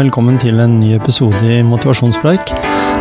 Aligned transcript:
velkommen 0.00 0.38
til 0.40 0.56
en 0.62 0.78
ny 0.80 0.94
episode 0.96 1.40
i 1.44 1.58
Motivasjonspreik. 1.66 2.52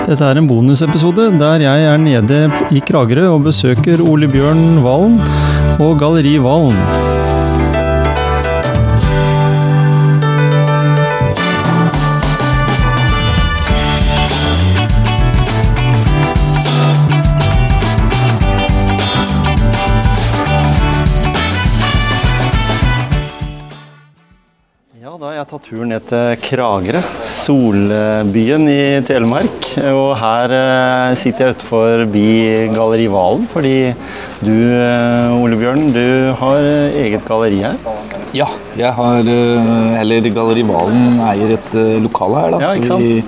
Dette 0.07 0.25
er 0.25 0.39
en 0.39 0.49
bonusepisode 0.49 1.29
der 1.39 1.63
jeg 1.63 1.85
er 1.87 2.01
nede 2.01 2.41
i 2.75 2.83
Kragerø 2.83 3.29
og 3.37 3.45
besøker 3.47 4.03
Ole 4.03 4.27
Bjørn 4.31 4.81
Valen 4.83 5.21
og 5.79 5.95
Galleri 6.01 6.35
Valen. 6.43 7.08
Jeg 25.49 25.61
turen 25.65 25.89
ned 25.89 26.03
til 26.05 26.35
Kragerø, 26.43 26.99
solbyen 27.33 28.67
i 28.69 28.81
Telemark. 29.07 29.65
Og 29.89 30.11
her 30.19 30.53
eh, 30.53 31.15
sitter 31.17 31.47
jeg 31.47 31.55
utenfor 31.57 32.03
Galleri 32.75 33.07
Valen, 33.09 33.47
fordi 33.49 33.73
du, 34.45 34.51
eh, 34.53 35.33
Ole 35.39 35.57
Bjørn, 35.57 35.87
du 35.95 36.03
har 36.37 36.59
eh, 36.61 36.99
eget 37.05 37.25
galleri 37.25 37.63
her. 37.63 37.79
Ja, 38.37 38.45
jeg 38.77 38.93
har 38.93 39.25
Eller 39.25 40.29
Galleri 40.29 40.67
Valen 40.69 41.17
eier 41.31 41.55
et 41.57 41.73
lokale 42.03 42.43
her, 42.45 42.53
da. 42.53 42.61
Ja, 42.67 42.85
så 42.85 43.01
vi 43.01 43.23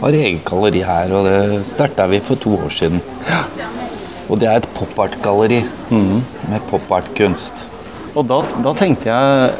har 0.00 0.16
eget 0.22 0.42
galleri 0.48 0.84
her, 0.86 1.12
og 1.12 1.28
det 1.28 1.60
starta 1.68 2.08
vi 2.08 2.22
for 2.24 2.40
to 2.40 2.56
år 2.56 2.72
siden. 2.72 3.04
Og 4.26 4.40
det 4.40 4.48
er 4.48 4.62
et 4.62 4.72
pop-art-galleri 4.74 5.64
Mm. 5.90 6.22
med 6.50 6.60
pop-art-kunst. 6.70 7.66
Og 8.16 8.24
da, 8.26 8.40
da 8.64 8.72
tenkte 8.74 9.12
jeg 9.12 9.50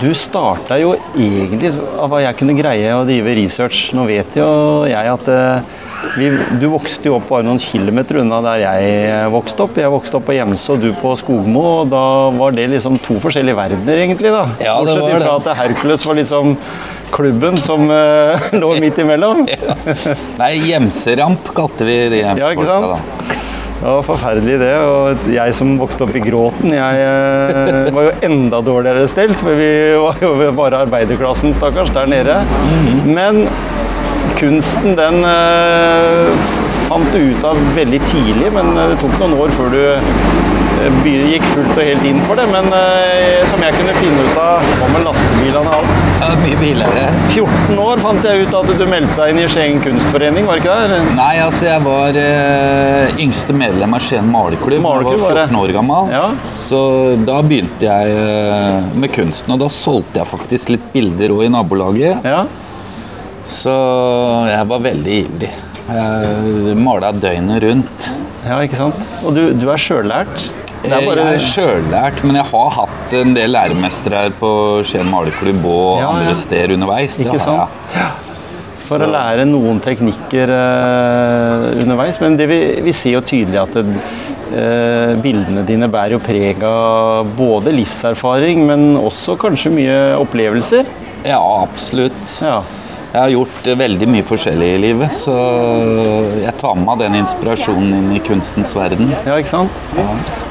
Du 0.00 0.08
starta 0.18 0.78
jo 0.80 0.94
egentlig 1.14 1.70
av 2.00 2.10
hva 2.10 2.22
jeg 2.24 2.38
kunne 2.40 2.56
greie 2.58 2.94
å 2.96 3.04
drive 3.06 3.34
research. 3.38 3.90
Nå 3.96 4.06
vet 4.08 4.34
jo 4.38 4.46
jeg 4.88 5.12
at 5.12 5.28
eh, 5.30 5.76
vi, 6.16 6.30
du 6.60 6.66
vokste 6.72 7.10
jo 7.10 7.16
opp 7.18 7.28
bare 7.30 7.46
noen 7.46 7.60
kilometer 7.62 8.20
unna 8.22 8.40
der 8.44 8.64
jeg 8.64 8.90
eh, 9.06 9.28
vokste 9.32 9.66
opp. 9.66 9.78
Jeg 9.78 9.92
vokste 9.92 10.18
opp 10.18 10.26
på 10.28 10.36
Gjemse 10.36 10.74
og 10.74 10.82
du 10.82 10.90
på 11.00 11.14
Skogmo, 11.20 11.64
og 11.82 11.92
da 11.92 12.02
var 12.36 12.56
det 12.56 12.66
liksom 12.74 12.98
to 13.06 13.18
forskjellige 13.22 13.58
verdener, 13.58 14.02
egentlig. 14.06 14.34
da. 14.34 14.44
Ja, 14.64 14.76
det 14.86 14.98
Bortsett 14.98 15.24
det. 15.26 15.32
at 15.54 15.62
Hercules 15.62 16.06
var 16.08 16.18
liksom 16.18 16.56
klubben 17.14 17.56
som 17.62 17.86
uh, 17.86 18.48
lå 18.60 18.72
midt 18.82 18.98
imellom. 18.98 19.44
Nei, 20.40 20.52
gjemseramp 20.66 21.52
kalte 21.56 21.86
vi 21.86 22.00
de 22.16 22.24
Ja, 22.26 22.50
ikke 22.50 22.66
sant? 22.66 22.96
da. 22.96 23.25
Det 23.76 23.84
var 23.84 24.04
forferdelig 24.06 24.56
det. 24.62 24.72
Og 24.88 25.26
jeg 25.30 25.54
som 25.56 25.74
vokste 25.80 26.06
opp 26.06 26.16
i 26.16 26.22
Gråten, 26.24 26.72
jeg 26.72 27.02
eh, 27.04 27.90
var 27.94 28.08
jo 28.08 28.14
enda 28.28 28.62
dårligere 28.64 29.08
stelt. 29.12 29.36
For 29.42 29.58
vi 29.58 29.70
var 30.00 30.22
jo 30.22 30.52
bare 30.56 30.84
arbeiderklassen, 30.86 31.54
stakkars, 31.56 31.92
der 31.94 32.08
nede. 32.10 32.38
Men 33.04 33.44
kunsten, 34.40 34.96
den 34.98 35.20
eh, 35.28 36.52
fant 36.88 37.12
du 37.12 37.20
ut 37.32 37.44
av 37.44 37.60
veldig 37.76 38.00
tidlig. 38.08 38.52
Men 38.56 38.72
det 38.78 39.00
tok 39.02 39.18
noen 39.20 39.36
år 39.44 39.54
før 39.58 39.74
du 39.76 39.82
be- 41.02 41.14
gikk 41.32 41.44
fullt 41.52 41.72
og 41.76 41.82
helt 41.86 42.04
inn 42.08 42.18
for 42.26 42.38
det. 42.38 42.44
Men 42.52 42.68
eh, 42.76 43.42
som 43.50 43.62
jeg 43.64 43.74
kunne 43.76 43.94
finne 43.98 44.24
ut 44.26 44.38
av 44.40 44.66
hva 44.80 44.88
med 44.94 45.04
lastebilene 45.06 45.62
og 45.70 45.76
alt. 45.78 46.02
Ja, 46.22 46.28
mye 46.42 46.58
billigere. 46.60 47.06
14 47.34 47.80
år 47.86 48.02
fant 48.04 48.24
jeg 48.26 48.46
ut 48.46 48.56
at 48.60 48.70
du 48.80 48.84
meldte 48.90 49.16
deg 49.20 49.32
inn 49.34 49.40
i 49.42 49.46
Skien 49.52 49.80
kunstforening, 49.84 50.46
var 50.48 50.58
det 50.60 50.64
ikke 50.64 50.76
det? 50.94 51.00
Nei, 51.18 51.32
altså 51.44 51.68
jeg 51.70 51.84
var 51.86 52.20
eh, 52.22 53.20
yngste 53.26 53.56
medlem 53.56 53.96
av 53.98 54.04
Skien 54.06 54.30
malerklubb. 54.32 54.80
Malerklubb, 54.86 55.18
jeg 55.20 55.24
var 55.26 55.42
14 55.46 55.60
år 55.62 55.74
gammel. 55.76 56.12
Ja. 56.16 56.24
Så 56.66 56.80
da 57.28 57.40
begynte 57.46 57.88
jeg 57.90 58.16
eh, 58.20 58.92
med 58.96 59.12
kunsten, 59.14 59.56
og 59.56 59.62
da 59.64 59.70
solgte 59.72 60.22
jeg 60.22 60.30
faktisk 60.32 60.74
litt 60.76 60.88
bilder 60.94 61.36
òg 61.36 61.46
i 61.48 61.52
nabolaget. 61.56 62.24
Ja. 62.26 62.44
Så 63.46 63.72
jeg 64.50 64.66
var 64.72 64.80
veldig 64.82 65.18
ivrig. 65.22 65.50
Jeg 65.86 66.74
mala 66.82 67.12
døgnet 67.14 67.60
rundt. 67.62 68.08
Ja, 68.46 68.56
ikke 68.62 68.78
sant? 68.78 68.98
Og 69.26 69.34
du, 69.36 69.42
du 69.58 69.68
er 69.70 69.78
sjøllært? 69.78 70.48
Det 70.86 70.96
er 71.00 71.06
bare- 71.08 71.24
Jeg 71.26 71.34
er 71.34 71.46
sjøllært, 71.46 72.22
men 72.24 72.36
jeg 72.38 72.44
har 72.52 72.70
hatt 72.76 73.12
en 73.20 73.34
del 73.34 73.50
læremestere 73.50 74.20
her 74.26 74.30
på 74.38 74.50
Skien 74.86 75.08
malerklubb 75.10 75.64
og 75.66 76.00
Ja, 76.00 76.08
andre 76.12 76.34
steder 76.38 76.74
underveis. 76.76 77.18
Ikke 77.18 77.40
sant? 77.42 77.68
jeg. 77.94 78.06
For 78.86 79.02
å 79.02 79.08
lære 79.10 79.44
noen 79.48 79.80
teknikker 79.82 80.46
uh, 80.52 81.82
underveis. 81.82 82.20
Men 82.22 82.36
det 82.38 82.46
vi, 82.48 82.60
vi 82.86 82.92
ser 82.94 83.16
jo 83.16 83.22
tydelig 83.26 83.58
at 83.64 83.74
det, 83.74 83.84
uh, 84.54 85.16
bildene 85.24 85.64
dine 85.66 85.88
bærer 85.90 86.14
jo 86.14 86.20
preg 86.22 86.62
av 86.62 87.26
både 87.36 87.72
livserfaring, 87.74 88.62
men 88.68 88.92
også 89.00 89.34
kanskje 89.42 89.72
mye 89.74 89.98
opplevelser. 90.20 90.86
Ja, 91.26 91.40
absolutt. 91.64 92.36
Ja. 92.46 92.60
Jeg 93.16 93.22
har 93.22 93.30
gjort 93.32 93.68
eh, 93.70 93.76
veldig 93.80 94.06
mye 94.12 94.24
forskjellig 94.28 94.66
i 94.74 94.80
livet, 94.82 95.14
så 95.16 95.32
jeg 96.36 96.52
tar 96.60 96.74
med 96.76 96.84
meg 96.84 96.98
den 97.00 97.14
inspirasjonen 97.22 97.94
inn 97.96 98.10
i 98.12 98.20
kunstens 98.20 98.74
verden. 98.76 99.08
Ja, 99.24 99.38
ikke 99.40 99.54
sant? 99.54 99.78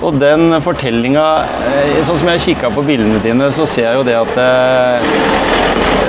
Og 0.01 0.17
den 0.17 0.49
fortellinga 0.65 1.25
eh, 1.69 1.99
Sånn 2.07 2.17
som 2.23 2.31
jeg 2.31 2.41
kikka 2.41 2.71
på 2.73 2.81
bildene 2.87 3.19
dine, 3.21 3.51
så 3.53 3.67
ser 3.69 3.91
jeg 3.91 3.99
jo 3.99 4.07
det 4.07 4.15
at 4.17 4.39
eh, 4.41 5.05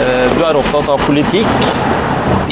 eh, 0.00 0.32
du 0.32 0.40
er 0.48 0.56
opptatt 0.62 0.88
av 0.94 1.04
politikk. 1.04 1.52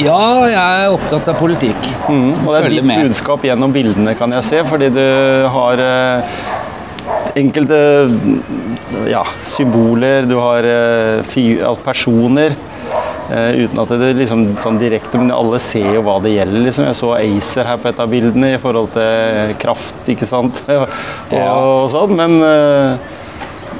Ja, 0.03 0.21
jeg 0.51 0.85
er 0.85 0.93
opptatt 0.93 1.33
av 1.33 1.41
politikk. 1.41 1.89
Mm, 2.05 2.45
og 2.45 2.51
det 2.51 2.59
er 2.59 2.67
Følger 2.67 2.77
ditt 2.77 2.89
med. 2.91 3.07
budskap 3.07 3.49
gjennom 3.49 3.73
bildene, 3.73 4.13
kan 4.21 4.37
jeg 4.37 4.45
se, 4.51 4.61
fordi 4.69 4.91
du 4.93 5.01
har 5.55 5.81
eh, 5.81 6.37
enkelte 7.41 7.81
ja, 9.09 9.25
symboler, 9.49 10.29
du 10.29 10.37
har 10.37 10.69
eh, 10.69 11.75
personer. 11.89 12.53
Eh, 13.31 13.65
uten 13.65 13.81
at 13.83 13.91
det 14.01 14.13
liksom 14.19 14.45
sånn 14.61 14.79
direkte, 14.81 15.19
men 15.21 15.33
alle 15.35 15.59
ser 15.63 15.87
jo 15.95 16.05
hva 16.05 16.17
det 16.23 16.35
gjelder. 16.35 16.65
liksom. 16.67 16.87
Jeg 16.89 16.99
så 17.01 17.11
Acer 17.17 17.69
her 17.69 17.81
på 17.81 17.91
et 17.91 18.01
av 18.01 18.11
bildene 18.11 18.55
i 18.55 18.61
forhold 18.61 18.93
til 18.95 19.53
kraft, 19.61 20.01
ikke 20.11 20.29
sant. 20.29 20.61
og, 20.69 20.87
og 21.41 21.85
sånn, 21.93 22.15
men, 22.17 22.37
eh, 22.45 23.13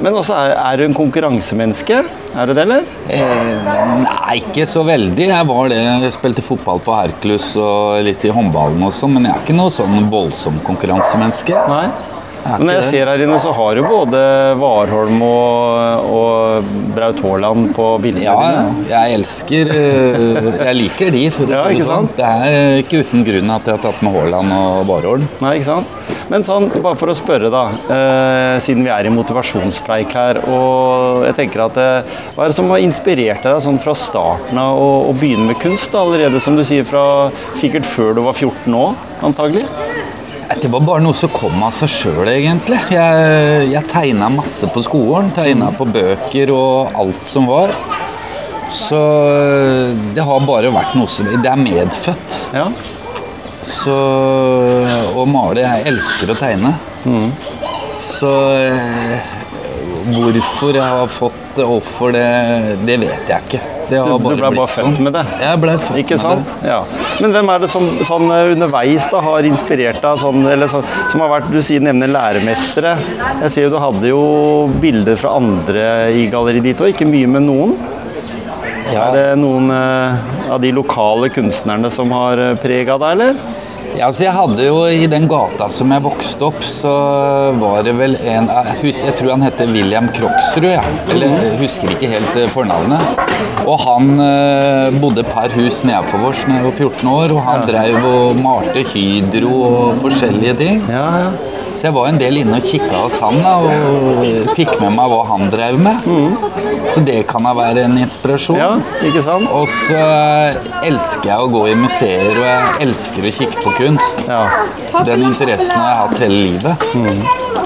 men 0.02 0.18
også 0.18 0.36
er, 0.36 0.56
er 0.60 0.80
du 0.80 0.86
en 0.88 0.96
konkurransemenneske? 0.96 2.02
Er 2.36 2.50
du 2.50 2.52
det, 2.52 2.66
eller? 2.66 2.88
Eh, 3.08 3.70
nei, 4.02 4.40
ikke 4.42 4.66
så 4.68 4.82
veldig. 4.84 5.30
Jeg 5.30 5.48
var 5.48 5.70
det. 5.72 5.80
Jeg 5.80 6.16
spilte 6.18 6.44
fotball 6.44 6.82
på 6.84 6.96
Hercules 6.98 7.52
og 7.60 8.02
litt 8.04 8.26
i 8.28 8.34
håndballen 8.34 8.82
også, 8.90 9.08
men 9.08 9.28
jeg 9.28 9.36
er 9.36 9.46
ikke 9.46 9.56
noe 9.56 9.72
sånn 9.72 10.10
voldsom 10.12 10.60
konkurransemenneske. 10.66 11.64
Nei. 11.70 12.15
Men 12.60 12.72
jeg 12.76 12.84
ser 12.90 13.10
her 13.10 13.22
inne, 13.24 13.38
så 13.42 13.52
har 13.56 13.76
du 13.78 13.82
både 13.86 14.20
Warholm 14.60 15.20
og, 15.26 16.10
og 16.16 16.70
Braut 16.96 17.20
Haaland 17.24 17.70
på 17.76 17.86
bildene 18.04 18.24
Ja, 18.26 18.36
ja. 18.40 18.64
dine. 18.66 18.86
Jeg 18.90 19.16
elsker 19.18 19.72
eh, 19.74 20.50
Jeg 20.66 20.76
liker 20.80 21.12
de, 21.14 21.24
for 21.34 21.50
å 21.52 21.62
si 21.68 21.80
det 21.80 21.88
sånn. 21.88 22.08
Det 22.16 22.30
er 22.48 22.80
ikke 22.82 23.02
uten 23.04 23.26
grunn 23.26 23.52
at 23.56 23.68
jeg 23.68 23.76
har 23.78 23.84
tatt 23.88 24.02
med 24.06 24.16
Haaland 24.16 24.56
og 24.56 24.82
Warholm. 24.90 25.26
Nei, 25.44 25.56
ikke 25.60 25.70
sant? 25.72 25.92
Men 26.30 26.42
sånn, 26.46 26.64
bare 26.82 26.98
for 26.98 27.12
å 27.12 27.14
spørre, 27.14 27.50
da. 27.54 27.64
Eh, 27.92 28.56
siden 28.64 28.82
vi 28.86 28.90
er 28.90 29.06
i 29.06 29.12
motivasjonspreik 29.14 30.14
her, 30.16 30.40
og 30.50 31.22
jeg 31.28 31.36
tenker 31.38 31.62
at 31.68 31.76
eh, 31.78 32.16
Hva 32.34 32.46
er 32.46 32.50
det 32.50 32.56
som 32.58 32.70
har 32.72 32.82
inspirert 32.82 33.44
deg 33.46 33.60
sånn 33.62 33.78
fra 33.82 33.94
starten 33.98 34.58
av 34.58 34.80
å, 34.82 34.88
å 35.10 35.14
begynne 35.18 35.46
med 35.52 35.60
kunst? 35.62 35.92
da, 35.94 36.02
Allerede, 36.06 36.40
som 36.42 36.58
du 36.58 36.64
sier, 36.66 36.86
fra 36.88 37.04
sikkert 37.58 37.86
før 37.86 38.16
du 38.18 38.24
var 38.26 38.34
14 38.38 38.74
år, 38.74 38.96
antagelig? 39.26 39.62
Det 40.46 40.68
var 40.70 40.80
bare 40.86 41.02
noe 41.02 41.16
som 41.16 41.30
kom 41.34 41.62
av 41.66 41.72
seg 41.74 41.90
sjøl, 41.90 42.28
egentlig. 42.30 42.78
Jeg, 42.94 43.68
jeg 43.72 43.88
tegna 43.90 44.28
masse 44.32 44.68
på 44.72 44.82
skolen. 44.86 45.30
Tegna 45.34 45.72
på 45.74 45.86
bøker 45.90 46.52
og 46.54 46.94
alt 47.02 47.26
som 47.28 47.48
var. 47.50 47.72
Så 48.72 48.98
eh, 48.98 49.94
det 50.14 50.24
har 50.26 50.46
bare 50.46 50.72
vært 50.74 50.96
noe 50.98 51.10
som 51.10 51.28
Det 51.30 51.50
er 51.50 51.60
medfødt. 51.60 52.38
Ja. 52.56 52.66
Så 53.66 53.94
Å 55.16 55.24
male 55.26 55.62
Jeg 55.64 55.86
elsker 55.90 56.30
å 56.30 56.38
tegne. 56.38 56.74
Så 58.06 58.32
eh, 58.62 59.32
hvorfor 60.10 60.76
jeg 60.76 60.86
har 60.86 61.10
fått 61.10 61.42
det, 61.56 61.64
hvorfor 61.66 62.12
det, 62.14 62.26
det 62.86 63.00
vet 63.02 63.30
jeg 63.32 63.48
ikke. 63.48 63.62
Det 63.88 63.98
har 64.00 64.08
Du, 64.10 64.16
du 64.18 64.24
ble 64.24 64.36
blitt 64.36 64.58
bare 64.58 64.70
født 64.72 64.86
sånn. 64.88 65.02
med 65.06 65.14
det? 65.14 65.24
Jeg 65.40 65.60
ble 65.62 65.74
født 65.78 66.00
Ikke 66.02 66.16
med 66.16 66.22
sant? 66.24 66.54
det. 66.62 66.70
Ja. 66.72 66.78
Men 67.22 67.36
hvem 67.36 67.52
er 67.54 67.64
det 67.64 67.70
som 67.72 67.88
sånn 68.08 68.30
eh, 68.34 68.52
underveis 68.54 69.08
da 69.12 69.20
har 69.26 69.48
inspirert 69.50 70.00
deg, 70.02 70.22
sånn, 70.22 70.46
eller 70.52 70.70
så, 70.72 70.82
som 71.12 71.22
har 71.24 71.34
vært 71.36 71.52
Du 71.54 71.60
sier 71.64 71.84
nevner 71.84 72.10
læremestere. 72.10 72.96
Jeg 73.44 73.52
ser 73.54 73.68
jo 73.68 73.74
du 73.76 73.78
hadde 73.82 74.10
jo 74.10 74.24
bilder 74.82 75.20
fra 75.20 75.36
andre 75.38 75.84
i 76.16 76.26
galleriet 76.32 76.70
ditt 76.70 76.82
òg, 76.82 76.94
ikke 76.94 77.08
mye 77.08 77.30
med 77.36 77.46
noen. 77.46 77.76
Ja. 78.92 79.08
Er 79.08 79.16
det 79.16 79.24
noen 79.42 79.70
uh, 79.74 80.52
av 80.54 80.60
de 80.62 80.70
lokale 80.74 81.28
kunstnerne 81.34 81.90
som 81.90 82.12
har 82.14 82.38
uh, 82.38 82.52
prega 82.62 82.94
deg, 83.02 83.16
eller? 83.18 83.64
Ja, 83.96 84.10
altså 84.10 84.26
jeg 84.26 84.34
hadde 84.36 84.64
jo 84.66 84.80
I 84.92 85.06
den 85.08 85.24
gata 85.30 85.70
som 85.72 85.92
jeg 85.94 86.04
vokste 86.04 86.44
opp, 86.50 86.58
så 86.64 86.90
var 87.56 87.80
det 87.86 87.94
vel 87.96 88.16
en 88.28 88.50
Jeg, 88.84 89.14
tror 89.16 89.30
han 89.32 89.44
heter 89.46 89.70
William 89.72 90.10
Kroksrud. 90.12 90.68
Ja. 90.68 90.82
Eller 91.14 91.32
jeg 91.32 91.54
husker 91.62 91.94
ikke 91.94 92.10
helt 92.12 92.36
eh, 92.36 92.50
fornavnet. 92.52 93.22
Og 93.66 93.80
han 93.82 94.20
eh, 94.22 94.96
bodde 95.02 95.24
par 95.26 95.50
hus 95.56 95.82
nedenfor 95.86 96.28
oss 96.30 96.44
da 96.46 96.58
jeg 96.58 96.66
var 96.68 96.76
14 96.78 97.12
år, 97.12 97.34
og 97.34 97.44
han 97.48 97.66
drev 97.68 97.98
og 98.06 98.40
malte 98.40 98.84
hydro 98.92 99.54
og 99.66 100.02
forskjellige 100.04 100.56
ting. 100.60 100.82
Ja, 100.92 101.06
ja. 101.24 101.30
Så 101.76 101.90
jeg 101.90 101.92
var 101.92 102.06
en 102.08 102.16
del 102.16 102.38
inne 102.40 102.56
og 102.56 102.64
kikka 102.64 103.02
hos 103.02 103.18
han 103.20 103.36
da, 103.44 103.50
og 103.60 104.22
fikk 104.56 104.78
med 104.80 104.94
meg 104.96 105.10
hva 105.12 105.18
han 105.28 105.50
drev 105.52 105.76
med. 105.84 106.06
Så 106.94 107.02
det 107.04 107.18
kan 107.28 107.44
da 107.44 107.52
være 107.58 107.84
en 107.84 107.98
inspirasjon. 108.00 108.56
Ja, 108.56 108.70
ikke 109.04 109.20
sant? 109.26 109.50
Og 109.52 109.68
så 109.68 110.00
elsker 110.86 111.34
jeg 111.34 111.36
å 111.36 111.52
gå 111.52 111.66
i 111.68 111.76
museer, 111.76 112.32
og 112.32 112.46
jeg 112.48 112.88
elsker 112.88 113.28
å 113.28 113.34
kikke 113.42 113.64
på 113.66 113.76
kunst. 113.82 114.24
Ja. 114.24 114.46
Den 115.04 115.26
interessen 115.28 115.76
har 115.76 115.90
jeg 115.90 116.00
hatt 116.06 116.24
hele 116.24 116.42
livet. 116.46 117.65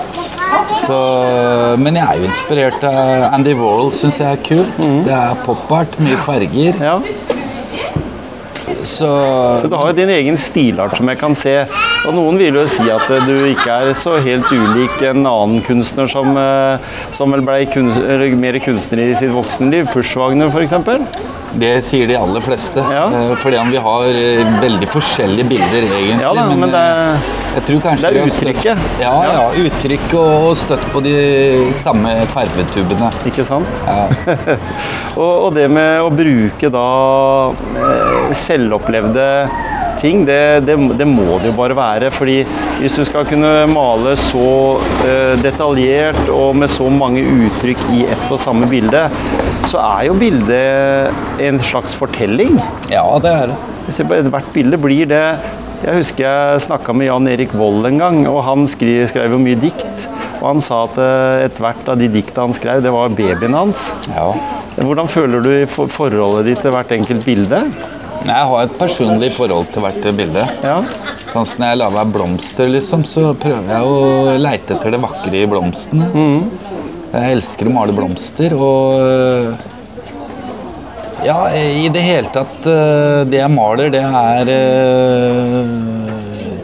Så, 0.84 0.98
men 1.80 1.96
jeg 1.98 2.04
er 2.06 2.20
jo 2.22 2.28
inspirert 2.30 2.84
av 2.88 3.26
Andy 3.34 3.52
Warhol, 3.58 3.90
syns 3.94 4.20
jeg 4.22 4.30
er 4.38 4.40
kult. 4.46 4.80
Det 5.06 5.14
er 5.14 5.36
pop-art, 5.46 5.98
mye 6.02 6.18
farger. 6.26 6.80
ja. 6.80 6.98
Så 8.84 9.08
Så 9.60 9.68
du 9.68 9.76
har 9.76 9.90
jo 9.90 9.96
din 9.96 10.10
egen 10.10 10.38
stilart 10.38 10.96
som 10.96 11.08
jeg 11.08 11.18
kan 11.20 11.34
se. 11.36 11.54
Og 12.08 12.14
noen 12.16 12.38
vil 12.40 12.56
jo 12.60 12.66
si 12.70 12.86
at 12.90 13.10
eh, 13.10 13.26
du 13.28 13.44
ikke 13.50 13.80
er 13.82 13.92
så 13.98 14.16
helt 14.24 14.48
ulik 14.50 15.02
en 15.10 15.26
annen 15.28 15.60
kunstner 15.66 16.08
som, 16.10 16.32
eh, 16.38 16.94
som 17.16 17.32
vel 17.34 17.44
ble 17.44 17.64
kunstner, 17.72 18.24
mer 18.40 18.60
kunstner 18.64 19.04
i 19.04 19.10
sitt 19.18 19.34
voksenliv. 19.34 19.90
Pushwagner, 19.92 20.48
f.eks. 20.48 20.72
det 21.60 21.74
sier 21.84 22.08
de 22.08 22.16
aller 22.18 22.44
fleste. 22.44 22.80
Ja. 22.80 23.06
Eh, 23.08 23.34
Fordi 23.42 23.60
om 23.60 23.70
vi 23.72 23.84
har 23.84 24.08
veldig 24.64 24.90
forskjellige 24.94 25.50
bilder, 25.52 25.86
egentlig. 25.90 26.24
Ja 26.24 26.34
da, 26.36 26.48
men 26.54 26.72
det 26.74 26.86
jeg 27.50 27.64
tror 27.66 27.80
kanskje 27.82 28.10
det 28.14 28.20
er 28.20 28.28
uttrykket. 28.28 28.82
Ja, 29.02 29.14
ja, 29.26 29.46
uttrykk 29.58 30.12
og, 30.20 30.52
støtt 30.58 30.84
på 30.92 31.00
de 31.02 31.14
samme 31.74 32.12
farvetubene. 32.30 33.08
Ikke 33.26 33.42
sant? 33.46 33.66
Ja. 33.88 34.04
og, 35.20 35.32
og 35.48 35.56
det 35.56 35.66
med 35.72 35.98
å 36.04 36.12
bruke 36.14 36.70
da 36.70 36.86
eh, 37.50 38.30
selvopplevde 38.70 39.26
ting, 40.00 40.24
det, 40.24 40.64
det, 40.64 40.76
det 40.96 41.06
må 41.06 41.38
det 41.40 41.50
jo 41.50 41.56
bare 41.58 41.76
være. 41.76 42.10
fordi 42.10 42.44
hvis 42.80 42.94
du 42.96 43.04
skal 43.04 43.26
kunne 43.28 43.66
male 43.68 44.16
så 44.16 44.78
eh, 45.04 45.34
detaljert 45.42 46.28
og 46.32 46.56
med 46.56 46.70
så 46.70 46.88
mange 46.88 47.22
uttrykk 47.22 47.80
i 47.92 48.06
ett 48.06 48.30
og 48.30 48.40
samme 48.40 48.68
bilde, 48.70 49.08
så 49.68 49.80
er 49.82 50.06
jo 50.08 50.14
bildet 50.16 51.40
en 51.40 51.60
slags 51.60 51.94
fortelling. 51.94 52.60
ja, 52.90 53.04
det 53.20 53.34
er 53.34 53.52
det. 53.52 53.58
Hvert 54.30 54.52
bilde 54.54 54.78
blir 54.78 55.08
det 55.08 55.24
Jeg 55.80 55.96
husker 55.96 56.22
jeg 56.22 56.60
snakka 56.62 56.92
med 56.92 57.08
Jan 57.08 57.28
Erik 57.28 57.54
Vold 57.56 57.86
en 57.88 57.98
gang, 57.98 58.18
og 58.28 58.42
han 58.44 58.66
skrev, 58.68 59.06
skrev 59.08 59.32
jo 59.32 59.38
mye 59.40 59.56
dikt. 59.56 60.08
Og 60.40 60.46
han 60.46 60.60
sa 60.64 60.82
at 60.86 60.98
eh, 61.00 61.46
ethvert 61.46 61.88
av 61.88 62.00
de 62.00 62.08
dikta 62.12 62.44
han 62.44 62.56
skrev, 62.56 62.82
det 62.84 62.92
var 62.92 63.12
babyen 63.16 63.56
hans. 63.56 63.90
Ja. 64.12 64.28
Hvordan 64.76 65.08
føler 65.08 65.40
du 65.44 65.50
i 65.52 65.68
forholdet 65.68 66.50
ditt 66.50 66.60
til 66.64 66.72
hvert 66.72 66.92
enkelt 66.96 67.24
bilde? 67.24 67.64
Jeg 68.20 68.48
har 68.50 68.66
et 68.66 68.74
personlig 68.78 69.30
forhold 69.32 69.70
til 69.72 69.84
hvert 69.84 70.04
bilde. 70.16 70.44
Ja, 70.64 70.80
Sånn 71.30 71.46
som 71.46 71.62
Når 71.62 71.68
jeg 71.70 71.78
lager 71.80 72.08
blomster, 72.10 72.70
liksom, 72.70 73.04
så 73.06 73.30
prøver 73.38 73.68
jeg 73.70 73.82
å 73.86 74.36
leite 74.40 74.74
etter 74.74 74.96
det 74.96 75.00
vakre 75.02 75.36
i 75.38 75.46
blomstene. 75.50 76.08
Jeg 77.10 77.36
elsker 77.36 77.70
å 77.70 77.74
male 77.74 77.94
blomster, 77.96 78.54
og 78.58 79.68
Ja, 81.20 81.50
i 81.52 81.88
det 81.92 82.00
hele 82.00 82.30
tatt 82.32 82.64
øh, 82.64 83.26
Det 83.28 83.42
jeg 83.42 83.52
maler, 83.52 83.90
det 83.92 84.00
er 84.00 84.48
øh, 84.54 85.68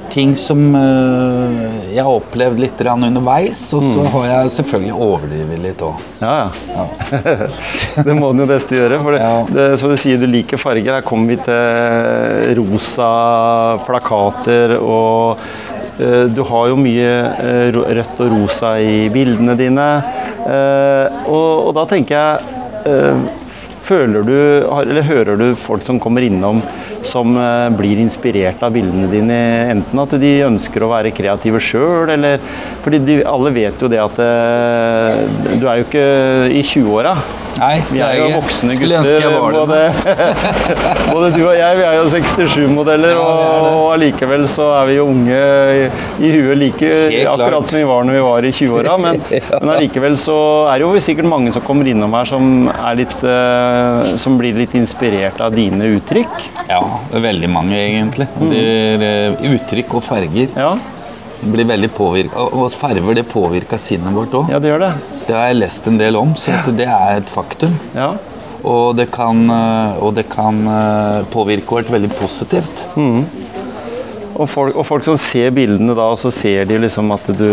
ting 0.09 0.32
som 0.38 0.75
øh, 0.75 1.75
jeg 1.97 2.05
har 2.05 2.19
opplevd 2.19 2.61
litt 2.61 2.83
underveis. 2.93 3.61
Og 3.77 3.85
så 3.85 4.05
har 4.13 4.27
jeg 4.29 4.51
selvfølgelig 4.59 4.97
overdrevet 5.07 5.63
litt 5.63 5.85
òg. 5.85 6.03
ja. 6.21 6.49
ja. 6.75 6.85
det 8.07 8.17
må 8.17 8.33
den 8.33 8.45
jo 8.45 8.49
beste 8.51 8.77
gjøre. 8.77 9.01
For 9.03 9.17
det, 9.17 9.23
Ja. 9.23 9.39
det, 9.49 9.67
så 9.81 9.89
du 9.89 9.97
sier 10.01 10.21
du 10.21 10.27
liker 10.29 10.61
farger. 10.61 10.99
Her 10.99 11.07
kommer 11.07 11.33
vi 11.33 11.39
til 11.47 12.61
rosa 12.61 13.09
plakater 13.87 14.77
og 14.79 15.41
uh, 16.01 16.25
du 16.29 16.43
har 16.51 16.69
jo 16.73 16.77
mye 16.81 17.17
uh, 17.41 17.81
rødt 17.97 18.21
og 18.21 18.37
rosa 18.37 18.77
i 18.83 19.09
bildene 19.13 19.57
dine. 19.59 19.89
Uh, 20.45 21.25
og, 21.33 21.51
og 21.69 21.75
da 21.81 21.89
tenker 21.95 22.21
jeg 22.21 22.55
Føler 23.87 24.23
du, 24.23 24.37
eller 24.79 25.03
hører 25.07 25.39
du 25.39 25.45
folk 25.59 25.83
som 25.83 25.99
kommer 26.03 26.23
innom 26.23 26.61
som 27.08 27.37
eh, 27.41 27.69
blir 27.79 28.00
inspirert 28.03 28.62
av 28.67 28.75
bildene 28.76 29.08
dine? 29.12 29.38
Enten 29.73 30.03
at 30.03 30.14
de 30.20 30.32
ønsker 30.47 30.85
å 30.85 30.93
være 30.93 31.14
kreative 31.17 31.62
sjøl, 31.62 32.12
eller 32.17 32.38
Fordi 32.85 33.03
de, 33.06 33.20
alle 33.26 33.53
vet 33.55 33.82
jo 33.82 33.91
det 33.91 34.03
at 34.03 34.20
eh, 34.23 35.25
du 35.56 35.67
er 35.67 35.81
jo 35.81 35.88
ikke 35.88 36.06
i 36.53 36.62
20-åra. 36.62 37.17
Nei, 37.56 37.76
Vi 37.88 38.00
er 38.05 38.19
jo 38.20 38.26
voksne 38.35 38.75
Skulle 38.76 38.99
gutter. 39.00 39.37
Både, 39.56 39.79
både 41.14 41.31
du 41.32 41.41
og 41.47 41.55
jeg, 41.56 41.79
vi 41.79 41.87
er 41.87 41.97
jo 41.97 42.05
67-modeller, 42.12 43.14
Ja, 43.14 43.23
vi 43.23 43.47
er 43.47 43.64
det. 43.64 43.70
og 43.70 43.87
allikevel 43.94 44.44
så 44.52 44.69
er 44.76 44.91
vi 44.91 44.99
jo 44.99 45.06
unge 45.09 45.38
i, 45.38 45.87
i 46.20 46.32
huet 46.35 46.61
like 46.61 46.91
akkurat 47.32 47.70
som 47.70 47.81
vi 47.81 47.87
var 47.88 48.05
når 48.06 48.19
vi 48.19 48.25
var 48.26 48.49
i 48.49 48.52
20-åra. 48.59 48.99
Men, 49.00 49.23
men 49.62 49.73
allikevel 49.76 50.19
så 50.20 50.38
er 50.70 50.82
det 50.82 50.88
jo 50.88 51.05
sikkert 51.09 51.31
mange 51.32 51.55
som 51.55 51.64
kommer 51.64 51.88
innom 51.91 52.17
her 52.17 52.29
som, 52.29 52.69
er 52.76 53.00
litt, 53.00 53.17
eh, 53.25 54.14
som 54.20 54.37
blir 54.41 54.59
litt 54.61 54.76
inspirert 54.76 55.41
av 55.41 55.56
dine 55.56 55.94
uttrykk. 55.97 56.49
Ja, 56.69 56.82
veldig 57.13 57.49
mange, 57.51 57.77
egentlig. 57.79 58.27
Er, 58.43 59.03
øh, 59.07 59.49
uttrykk 59.55 59.95
og 59.99 60.05
farger 60.07 60.49
Ja, 60.57 60.71
blir 61.43 61.69
veldig 61.69 61.91
påvirka. 61.95 62.47
Og 62.53 62.71
farger 62.73 63.15
det 63.19 63.27
påvirker 63.29 63.79
sinnet 63.81 64.15
vårt 64.15 64.33
òg. 64.35 64.51
ja 64.51 64.59
det 64.59 64.71
gjør 64.73 64.87
det. 64.87 64.93
Det 65.27 65.35
har 65.37 65.47
jeg 65.51 65.61
lest 65.61 65.87
en 65.87 65.99
del 66.01 66.17
om, 66.17 66.35
så 66.35 66.57
at 66.57 66.71
det 66.77 66.87
er 66.89 67.21
et 67.21 67.29
faktum. 67.29 67.77
Ja. 67.95 68.13
Og 68.67 68.97
det 68.97 69.11
kan, 69.15 69.45
øh, 69.51 70.03
og 70.03 70.15
det 70.17 70.29
kan 70.33 70.63
øh, 70.67 71.25
påvirke 71.31 71.67
vårt 71.77 71.93
veldig 71.93 72.11
positivt. 72.19 72.87
Og 74.37 74.49
folk, 74.53 74.77
og 74.77 74.85
folk 74.85 75.05
som 75.07 75.17
ser 75.17 75.51
bildene 75.57 75.95
da, 75.97 76.11
og 76.13 76.19
så 76.21 76.31
ser 76.35 76.67
de 76.69 76.77
liksom 76.83 77.13
at 77.15 77.25
du 77.39 77.47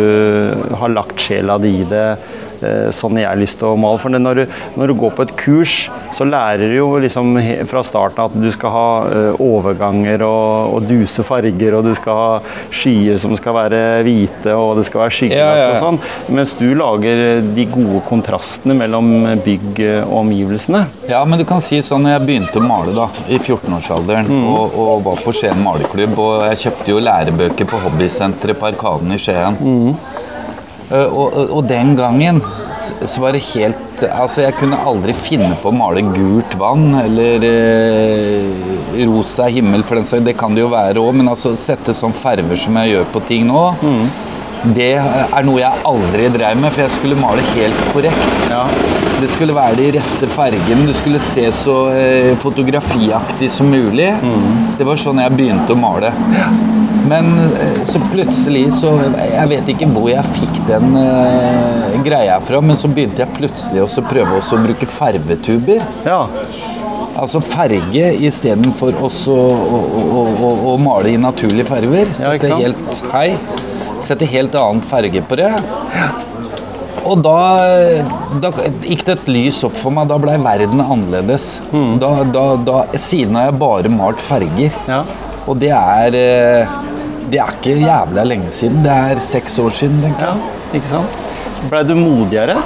har 0.75 0.92
lagt 0.92 1.22
sjela 1.22 1.56
di 1.57 1.78
i 1.80 1.86
det. 1.88 2.18
Eh, 2.63 2.89
Sånn 2.94 3.18
jeg 3.19 3.27
har 3.27 3.39
lyst 3.39 3.60
til 3.62 3.71
å 3.71 3.77
male. 3.80 4.00
For 4.01 4.13
når, 4.13 4.44
du, 4.44 4.57
når 4.80 4.92
du 4.92 4.95
går 5.00 5.13
på 5.18 5.25
et 5.27 5.33
kurs, 5.39 5.75
så 6.15 6.27
lærer 6.27 6.71
du 6.71 6.77
jo 6.77 6.89
liksom 7.04 7.36
fra 7.69 7.83
starten 7.86 8.24
at 8.25 8.36
du 8.38 8.50
skal 8.54 8.74
ha 8.74 8.88
eh, 9.10 9.42
overganger 9.44 10.24
og, 10.27 10.77
og 10.77 10.88
duse 10.89 11.25
farger, 11.25 11.77
og 11.77 11.88
du 11.88 11.94
skal 11.98 12.19
ha 12.19 12.57
skyer 12.74 13.19
som 13.21 13.36
skal 13.39 13.57
være 13.57 13.81
hvite, 14.06 14.54
og 14.56 14.77
det 14.80 14.88
skal 14.89 15.06
være 15.06 15.18
skyggelagt 15.18 15.60
Ja, 15.60 15.68
ja, 15.68 15.71
og 15.74 15.81
sånn. 15.81 16.00
Mens 16.33 16.56
du 16.60 16.68
lager 16.77 17.24
de 17.54 17.68
gode 17.71 18.04
kontrastene 18.07 18.77
mellom 18.77 19.12
bygg 19.45 19.81
og 20.06 20.18
omgivelsene. 20.24 20.86
Ja, 21.09 21.24
men 21.27 21.42
du 21.42 21.45
kan 21.48 21.62
si 21.63 21.81
sånn, 21.86 22.07
jeg 22.09 22.24
begynte 22.25 22.62
å 22.62 22.66
male 22.66 22.94
da, 22.95 23.09
i 23.27 23.39
14-årsalderen 23.42 24.30
og, 24.54 24.77
og 24.80 25.04
var 25.07 25.24
på 25.25 25.33
Skien 25.36 25.59
maleklubb, 25.63 26.18
og 26.19 26.45
jeg 26.51 26.62
kjøpte 26.68 26.94
jo 26.94 27.01
lærebøker 27.04 27.69
på 27.69 27.81
hobbysenteret 27.88 28.59
på 28.59 28.69
Arkaden 28.71 29.16
i 29.16 29.19
Skien. 29.21 29.57
Eh, 29.59 30.12
og, 30.91 31.13
og, 31.15 31.53
og 31.57 31.63
den 31.69 31.94
gangen 31.97 32.41
så 32.74 33.21
var 33.24 33.33
det 33.35 33.44
helt 33.53 34.03
Altså, 34.03 34.41
jeg 34.44 34.57
kunne 34.59 34.75
aldri 34.83 35.13
finne 35.15 35.53
på 35.62 35.69
å 35.69 35.75
male 35.75 36.02
gult 36.11 36.56
vann 36.59 36.90
eller 36.99 37.45
eh, 37.47 39.06
rosa 39.07 39.47
himmel, 39.54 39.85
for 39.87 39.95
den 39.95 40.07
saks 40.07 40.25
Det 40.28 40.35
kan 40.40 40.56
det 40.57 40.66
jo 40.66 40.71
være 40.73 40.99
òg, 40.99 41.13
men 41.21 41.31
altså 41.31 41.54
sette 41.59 41.95
sånn 41.95 42.13
farver 42.13 42.59
som 42.59 42.75
jeg 42.81 42.95
gjør 42.97 43.07
på 43.13 43.21
ting 43.30 43.47
nå, 43.47 43.63
det 44.75 44.94
er 44.95 45.44
noe 45.47 45.59
jeg 45.59 45.81
aldri 45.87 46.28
drev 46.31 46.59
med, 46.59 46.71
for 46.71 46.85
jeg 46.85 46.94
skulle 46.95 47.18
male 47.19 47.44
helt 47.54 47.81
korrekt. 47.92 48.37
Ja. 48.52 48.61
Det 49.19 49.28
skulle 49.31 49.56
være 49.56 49.75
de 49.80 49.90
rette 49.97 50.30
fargene, 50.31 50.85
du 50.87 50.94
skulle 50.95 51.19
se 51.23 51.44
så 51.56 51.78
eh, 51.95 52.31
fotografiaktig 52.44 53.49
som 53.52 53.68
mulig. 53.71 54.09
Det 54.80 54.87
var 54.87 54.99
sånn 54.99 55.19
jeg 55.23 55.35
begynte 55.35 55.75
å 55.75 55.80
male. 55.80 56.13
Men 57.10 57.31
eh, 57.40 57.81
så 57.83 58.00
plutselig 58.12 58.68
så 58.78 58.94
Jeg 59.18 59.48
vet 59.52 59.72
ikke 59.74 59.90
hvor 59.92 60.07
jeg 60.12 60.24
fikk 60.38 60.62
den 60.69 60.95
uh, 60.95 61.98
greia 62.06 62.40
fra, 62.44 62.62
men 62.64 62.80
så 62.80 62.92
begynte 62.92 63.24
jeg 63.24 63.36
plutselig 63.36 63.83
å 63.83 64.06
prøve 64.07 64.40
også 64.40 64.60
å 64.60 64.64
bruke 64.68 64.90
farvetuber. 65.00 65.83
ja. 66.07 66.22
Altså 67.14 67.44
farge 67.45 68.07
istedenfor 68.26 68.95
også 69.06 69.33
å, 69.38 69.50
å, 69.78 69.81
å, 70.02 70.22
å, 70.33 70.48
å 70.72 70.78
male 70.81 71.12
i 71.14 71.19
naturlige 71.22 71.68
farger. 71.69 72.10
Sette 72.18 72.50
ja, 72.50 72.57
helt, 72.57 73.02
hei, 73.14 73.28
sette 74.02 74.26
helt 74.31 74.57
annen 74.57 74.81
farge 74.81 75.22
på 75.30 75.38
det. 75.38 75.52
Og 77.04 77.22
da, 77.22 77.38
da 78.42 78.50
gikk 78.88 79.04
det 79.06 79.18
et 79.19 79.30
lys 79.30 79.60
opp 79.68 79.76
for 79.78 79.94
meg. 79.94 80.10
Da 80.10 80.18
blei 80.24 80.40
verden 80.42 80.81
annerledes. 80.81 81.60
Mm. 81.69 82.00
Da, 82.02 82.12
da, 82.33 82.48
da, 82.66 82.81
siden 82.98 83.38
har 83.38 83.52
jeg 83.52 83.60
bare 83.62 83.94
malt 83.94 84.24
farger. 84.24 84.74
ja. 84.90 85.04
Og 85.44 85.57
det 85.60 85.74
er 85.76 86.16
eh, 86.16 86.76
Det 87.33 87.40
er 87.42 87.49
ikke 87.57 87.75
jævla 87.81 88.23
lenge 88.30 88.52
siden. 88.54 88.83
Det 88.85 88.94
er 88.94 89.19
seks 89.25 89.56
år 89.63 89.73
siden, 89.73 90.02
tenker 90.06 90.28
jeg. 90.28 90.35
Ja, 90.37 90.78
ikke 90.78 90.90
sant? 90.92 91.19
Blei 91.71 91.83
du 91.87 91.95
modigere? 91.97 92.57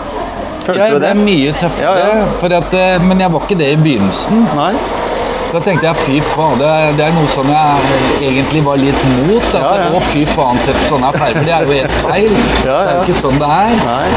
Følte 0.66 0.80
Ja, 0.82 0.88
jeg 0.90 0.94
du 0.94 1.00
ble 1.00 1.08
det? 1.08 1.18
mye 1.24 1.52
tøffere, 1.56 1.92
Ja, 1.96 2.18
ja. 2.18 2.58
At, 2.58 2.74
eh, 2.76 3.06
men 3.08 3.22
jeg 3.24 3.32
var 3.32 3.46
ikke 3.48 3.58
det 3.62 3.70
i 3.72 3.78
begynnelsen. 3.80 4.42
Nei? 4.58 4.74
Da 5.48 5.62
tenkte 5.64 5.88
jeg 5.88 5.96
fy 6.04 6.18
faen, 6.34 6.58
det 6.60 6.70
det 6.98 7.06
er 7.08 7.14
noe 7.16 7.28
som 7.32 7.48
jeg 7.48 8.28
egentlig 8.30 8.64
var 8.66 8.80
litt 8.82 9.04
mot. 9.22 9.46
At 9.56 9.62
Ja, 9.62 9.74
ja. 9.80 9.88
Å, 9.96 10.02
fy 10.12 10.26
faen, 10.28 10.60
sette 10.66 10.84
sånne 10.90 11.12
farger, 11.16 11.46
det 11.48 11.54
er 11.56 11.68
jo 11.68 11.78
helt 11.78 11.96
feil. 12.04 12.36
Det 12.66 12.74
er 12.76 12.92
jo 12.98 13.06
ikke 13.06 13.20
sånn 13.22 13.40
det 13.42 13.52
er. 13.56 13.76
Nei. 13.88 14.08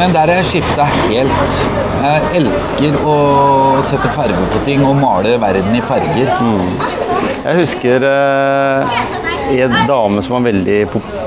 Men 0.00 0.16
der 0.16 0.32
har 0.32 0.40
jeg 0.42 0.50
skifta 0.50 0.88
helt. 1.06 1.60
Jeg 2.04 2.30
elsker 2.40 2.96
å 3.06 3.16
sette 3.86 4.10
farger 4.16 4.48
på 4.54 4.64
ting 4.66 4.82
og 4.88 4.98
male 4.98 5.36
verden 5.42 5.78
i 5.78 5.82
farger. 5.84 6.32
Jeg 7.44 7.60
husker 7.60 8.04
eh, 8.08 8.98
en 9.54 9.74
dame 9.88 10.22
som 10.24 10.44
veldig, 10.44 10.78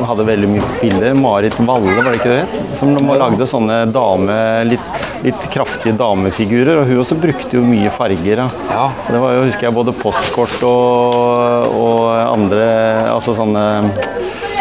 hadde 0.09 0.25
veldig 0.27 0.49
mye 0.51 0.65
pupiller. 0.73 1.15
Marit 1.17 1.55
Valle, 1.61 1.95
var 1.95 2.11
det 2.11 2.19
ikke 2.19 2.35
det? 2.35 2.63
Som 2.79 2.95
lagde 2.97 3.47
sånne 3.49 3.83
dame, 3.95 4.37
litt, 4.67 4.87
litt 5.25 5.47
kraftige 5.53 5.95
damefigurer. 5.97 6.81
Og 6.81 6.91
hun 6.91 7.01
også 7.03 7.17
brukte 7.19 7.57
jo 7.57 7.65
mye 7.65 7.91
farger. 7.93 8.43
Ja. 8.43 8.47
Ja. 8.71 8.88
Det 9.07 9.21
var 9.24 9.36
jo, 9.38 9.45
husker 9.47 9.69
jeg, 9.69 9.75
både 9.77 9.95
postkort 9.97 10.57
og, 10.67 11.77
og 11.77 12.01
andre 12.27 12.67
Altså 13.12 13.33
sånne, 13.38 13.63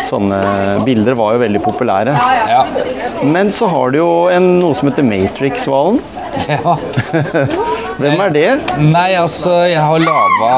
sånne 0.09 0.41
bilder 0.87 1.19
var 1.19 1.37
jo 1.37 1.45
veldig 1.45 1.63
populære. 1.65 2.17
Ja. 2.51 2.63
Men 3.27 3.51
så 3.55 3.69
har 3.73 3.93
du 3.93 4.01
jo 4.01 4.11
en, 4.33 4.57
noe 4.63 4.77
som 4.79 4.91
heter 4.91 5.07
Matrix-hvalen. 5.07 6.01
ja. 6.53 6.77
Hvem 7.97 8.21
er 8.21 8.33
det? 8.35 8.49
Nei, 8.93 9.15
altså, 9.17 9.55
jeg 9.65 9.81
har 9.81 10.03
laga 10.05 10.51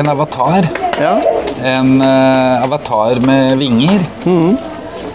en 0.00 0.08
avatar. 0.10 0.66
Ja. 0.98 1.12
En 1.62 1.92
uh, 2.02 2.64
avatar 2.64 3.22
med 3.22 3.54
vinger. 3.62 4.02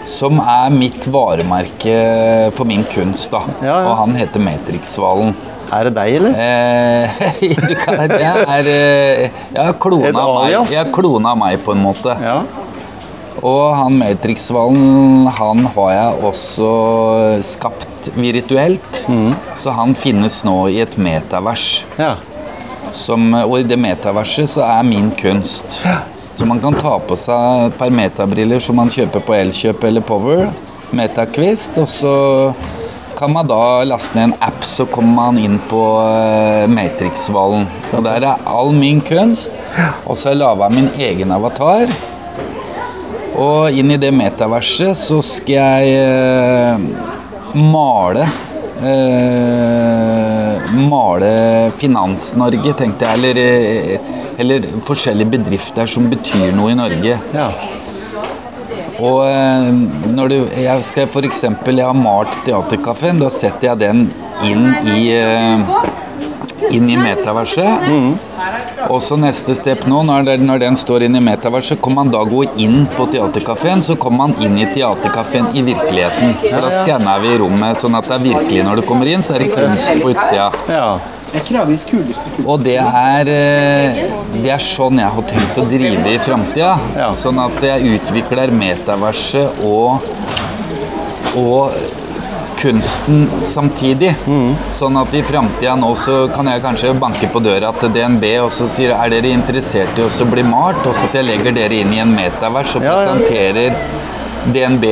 Som 0.08 0.40
er 0.40 0.70
mitt 0.72 1.06
varemerke 1.12 2.50
for 2.56 2.68
min 2.68 2.84
kunst. 2.92 3.30
da. 3.32 3.42
Ja, 3.60 3.66
ja. 3.82 3.88
Og 3.90 3.96
han 4.00 4.16
heter 4.16 4.40
Matrix-hvalen. 4.42 5.34
Er 5.70 5.86
det 5.86 5.92
deg, 5.94 6.16
eller? 6.18 6.32
Eh, 6.34 7.20
det 8.10 8.24
er 8.24 8.70
eh, 8.72 9.28
Jeg 9.54 9.60
har 9.68 9.76
klona 9.78 10.24
meg, 10.26 10.72
jeg 10.72 10.90
klona 10.94 11.34
meg, 11.38 11.60
på 11.62 11.76
en 11.76 11.84
måte. 11.84 12.16
Ja. 12.18 12.40
Og 13.46 13.76
han 13.78 13.94
Matrix-hvalen, 14.00 15.28
han 15.36 15.68
har 15.76 15.92
jeg 15.94 16.24
også 16.32 16.72
skapt 17.46 18.10
virtuelt. 18.18 19.04
Mm. 19.08 19.30
Så 19.56 19.76
han 19.76 19.94
finnes 19.94 20.42
nå 20.48 20.56
i 20.74 20.80
et 20.82 20.98
metavers. 20.98 21.84
ja. 22.00 22.16
Som, 22.90 23.28
og 23.38 23.52
i 23.60 23.62
det 23.62 23.76
metaverset 23.78 24.50
så 24.50 24.64
er 24.66 24.80
min 24.82 25.12
kunst. 25.14 25.84
Så 26.40 26.46
man 26.46 26.60
kan 26.60 26.72
ta 26.72 26.94
på 27.04 27.16
seg 27.20 27.66
et 27.66 27.74
par 27.76 27.90
metabriller 27.92 28.62
som 28.64 28.78
man 28.80 28.88
kjøper 28.88 29.20
på 29.26 29.34
Elkjøp 29.36 29.82
eller 29.84 30.00
Power. 30.00 30.46
Metaquist. 30.96 31.76
Og 31.82 31.84
så 31.92 32.12
kan 33.18 33.34
man 33.34 33.44
da 33.50 33.84
laste 33.84 34.16
ned 34.16 34.30
en 34.30 34.32
app, 34.46 34.64
så 34.64 34.86
kommer 34.88 35.12
man 35.18 35.36
inn 35.36 35.58
på 35.68 35.82
eh, 36.00 36.64
Matrix-hvalen. 36.72 37.68
Og 37.92 38.06
der 38.06 38.24
er 38.24 38.48
all 38.48 38.72
min 38.72 39.02
kunst. 39.04 39.52
Og 40.06 40.16
så 40.16 40.30
har 40.30 40.32
jeg 40.32 40.40
laga 40.40 40.70
min 40.72 40.88
egen 40.96 41.36
avatar. 41.36 41.92
Og 43.36 43.76
inn 43.76 43.92
i 43.92 44.00
det 44.00 44.14
metaverset 44.16 44.96
så 44.96 45.20
skal 45.20 45.84
jeg 45.84 45.92
eh, 46.00 46.88
male 47.68 48.24
eh, 48.80 50.19
Male 50.90 51.70
Finans-Norge, 51.76 52.74
tenkte 52.78 53.06
jeg. 53.08 53.18
Eller, 53.18 53.42
eh, 53.42 54.16
eller 54.40 54.66
forskjellige 54.86 55.36
bedrifter 55.36 55.90
som 55.90 56.08
betyr 56.10 56.54
noe 56.56 56.72
i 56.72 56.78
Norge. 56.78 57.20
ja. 57.34 57.50
Og 59.00 59.22
eh, 59.24 59.68
når 60.12 60.28
du, 60.28 60.36
jeg 60.60 60.84
skal 60.84 61.08
eksempel, 61.24 61.80
jeg 61.80 61.88
har 61.88 61.96
malt 61.96 62.36
Theatercaféen. 62.44 63.20
Da 63.22 63.30
setter 63.32 63.70
jeg 63.70 63.80
den 63.80 64.02
inn 64.44 64.66
i, 64.92 65.06
eh, 65.16 65.64
inn 66.76 66.90
i 66.90 66.98
metaverset. 67.00 67.88
Og 68.88 69.02
så 69.04 69.16
neste 69.20 69.54
step 69.58 69.84
nå, 69.90 70.00
når, 70.08 70.24
det, 70.28 70.36
når 70.40 70.62
den 70.64 70.76
står 70.78 71.04
inn 71.06 71.18
i 71.18 71.22
metaverset, 71.24 71.80
kan 71.82 71.94
man 71.98 72.10
da 72.12 72.22
gå 72.24 72.44
inn 72.62 72.86
på 72.96 73.06
Teaterkafeen. 73.12 73.82
Så 73.84 73.96
kommer 74.00 74.28
man 74.28 74.34
inn 74.44 74.56
i 74.58 74.66
Teaterkafeen 74.72 75.50
i 75.54 75.64
virkeligheten. 75.66 76.34
For 76.46 76.64
Da 76.64 76.72
skanner 76.74 77.22
vi 77.22 77.36
rommet 77.42 77.80
sånn 77.82 77.98
at 77.98 78.08
det 78.08 78.16
er 78.18 78.26
virkelig 78.30 78.66
når 78.66 78.80
du 78.80 78.86
kommer 78.88 79.10
inn, 79.10 79.24
så 79.26 79.36
er 79.36 79.44
det 79.44 79.52
kunst 79.54 79.92
på 80.00 80.12
utsida. 80.14 80.50
ja. 80.68 80.90
Og 82.42 82.58
det 82.64 82.74
er, 82.80 83.28
eh, 83.30 84.00
det 84.34 84.50
er 84.50 84.58
sånn 84.64 84.98
jeg 84.98 85.12
har 85.14 85.26
tenkt 85.30 85.60
å 85.62 85.66
drive 85.70 86.10
i 86.10 86.18
framtida. 86.18 86.72
Ja. 86.96 87.10
Sånn 87.14 87.38
at 87.38 87.62
jeg 87.62 88.00
utvikler 88.00 88.50
metaverset 88.50 89.62
og, 89.62 90.02
og 91.38 91.99
kunsten 92.60 93.24
samtidig. 93.46 94.12
Sånn 94.72 94.98
at 95.00 95.14
i 95.16 95.22
framtida 95.26 95.74
nå 95.80 95.90
så 95.98 96.20
kan 96.34 96.48
jeg 96.50 96.62
kanskje 96.64 96.92
banke 97.00 97.30
på 97.32 97.42
døra 97.44 97.72
til 97.80 97.92
DNB 97.94 98.26
og 98.44 98.50
så 98.54 98.68
sier 98.70 98.94
er 98.96 99.12
dere 99.14 99.32
interessert 99.34 99.98
i 99.98 100.04
å 100.06 100.28
bli 100.30 100.44
malt? 100.46 100.84
Og 100.86 100.94
så 100.94 101.08
at 101.08 101.18
jeg 101.20 101.28
legger 101.30 101.56
dere 101.56 101.80
inn 101.82 101.92
i 101.96 102.02
en 102.04 102.12
metavers 102.14 102.76
og 102.76 102.84
Ja, 102.84 102.94
ja. 102.94 103.16
presenterer 103.16 103.76
DNB 104.54 104.84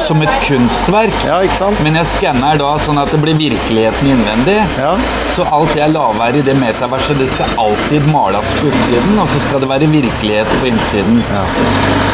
som 0.00 0.22
et 0.22 0.32
kunstverk. 0.46 1.16
Ja? 1.26 1.40
Men 1.84 1.98
jeg 2.00 2.08
skanner 2.10 2.58
da 2.60 2.72
sånn 2.82 3.00
at 3.00 3.12
det 3.14 3.20
blir 3.22 3.36
virkeligheten 3.38 4.10
innvendig. 4.12 4.58
Ja. 4.80 4.94
Så 5.32 5.46
alt 5.52 5.74
jeg 5.78 5.92
lager 5.94 6.38
i 6.38 6.44
det 6.46 6.56
metaverset, 6.58 7.18
det 7.20 7.28
skal 7.32 7.52
alltid 7.60 8.06
males 8.12 8.52
på 8.60 8.70
utsiden, 8.70 9.18
og 9.22 9.28
så 9.32 9.42
skal 9.44 9.62
det 9.64 9.70
være 9.70 9.90
virkelighet 9.92 10.58
på 10.60 10.70
innsiden. 10.70 11.22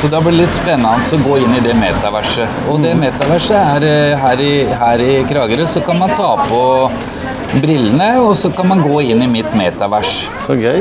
Så 0.01 0.11
da 0.13 0.23
blir 0.23 0.37
det 0.37 0.45
litt 0.45 0.57
spennende 0.57 0.99
å 1.03 1.23
gå 1.23 1.41
inn 1.45 1.57
i 1.59 1.65
det 1.65 1.75
metaverset. 1.79 2.63
Og 2.73 2.83
det 2.85 2.95
metaverset 3.01 3.59
er 3.59 3.89
eh, 3.89 4.15
her 4.23 4.43
i, 4.43 4.53
her 4.83 5.03
i 5.05 5.13
Kragerø, 5.29 5.67
så 5.69 5.83
kan 5.85 6.01
man 6.03 6.15
ta 6.19 6.35
på 6.49 6.63
brillene, 7.61 8.09
og 8.23 8.33
så 8.39 8.51
kan 8.55 8.69
man 8.71 8.83
gå 8.85 9.01
inn 9.13 9.23
i 9.25 9.29
mitt 9.31 9.51
metavers. 9.59 10.13
Så 10.47 10.57
gøy. 10.59 10.81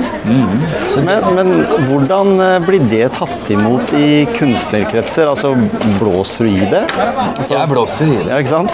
Men, 1.05 1.27
men 1.35 1.51
hvordan 1.89 2.33
eh, 2.45 2.57
blir 2.65 2.85
det 2.91 3.11
tatt 3.17 3.51
imot 3.53 3.93
i 3.97 4.23
kunstnerkretser? 4.37 5.31
Altså, 5.31 5.53
blåser 5.99 6.47
du 6.47 6.55
i 6.55 6.69
det? 6.71 6.83
Jeg 7.49 7.71
blåser 7.71 8.11
i 8.11 8.19
det. 8.21 8.29
Ja, 8.31 8.39
ikke 8.39 8.55
sant? 8.55 8.71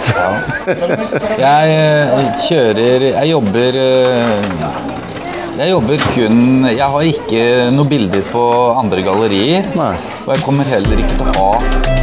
Jeg 1.48 1.74
eh, 1.74 2.42
kjører 2.44 3.04
Jeg 3.08 3.30
jobber 3.30 3.78
eh, 3.80 4.48
Jeg 5.58 5.70
jobber 5.72 6.04
kun 6.14 6.68
Jeg 6.68 6.90
har 6.94 7.08
ikke 7.12 7.44
noen 7.74 7.90
bilder 7.90 8.26
på 8.32 8.44
andre 8.78 9.04
gallerier. 9.06 9.72
Nei. 9.78 9.94
Og 10.26 10.34
jeg 10.36 10.44
kommer 10.46 10.68
heller 10.76 11.00
ikke 11.02 11.16
til 11.18 11.32
å 11.32 11.48
ha 11.56 11.97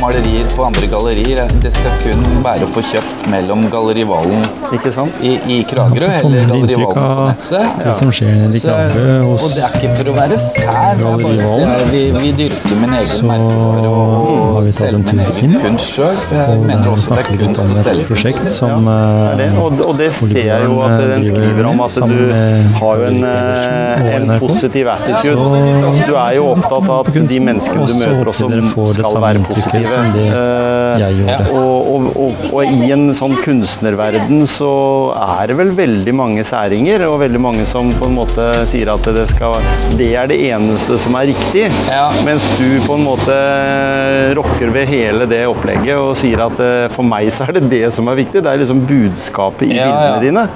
malerier 0.00 0.46
på 0.56 0.64
andre 0.68 0.86
gallerier. 0.90 1.40
Det 1.62 1.72
skal 1.74 1.94
kun 2.02 2.24
være 2.44 2.66
å 2.66 2.70
få 2.74 2.82
kjøpt 2.92 3.26
mellom 3.32 3.64
Gallerivalen 3.72 4.44
Ikke 4.76 4.92
sant? 4.94 5.16
i, 5.24 5.34
i 5.50 5.58
Kragerø 5.68 6.08
Får 6.08 6.28
eller 6.28 6.46
man 6.46 6.48
Galleri 6.48 6.60
inntrykk 6.60 6.94
Valen 6.94 7.18
på 7.18 7.26
nettet. 7.28 7.84
det 7.86 7.94
som 7.98 8.10
skjer 8.14 8.34
nede 8.38 8.56
i 8.58 8.62
Kragerø 8.62 9.16
hos 9.28 9.44
Og 9.46 9.54
det 9.56 9.64
er 9.66 9.76
ikke 9.78 9.90
for 9.98 10.10
å 10.12 10.14
være 10.18 10.38
sær. 10.38 10.98
det 10.98 11.06
er 11.08 11.22
bare 11.24 11.34
jeg- 11.38 11.90
Vi, 11.92 12.02
vi 12.18 12.32
dyrker 12.42 12.76
min 12.82 12.94
egen 12.98 13.26
merkevare 13.30 13.88
har 13.88 14.28
og 14.58 14.64
vi 14.64 14.72
selger 14.72 14.98
en 14.98 15.04
min 15.08 15.20
egen 15.26 15.56
kunst 15.62 15.94
sjøl. 15.96 16.16
For 16.28 16.36
jeg 16.36 16.60
mener 16.68 16.88
også 16.92 17.08
det 17.14 17.18
er 17.18 17.38
kunst 17.44 17.60
å 17.62 17.82
selge 17.82 18.06
prosjekt 18.08 18.38
kunst. 18.42 18.56
som 18.58 18.88
er 18.88 19.36
det. 19.38 19.48
eh, 19.52 19.58
Og, 19.62 19.80
og 19.88 19.96
det 19.98 20.12
ser 20.12 20.44
jeg 20.44 20.64
jo 20.68 20.80
at 20.84 21.00
den 21.00 21.24
skriver 21.28 21.66
om. 21.72 21.80
At 21.80 21.94
du 21.94 22.18
har 22.78 22.96
jo 22.98 23.04
en, 23.08 23.24
eh, 23.24 24.04
og 24.04 24.12
en 24.18 24.38
positiv 24.40 24.88
attitude. 24.88 25.48
Du 26.08 26.14
er 26.14 26.32
jo 26.36 26.44
opptatt 26.52 26.88
av 26.90 27.06
at 27.06 27.12
de 27.28 27.40
menneskene 27.40 27.86
du 27.88 27.94
møter 27.98 28.28
også 28.32 28.48
dere 28.50 28.62
får 28.74 28.94
det 28.98 29.06
skal 29.06 29.22
være 29.22 29.38
inntrykket 29.42 29.77
positive. 29.84 29.94
som 29.94 30.12
det 30.16 30.26
Eh, 30.28 31.00
jeg 31.02 31.18
gjorde. 31.20 31.50
Og, 31.52 31.88
og, 31.94 32.06
og, 32.16 32.44
og 32.58 32.70
i 32.72 32.90
en 32.94 33.08
sånn 33.16 33.34
kunstnerverden 33.44 34.42
så 34.50 34.70
er 35.14 35.50
det 35.50 35.56
vel 35.58 35.70
veldig 35.76 36.14
mange 36.16 36.44
særinger, 36.46 37.04
og 37.08 37.20
veldig 37.22 37.40
mange 37.42 37.66
som 37.68 37.90
på 37.98 38.08
en 38.08 38.16
måte 38.16 38.46
sier 38.70 38.90
at 38.92 39.04
det, 39.14 39.26
skal, 39.30 39.56
det 39.98 40.10
er 40.18 40.30
det 40.30 40.38
eneste 40.50 40.98
som 41.02 41.16
er 41.20 41.28
riktig. 41.32 41.66
Ja. 41.90 42.08
Mens 42.26 42.46
du 42.58 42.78
på 42.86 42.96
en 42.98 43.04
måte 43.06 43.36
rokker 44.38 44.72
ved 44.74 44.88
hele 44.90 45.26
det 45.30 45.42
opplegget 45.48 45.96
og 46.00 46.14
sier 46.18 46.42
at 46.48 46.58
eh, 46.62 46.86
for 46.94 47.06
meg 47.06 47.30
så 47.34 47.46
er 47.48 47.58
det 47.58 47.66
det 47.72 47.84
som 47.94 48.08
er 48.10 48.18
viktig. 48.22 48.42
Det 48.44 48.52
er 48.52 48.62
liksom 48.62 48.82
budskapet 48.88 49.68
i 49.68 49.76
Ja, 49.78 49.88
bildene 49.88 50.08
ja. 50.08 50.20
dine. 50.24 50.46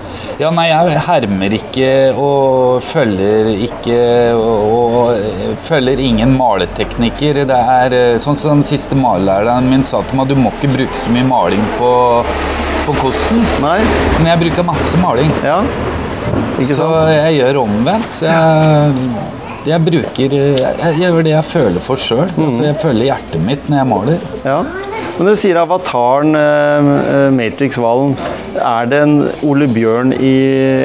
Ja, 0.42 0.50
nei, 0.54 0.68
jeg 0.72 1.02
hermer 1.06 1.56
ikke 1.58 1.90
og 2.18 2.82
følger 2.86 3.52
ikke 3.68 3.98
og, 4.36 4.96
og 4.98 5.56
følger 5.66 6.00
ingen 6.02 6.34
maleteknikker. 6.38 7.42
Det 7.48 7.60
er 7.78 7.96
eh, 7.98 8.18
sånn 8.22 8.38
som 8.38 8.58
den 8.58 8.66
siste 8.66 8.96
malelæreren 9.12 9.68
min 9.70 9.84
sa 9.86 10.00
til 10.08 10.18
meg, 10.18 10.28
du 10.32 10.36
må 10.40 10.50
ikke 10.56 10.72
bruke 10.72 10.98
så 10.98 11.12
mye 11.12 11.26
maling 11.28 11.62
på, 11.78 11.90
på 12.86 12.94
kosten. 13.02 13.44
Nei? 13.64 13.78
Men 14.18 14.32
jeg 14.32 14.42
bruker 14.46 14.66
masse 14.72 14.98
maling. 15.02 15.30
Ja. 15.44 15.60
Ikke 16.58 16.72
Så 16.74 16.86
sant? 16.86 17.12
jeg 17.12 17.38
gjør 17.40 17.62
omvendt. 17.64 18.14
Så 18.14 18.28
jeg, 18.30 19.08
jeg 19.68 19.84
bruker 19.86 20.36
Jeg, 20.38 20.76
jeg 20.80 20.96
gjør 21.02 21.22
det 21.26 21.34
jeg 21.34 21.44
føler 21.48 21.84
for 21.84 22.00
sjøl. 22.00 22.28
Altså, 22.30 22.62
jeg 22.68 22.78
føler 22.82 23.08
hjertet 23.10 23.44
mitt 23.46 23.68
når 23.70 23.82
jeg 23.82 23.90
maler. 23.92 24.24
Ja. 24.46 24.58
Men 25.18 25.28
du 25.28 25.36
sier 25.38 25.58
avataren, 25.60 26.32
eh, 26.34 27.26
Matrix-hvalen. 27.36 28.14
Er 28.56 28.86
det 28.88 28.98
en 29.04 29.14
Ole 29.48 29.66
Bjørn 29.68 30.12
i 30.16 30.32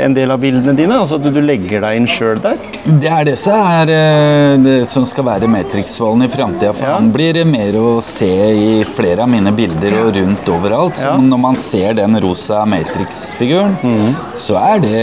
en 0.04 0.14
del 0.16 0.32
av 0.32 0.40
bildene 0.44 0.76
dine? 0.76 0.98
Altså 1.00 1.16
at 1.18 1.26
du 1.34 1.40
legger 1.42 1.82
deg 1.84 1.98
inn 2.00 2.08
sjøl 2.12 2.42
der? 2.44 2.60
Det 2.86 3.10
er 3.12 3.24
det 3.28 3.38
som 3.40 3.56
er 3.64 3.92
eh, 3.94 4.58
det 4.64 4.76
som 4.92 5.06
skal 5.08 5.26
være 5.30 5.50
Matrix-hvalen 5.52 6.26
i 6.28 6.30
framtida. 6.32 6.74
For 6.76 6.86
Ja. 6.88 6.98
han 7.00 7.12
blir 7.12 7.40
mer 7.48 7.74
å 7.80 8.02
se 8.04 8.30
i 8.52 8.84
flere 8.84 9.24
av 9.24 9.30
mine 9.32 9.52
bilder 9.56 9.98
og 10.04 10.14
rundt 10.20 10.52
overalt. 10.54 11.02
Ja. 11.04 11.16
når 11.18 11.40
man 11.40 11.56
ser 11.56 11.94
den 11.94 12.16
rosa 12.22 12.66
Matrix-figuren, 12.66 13.78
mm. 13.84 14.16
så 14.36 14.58
er 14.60 14.80
det 14.80 15.02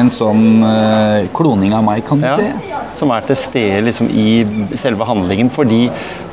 en 0.00 0.08
sånn 0.12 0.62
eh, 0.64 1.28
kloning 1.36 1.74
av 1.76 1.84
meg, 1.84 2.04
kan 2.08 2.18
du 2.20 2.26
Ja. 2.26 2.36
si. 2.36 2.52
Som 2.96 3.10
er 3.12 3.24
til 3.28 3.36
stede 3.36 3.80
liksom, 3.84 4.08
i 4.08 4.76
selve 4.80 5.04
handlingen, 5.04 5.50
fordi 5.52 5.82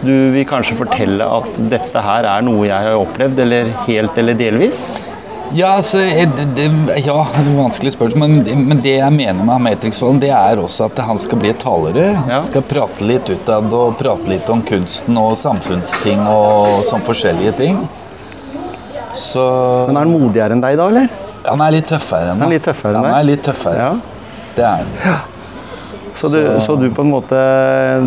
du 0.03 0.13
vil 0.32 0.46
kanskje 0.48 0.77
fortelle 0.79 1.25
at 1.39 1.58
dette 1.72 2.03
her 2.05 2.24
er 2.38 2.41
noe 2.46 2.67
jeg 2.70 2.86
har 2.88 2.96
opplevd, 3.01 3.39
eller 3.43 3.74
helt 3.88 4.17
eller 4.22 4.34
delvis? 4.39 4.86
Ja, 5.53 5.75
altså, 5.77 6.00
det, 6.00 6.46
det, 6.58 6.63
ja, 7.05 7.17
det 7.36 7.41
er 7.43 7.58
vanskelig 7.60 7.91
spørsmål, 7.93 8.32
men, 8.41 8.63
men 8.72 8.79
det 8.82 8.96
jeg 8.96 9.13
mener 9.13 9.43
med 9.46 9.62
Matrix-volden, 9.67 10.22
det 10.24 10.32
er 10.34 10.58
også 10.63 10.88
at 10.88 11.01
han 11.05 11.20
skal 11.22 11.38
bli 11.43 11.51
et 11.51 11.60
talerør. 11.62 12.15
Han 12.24 12.32
Ja. 12.32 12.39
skal 12.48 12.63
prate 12.65 13.05
litt 13.05 13.29
utad 13.29 13.67
og 13.77 13.93
prate 14.00 14.32
litt 14.32 14.50
om 14.50 14.63
kunsten 14.65 15.20
og 15.22 15.36
samfunnsting 15.38 16.24
og 16.25 16.79
sånn 16.89 17.03
forskjellige 17.05 17.53
ting. 17.60 17.84
Så 19.13 19.43
Men 19.91 19.98
er 20.00 20.08
han 20.08 20.15
modigere 20.15 20.55
enn 20.55 20.63
deg 20.63 20.79
da, 20.79 20.88
eller? 20.89 21.08
han 21.43 21.62
er 21.62 21.74
litt 21.75 21.86
tøffere 21.91 22.32
enn 22.32 22.39
Han 22.39 22.48
er 22.48 22.55
litt 22.55 22.63
tøffere 22.65 22.96
enn 22.96 23.03
Han 23.03 23.12
deg? 23.12 23.20
er 23.20 23.29
litt 23.29 23.43
tøffere. 23.46 23.77
Ja. 23.84 23.93
Det 24.55 24.63
er 24.63 24.89
han. 25.03 25.22
Så 26.15 26.29
du, 26.29 26.39
så 26.62 26.75
du 26.77 26.86
på 26.93 27.01
en 27.01 27.10
måte 27.10 27.38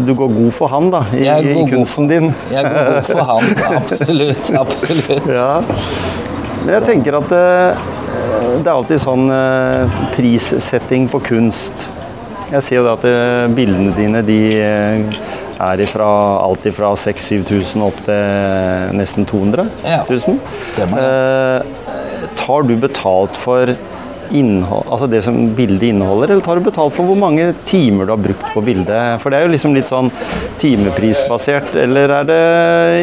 Du 0.06 0.12
går 0.14 0.28
god 0.30 0.52
for 0.54 0.70
han, 0.70 0.90
da, 0.94 1.00
i, 1.12 1.24
i 1.26 1.26
kunsten 1.26 1.54
god 1.56 1.70
kunsten 1.72 2.08
din? 2.10 2.28
Jeg 2.52 2.64
går 2.68 2.90
god 2.92 3.08
for 3.10 3.26
han. 3.32 3.50
Absolutt. 3.80 4.50
Absolutt. 4.60 5.26
Ja. 5.30 5.50
Men 6.62 6.70
jeg 6.76 6.84
tenker 6.86 7.18
at 7.18 7.28
det, 7.30 7.42
det 8.62 8.66
er 8.66 8.72
alltid 8.76 9.02
sånn 9.02 9.26
eh, 9.30 9.98
prissetting 10.16 11.08
på 11.12 11.20
kunst. 11.28 11.88
Jeg 12.50 12.62
ser 12.62 12.78
jo 12.80 12.84
det 12.86 12.94
at 12.96 13.06
eh, 13.10 13.46
bildene 13.54 13.92
dine 13.96 14.22
de 14.26 14.38
eh, 14.62 15.20
er 15.66 15.80
ifra 15.82 16.06
alt 16.44 16.66
ifra 16.68 16.92
6000-7000 17.00 17.84
opp 17.86 18.00
til 18.06 18.96
nesten 18.98 19.26
200 19.30 19.66
Ja, 19.86 20.02
000. 20.08 20.38
stemmer 20.68 21.06
Eh, 21.06 22.32
tar 22.36 22.66
du 22.68 22.74
betalt 22.82 23.38
for 23.40 23.70
innhold, 24.34 24.86
altså 24.92 25.06
det 25.10 25.20
som 25.26 25.36
bildet 25.56 25.90
inneholder, 25.92 26.32
eller 26.34 26.44
tar 26.46 26.58
du 26.60 26.66
betalt 26.66 26.94
for 26.96 27.08
hvor 27.08 27.18
mange 27.20 27.50
timer 27.68 28.08
du 28.08 28.12
har 28.14 28.22
brukt 28.22 28.46
på 28.54 28.62
bildet? 28.66 29.20
For 29.22 29.30
det 29.32 29.38
er 29.40 29.46
jo 29.46 29.52
liksom 29.54 29.74
litt 29.76 29.88
sånn 29.90 30.10
timeprisbasert, 30.62 31.74
eller 31.84 32.14
er 32.20 32.28
det 32.30 32.40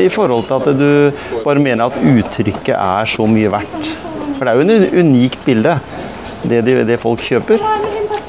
i 0.05 0.09
forhold 0.13 0.47
til 0.49 0.59
at 0.59 0.79
du 0.79 1.43
bare 1.45 1.61
mener 1.63 1.87
at 1.87 1.99
uttrykket 1.99 2.75
er 2.77 3.09
så 3.13 3.27
mye 3.29 3.51
verdt? 3.53 3.93
For 4.37 4.45
det 4.45 4.53
er 4.53 4.59
jo 4.59 4.67
en 4.67 5.05
unikt 5.07 5.43
bilde, 5.45 5.77
det, 6.43 6.63
de, 6.67 6.79
det 6.87 6.99
folk 7.01 7.21
kjøper. 7.23 7.61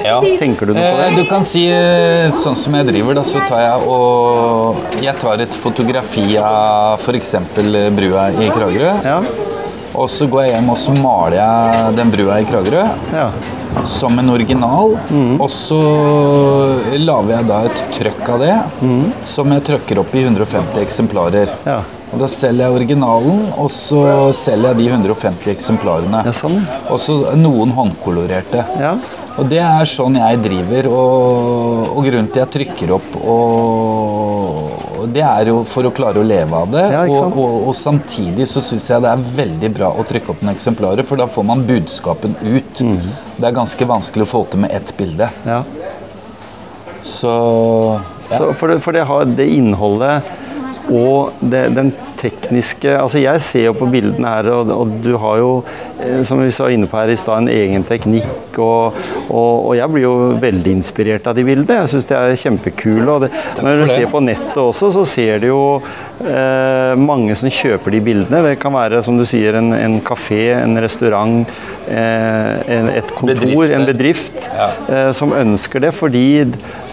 Ja. 0.04 0.18
Tenker 0.36 0.68
du 0.68 0.74
noe 0.76 0.82
på 0.84 0.96
det? 0.98 1.04
Eh, 1.06 1.14
Du 1.16 1.24
kan 1.30 1.44
si 1.48 1.62
eh, 1.72 2.28
sånn 2.36 2.56
som 2.60 2.74
jeg 2.76 2.90
driver, 2.90 3.16
da, 3.16 3.22
så 3.24 3.40
tar 3.48 3.62
jeg 3.64 3.88
og 3.88 5.00
Jeg 5.00 5.16
tar 5.22 5.40
et 5.40 5.56
fotografi 5.56 6.34
av 6.36 7.00
f.eks. 7.00 7.32
brua 7.96 8.26
i 8.36 8.50
Kragerø. 8.52 8.90
Ja, 9.06 9.18
Og 9.94 10.08
så 10.10 10.26
går 10.26 10.42
jeg 10.44 10.54
hjem 10.56 10.70
og 10.74 10.78
så 10.80 10.94
maler 10.98 11.36
jeg 11.38 11.96
den 11.98 12.10
brua 12.10 12.40
i 12.42 12.46
Kragerø 12.48 12.84
ja, 13.14 13.28
som 13.86 14.18
en 14.18 14.30
original. 14.34 14.96
Mm. 15.10 15.36
Og 15.42 15.50
så 15.54 15.78
lager 16.98 17.34
jeg 17.36 17.46
da 17.50 17.58
et 17.68 17.82
trøkk 17.94 18.30
av 18.34 18.42
det, 18.42 18.54
som 19.28 19.52
jeg 19.54 19.64
trøkker 19.70 20.00
opp 20.02 20.14
i 20.18 20.24
150 20.26 20.80
eksemplarer. 20.84 21.54
ja. 21.68 21.82
Og 22.14 22.20
Da 22.20 22.28
selger 22.30 22.68
jeg 22.68 22.74
originalen, 22.76 23.40
og 23.58 23.70
så 23.74 23.98
selger 24.38 24.68
jeg 24.70 24.76
de 24.78 24.84
150 24.92 25.50
eksemplarene. 25.50 26.20
Ja, 26.28 26.34
sånn. 26.36 26.60
Og 26.86 27.00
så 27.02 27.16
noen 27.34 27.72
håndkolorerte. 27.74 28.62
ja. 28.78 28.94
Og 29.34 29.48
det 29.50 29.58
er 29.58 29.88
sånn 29.90 30.14
jeg 30.20 30.38
driver, 30.44 30.88
og, 30.94 31.88
og 31.96 32.06
grunnen 32.06 32.28
til 32.30 32.42
jeg 32.44 32.52
trykker 32.54 32.92
opp 32.94 33.16
og, 33.18 34.84
og 35.00 35.08
Det 35.14 35.24
er 35.26 35.50
jo 35.50 35.56
for 35.68 35.88
å 35.88 35.92
klare 35.94 36.22
å 36.22 36.26
leve 36.26 36.60
av 36.60 36.70
det. 36.70 36.84
Ja, 36.94 37.02
og, 37.10 37.34
og, 37.40 37.72
samtidig 37.76 38.46
så 38.50 38.62
syns 38.64 38.86
jeg 38.92 39.02
det 39.04 39.10
er 39.10 39.26
veldig 39.40 39.70
bra 39.74 39.90
å 39.90 40.06
trykke 40.06 40.32
opp 40.32 40.44
noen 40.44 40.54
eksemplarer, 40.54 41.06
for 41.06 41.20
da 41.20 41.26
får 41.30 41.48
man 41.50 41.66
budskapen 41.66 42.38
ut. 42.44 42.80
Mhm. 42.80 43.12
Det 43.36 43.50
er 43.50 43.58
ganske 43.58 43.90
vanskelig 43.90 44.28
å 44.28 44.32
få 44.36 44.44
til 44.50 44.64
med 44.64 44.74
ett 44.74 44.94
bilde. 44.96 45.30
ja. 45.44 45.62
Så 47.04 47.30
ja. 48.30 48.38
Så 48.38 48.52
for, 48.56 48.72
det, 48.72 48.80
for 48.80 48.96
det 48.96 49.04
har 49.04 49.26
det 49.28 49.46
innholdet 49.52 50.24
og 50.92 51.36
det, 51.40 51.62
den 51.76 51.90
tekniske 52.20 52.92
Altså 52.98 53.20
jeg 53.22 53.40
ser 53.44 53.66
jo 53.70 53.74
på 53.78 53.88
bildene 53.92 54.32
her, 54.36 54.50
og, 54.52 54.72
og 54.72 54.96
du 55.04 55.14
har 55.20 55.40
jo, 55.40 55.50
som 56.28 56.40
vi 56.42 56.50
var 56.54 56.70
inne 56.74 56.86
på 56.90 56.98
her 57.00 57.12
i 57.12 57.16
stad, 57.20 57.42
en 57.44 57.48
egen 57.52 57.84
teknikk. 57.88 58.58
Og, 58.58 58.94
og, 59.28 59.52
og 59.68 59.72
jeg 59.78 59.90
blir 59.90 60.04
jo 60.06 60.14
veldig 60.42 60.74
inspirert 60.78 61.26
av 61.30 61.34
de 61.38 61.44
bildene. 61.46 61.80
Jeg 61.82 61.92
syns 61.94 62.06
de 62.10 62.14
er 62.18 62.36
kjempekule. 62.38 63.06
Og 63.16 63.24
det, 63.26 63.30
når 63.64 63.82
du 63.84 63.86
ser 63.90 64.06
på 64.12 64.22
nettet 64.24 64.60
også, 64.62 64.92
så 64.94 65.04
ser 65.08 65.40
du 65.42 65.48
jo 65.50 65.62
eh, 66.22 66.94
mange 67.00 67.34
som 67.38 67.50
kjøper 67.50 67.94
de 67.96 68.02
bildene. 68.04 68.42
Det 68.50 68.58
kan 68.62 68.74
være, 68.76 69.02
som 69.06 69.18
du 69.18 69.24
sier, 69.28 69.58
en, 69.58 69.72
en 69.76 69.98
kafé, 70.06 70.42
en 70.60 70.78
restaurant, 70.84 71.40
eh, 71.88 72.52
en, 72.78 72.90
et 72.94 73.14
kontor, 73.16 73.34
bedrift, 73.42 73.74
en 73.78 73.88
bedrift, 73.90 74.50
Ja. 74.54 74.68
eh, 74.88 75.10
som 75.16 75.32
ønsker 75.34 75.82
det. 75.88 75.94
Fordi 75.96 76.26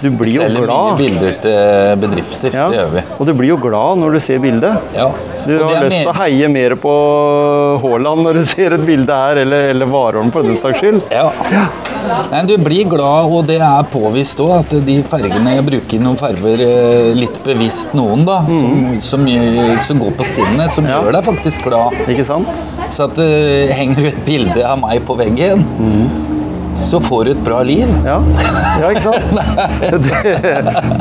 du 0.01 0.07
blir 0.17 0.33
jo 0.39 0.45
Selger 0.47 0.63
mye 0.63 0.65
glad. 0.65 0.97
bilder 1.03 1.35
til 1.43 2.01
bedrifter. 2.01 2.55
Ja, 2.57 2.69
Det 2.71 2.79
gjør 2.79 2.95
vi. 2.95 3.05
Og 3.19 3.27
du 3.29 3.33
blir 3.37 3.53
jo 3.53 3.59
glad 3.61 4.01
når 4.01 4.17
du 4.17 4.19
ser 4.23 4.41
bildet. 4.41 4.95
Ja. 4.97 5.11
Du 5.41 5.55
har 5.57 5.79
lyst 5.81 5.97
til 6.03 6.09
å 6.11 6.13
heie 6.19 6.45
mer 6.53 6.75
på 6.77 6.91
Haaland 7.81 8.21
når 8.27 8.37
du 8.37 8.43
ser 8.45 8.75
et 8.75 8.83
bilde 8.85 9.00
her, 9.09 9.37
eller, 9.41 9.69
eller 9.71 9.85
Warholm 9.89 10.31
for 10.31 10.43
den 10.43 10.57
saks 10.61 10.79
skyld. 10.79 11.01
Ja. 11.11 11.31
Nei, 12.31 12.41
du 12.49 12.55
blir 12.57 12.85
glad, 12.89 13.29
og 13.31 13.45
det 13.47 13.59
er 13.61 13.83
påvist 13.93 14.39
òg, 14.41 14.53
at 14.59 14.75
de 14.85 14.95
fargene 15.05 15.53
Jeg 15.55 15.65
bruker 15.67 16.01
noen 16.01 16.17
farger 16.17 16.61
eh, 16.65 17.11
litt 17.17 17.37
bevisst, 17.45 17.93
noen, 17.97 18.25
da, 18.25 18.39
som, 18.47 18.99
som, 19.01 19.25
gjør- 19.29 19.81
som 19.85 19.99
går 20.01 20.11
på 20.17 20.25
sinnet, 20.25 20.69
som 20.73 20.83
Mm. 20.85 20.89
Ja. 20.89 21.01
gjør 21.03 21.11
deg 21.13 21.23
faktisk 21.25 21.63
glad. 21.69 21.93
Ikke 22.09 22.25
sant? 22.25 22.47
Så 22.91 23.05
at 23.05 23.15
det 23.15 23.71
henger 23.77 24.07
et 24.09 24.25
bilde 24.25 24.63
av 24.65 24.79
meg 24.81 25.03
på 25.05 25.15
veggen, 25.19 25.61
så 26.79 26.99
får 27.03 27.25
du 27.25 27.31
et 27.31 27.43
bra 27.45 27.61
liv. 27.65 27.89
Ja, 28.05 28.17
ja 28.81 28.89
ikke 28.91 29.03
sant? 29.09 29.25
Det, 29.91 30.21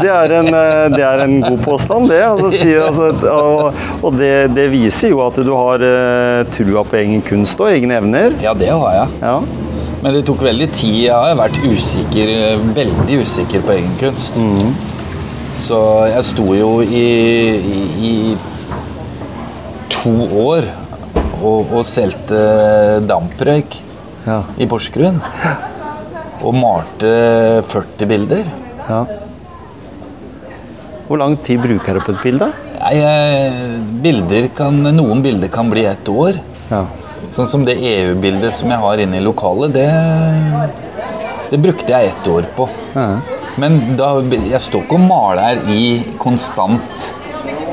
det, 0.00 0.10
er 0.10 0.32
en, 0.40 0.48
eh, 0.54 0.84
det 0.92 1.02
er 1.04 1.22
en 1.24 1.36
god 1.42 1.58
påstand, 1.64 2.10
det. 2.10 2.20
Altså, 2.26 2.50
altså, 2.84 3.72
og 4.02 4.16
det, 4.18 4.50
det 4.56 4.66
viser 4.72 5.12
jo 5.14 5.22
at 5.24 5.38
du 5.44 5.50
har 5.54 5.82
uh, 5.84 6.42
trua 6.54 6.84
på 6.86 6.98
egen 7.00 7.24
kunst 7.24 7.60
og 7.62 7.70
egne 7.70 7.98
evner. 8.00 8.34
Ja, 8.44 8.54
det 8.56 8.70
har 8.72 8.96
jeg. 8.96 9.18
Ja. 9.22 9.36
Men 10.00 10.16
det 10.16 10.24
tok 10.28 10.44
veldig 10.44 10.70
tid. 10.72 10.96
Jeg 11.06 11.16
har 11.16 11.36
vært 11.38 11.60
usikker, 11.64 12.32
eh, 12.32 12.62
veldig 12.76 13.20
usikker 13.20 13.64
på 13.66 13.76
egen 13.76 13.92
kunst. 14.00 14.38
Mm. 14.40 14.72
Så 15.60 15.80
jeg 16.08 16.24
sto 16.30 16.46
jo 16.56 16.70
i, 16.84 17.04
i, 17.60 17.80
i 18.10 18.14
to 19.92 20.14
år 20.40 20.70
og, 21.40 21.68
og 21.68 21.84
solgte 21.88 22.40
damprøyk 23.08 23.80
Ja. 24.26 24.42
i 24.60 24.66
Porsgrunn. 24.68 25.20
Og 26.40 26.54
malte 26.56 27.10
40 27.68 28.08
bilder. 28.10 28.52
ja. 28.88 29.04
Hvor 31.10 31.18
lang 31.18 31.32
tid 31.42 31.58
bruker 31.58 31.96
du 31.98 32.00
på 32.06 32.12
et 32.14 32.20
bilde? 32.22 32.46
Nei, 32.78 32.98
bilder 34.04 34.44
kan, 34.54 34.76
noen 34.94 35.24
bilder 35.24 35.50
kan 35.50 35.66
bli 35.72 35.82
ett 35.90 36.06
år. 36.06 36.38
Ja. 36.70 36.84
Sånn 37.34 37.48
som 37.50 37.64
det 37.66 37.74
EU-bildet 37.82 38.54
som 38.54 38.70
jeg 38.70 38.78
har 38.78 39.02
inne 39.02 39.18
i 39.18 39.24
lokalet, 39.24 39.74
det, 39.74 39.88
det 41.50 41.58
brukte 41.62 41.90
jeg 41.90 42.12
ett 42.12 42.30
år 42.30 42.46
på. 42.54 42.68
Ja. 42.94 43.08
Men 43.58 43.96
da, 43.98 44.12
jeg 44.22 44.62
står 44.62 44.86
ikke 44.86 45.00
og 45.00 45.08
maler 45.10 45.58
i 45.74 45.82
konstant 46.22 47.10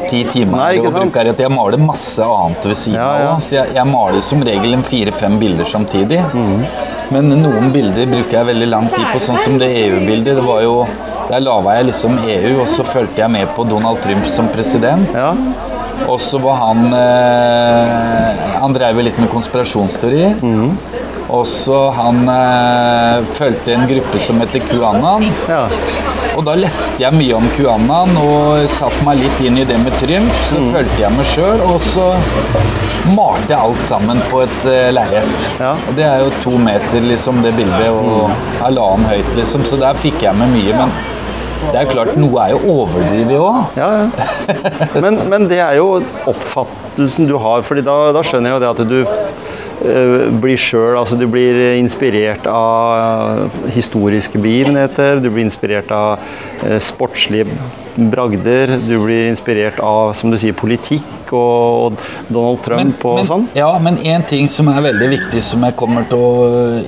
ti 0.09 0.23
timer. 0.31 0.57
Nei, 0.61 0.69
ikke 0.79 0.91
sant? 0.95 1.39
Jeg 1.43 1.51
maler 1.53 1.81
masse 1.81 2.23
annet 2.23 2.65
ved 2.71 2.77
siden 2.79 2.99
av. 3.01 3.19
ja. 3.19 3.29
også, 3.35 3.47
Så 3.49 3.55
jeg, 3.59 3.75
jeg 3.77 3.87
maler 3.91 4.21
som 4.21 4.43
regel 4.49 4.73
en 4.77 4.83
fire-fem 4.87 5.37
bilder 5.41 5.65
samtidig. 5.65 6.21
Mm. 6.33 6.65
Men 7.15 7.29
noen 7.41 7.71
bilder 7.71 8.09
bruker 8.11 8.39
jeg 8.39 8.49
veldig 8.49 8.67
lang 8.67 8.89
tid 8.91 9.05
på, 9.13 9.21
sånn 9.23 9.39
som 9.43 9.57
det 9.61 9.69
EU-bildet. 9.85 10.35
det 10.35 10.43
var 10.43 10.61
jo 10.65 10.85
Der 11.27 11.41
laga 11.43 11.73
jeg 11.75 11.85
liksom 11.89 12.13
EU, 12.23 12.51
og 12.61 12.67
så 12.71 12.83
fulgte 12.87 13.19
jeg 13.19 13.31
med 13.31 13.49
på 13.55 13.63
Donald 13.67 13.99
Trump 14.03 14.25
som 14.25 14.47
president. 14.47 15.07
ja. 15.15 15.33
Og 16.07 16.19
så 16.21 16.37
var 16.39 16.59
han 16.61 16.93
eh, 16.93 18.59
Han 18.61 18.73
drev 18.75 18.99
jo 18.99 19.05
litt 19.07 19.17
med 19.19 19.31
konspirasjonsteorier. 19.33 20.35
Mhm. 20.41 20.77
Og 21.33 21.43
så 21.49 21.77
han 21.91 22.21
eh, 22.31 23.25
fulgte 23.35 23.73
en 23.75 23.87
gruppe 23.89 24.19
som 24.23 24.39
heter 24.43 24.63
QAnon. 24.69 25.25
ja. 25.51 25.65
Og 26.37 26.43
da 26.45 26.53
leste 26.53 27.01
jeg 27.01 27.15
mye 27.17 27.33
om 27.33 27.47
QAnon 27.55 28.11
og 28.21 28.67
satte 28.69 29.01
meg 29.07 29.17
litt 29.23 29.39
inn 29.47 29.55
i 29.57 29.63
det 29.65 29.73
med 29.81 29.95
Trymf. 29.97 30.35
Så 30.51 30.59
mm. 30.61 30.67
fulgte 30.75 31.01
jeg 31.01 31.15
meg 31.15 31.25
sjøl, 31.31 31.63
og 31.65 31.79
så 31.81 32.05
malte 33.15 33.55
jeg 33.55 33.57
alt 33.57 33.81
sammen 33.87 34.21
på 34.29 34.43
et 34.45 34.67
eh, 34.69 34.91
lerret. 34.93 35.47
Ja. 35.57 35.71
Og 35.89 35.97
det 35.97 36.05
er 36.05 36.21
jo 36.21 36.29
to 36.43 36.53
meter, 36.61 37.01
liksom, 37.09 37.41
det 37.41 37.55
bildet, 37.57 37.89
og 37.89 38.27
Mhm. 38.27 38.35
halvannen 38.61 39.09
høyt, 39.09 39.31
liksom, 39.39 39.65
så 39.65 39.79
der 39.81 39.97
fikk 39.97 40.21
jeg 40.27 40.35
med 40.37 40.53
mye. 40.53 40.77
Men 40.77 40.93
Det 41.71 41.73
er 41.79 41.83
jo 41.87 41.89
klart, 41.95 42.13
noe 42.21 42.43
er 42.45 42.53
jo 42.53 42.59
overdrevet 42.75 43.39
òg. 43.41 43.57
Ja, 43.81 43.89
ja. 43.97 45.01
Men, 45.01 45.17
men 45.33 45.47
det 45.49 45.57
er 45.57 45.79
jo 45.79 45.87
oppfattelsen 46.29 47.25
du 47.27 47.33
har, 47.41 47.65
fordi 47.65 47.81
da, 47.87 47.97
da 48.13 48.21
skjønner 48.21 48.53
jeg 48.53 48.59
jo 48.59 48.61
det 48.61 48.69
at 48.75 48.87
du 48.93 48.99
blir 50.41 50.57
sjøl 50.57 50.97
altså 50.97 51.17
Du 51.19 51.27
blir 51.29 51.57
inspirert 51.77 52.47
av 52.49 53.51
historiske 53.75 54.39
begivenheter, 54.41 55.19
du 55.21 55.29
blir 55.29 55.45
inspirert 55.45 55.91
av 55.93 56.23
eh, 56.65 56.79
sportslige 56.81 57.45
bragder, 57.97 58.75
du 58.81 58.95
blir 59.03 59.27
inspirert 59.31 59.79
av, 59.81 60.13
som 60.17 60.29
du 60.33 60.37
sier, 60.37 60.53
politikk 60.57 61.31
og, 61.33 61.93
og 61.93 62.01
Donald 62.29 62.61
Trump 62.65 63.05
og 63.09 63.19
men, 63.19 63.29
sånn. 63.29 63.47
Ja, 63.57 63.71
men 63.81 63.97
en 64.05 64.25
ting 64.27 64.49
som 64.51 64.69
er 64.69 64.83
veldig 64.85 65.09
viktig, 65.15 65.41
som 65.45 65.65
jeg 65.65 65.77
kommer 65.79 66.05
til 66.09 66.21
å 66.21 66.33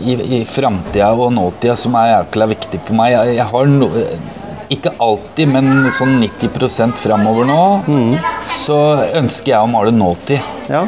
i, 0.02 0.18
i 0.40 0.42
framtida 0.50 1.10
og 1.18 1.34
nåtida, 1.34 1.78
som 1.80 1.98
er 1.98 2.12
jækla 2.14 2.50
viktig 2.54 2.84
for 2.86 2.98
meg 3.00 3.16
Jeg, 3.16 3.40
jeg 3.40 3.50
har 3.54 3.74
no, 3.74 3.90
ikke 4.70 4.94
alltid, 5.02 5.50
men 5.50 5.90
sånn 5.94 6.20
90 6.22 6.98
framover 7.02 7.50
nå, 7.50 7.62
Mm. 7.90 8.18
så 8.46 8.80
ønsker 9.18 9.56
jeg 9.56 9.62
å 9.62 9.70
male 9.70 9.92
nåtid. 9.94 10.42
Ja. 10.70 10.86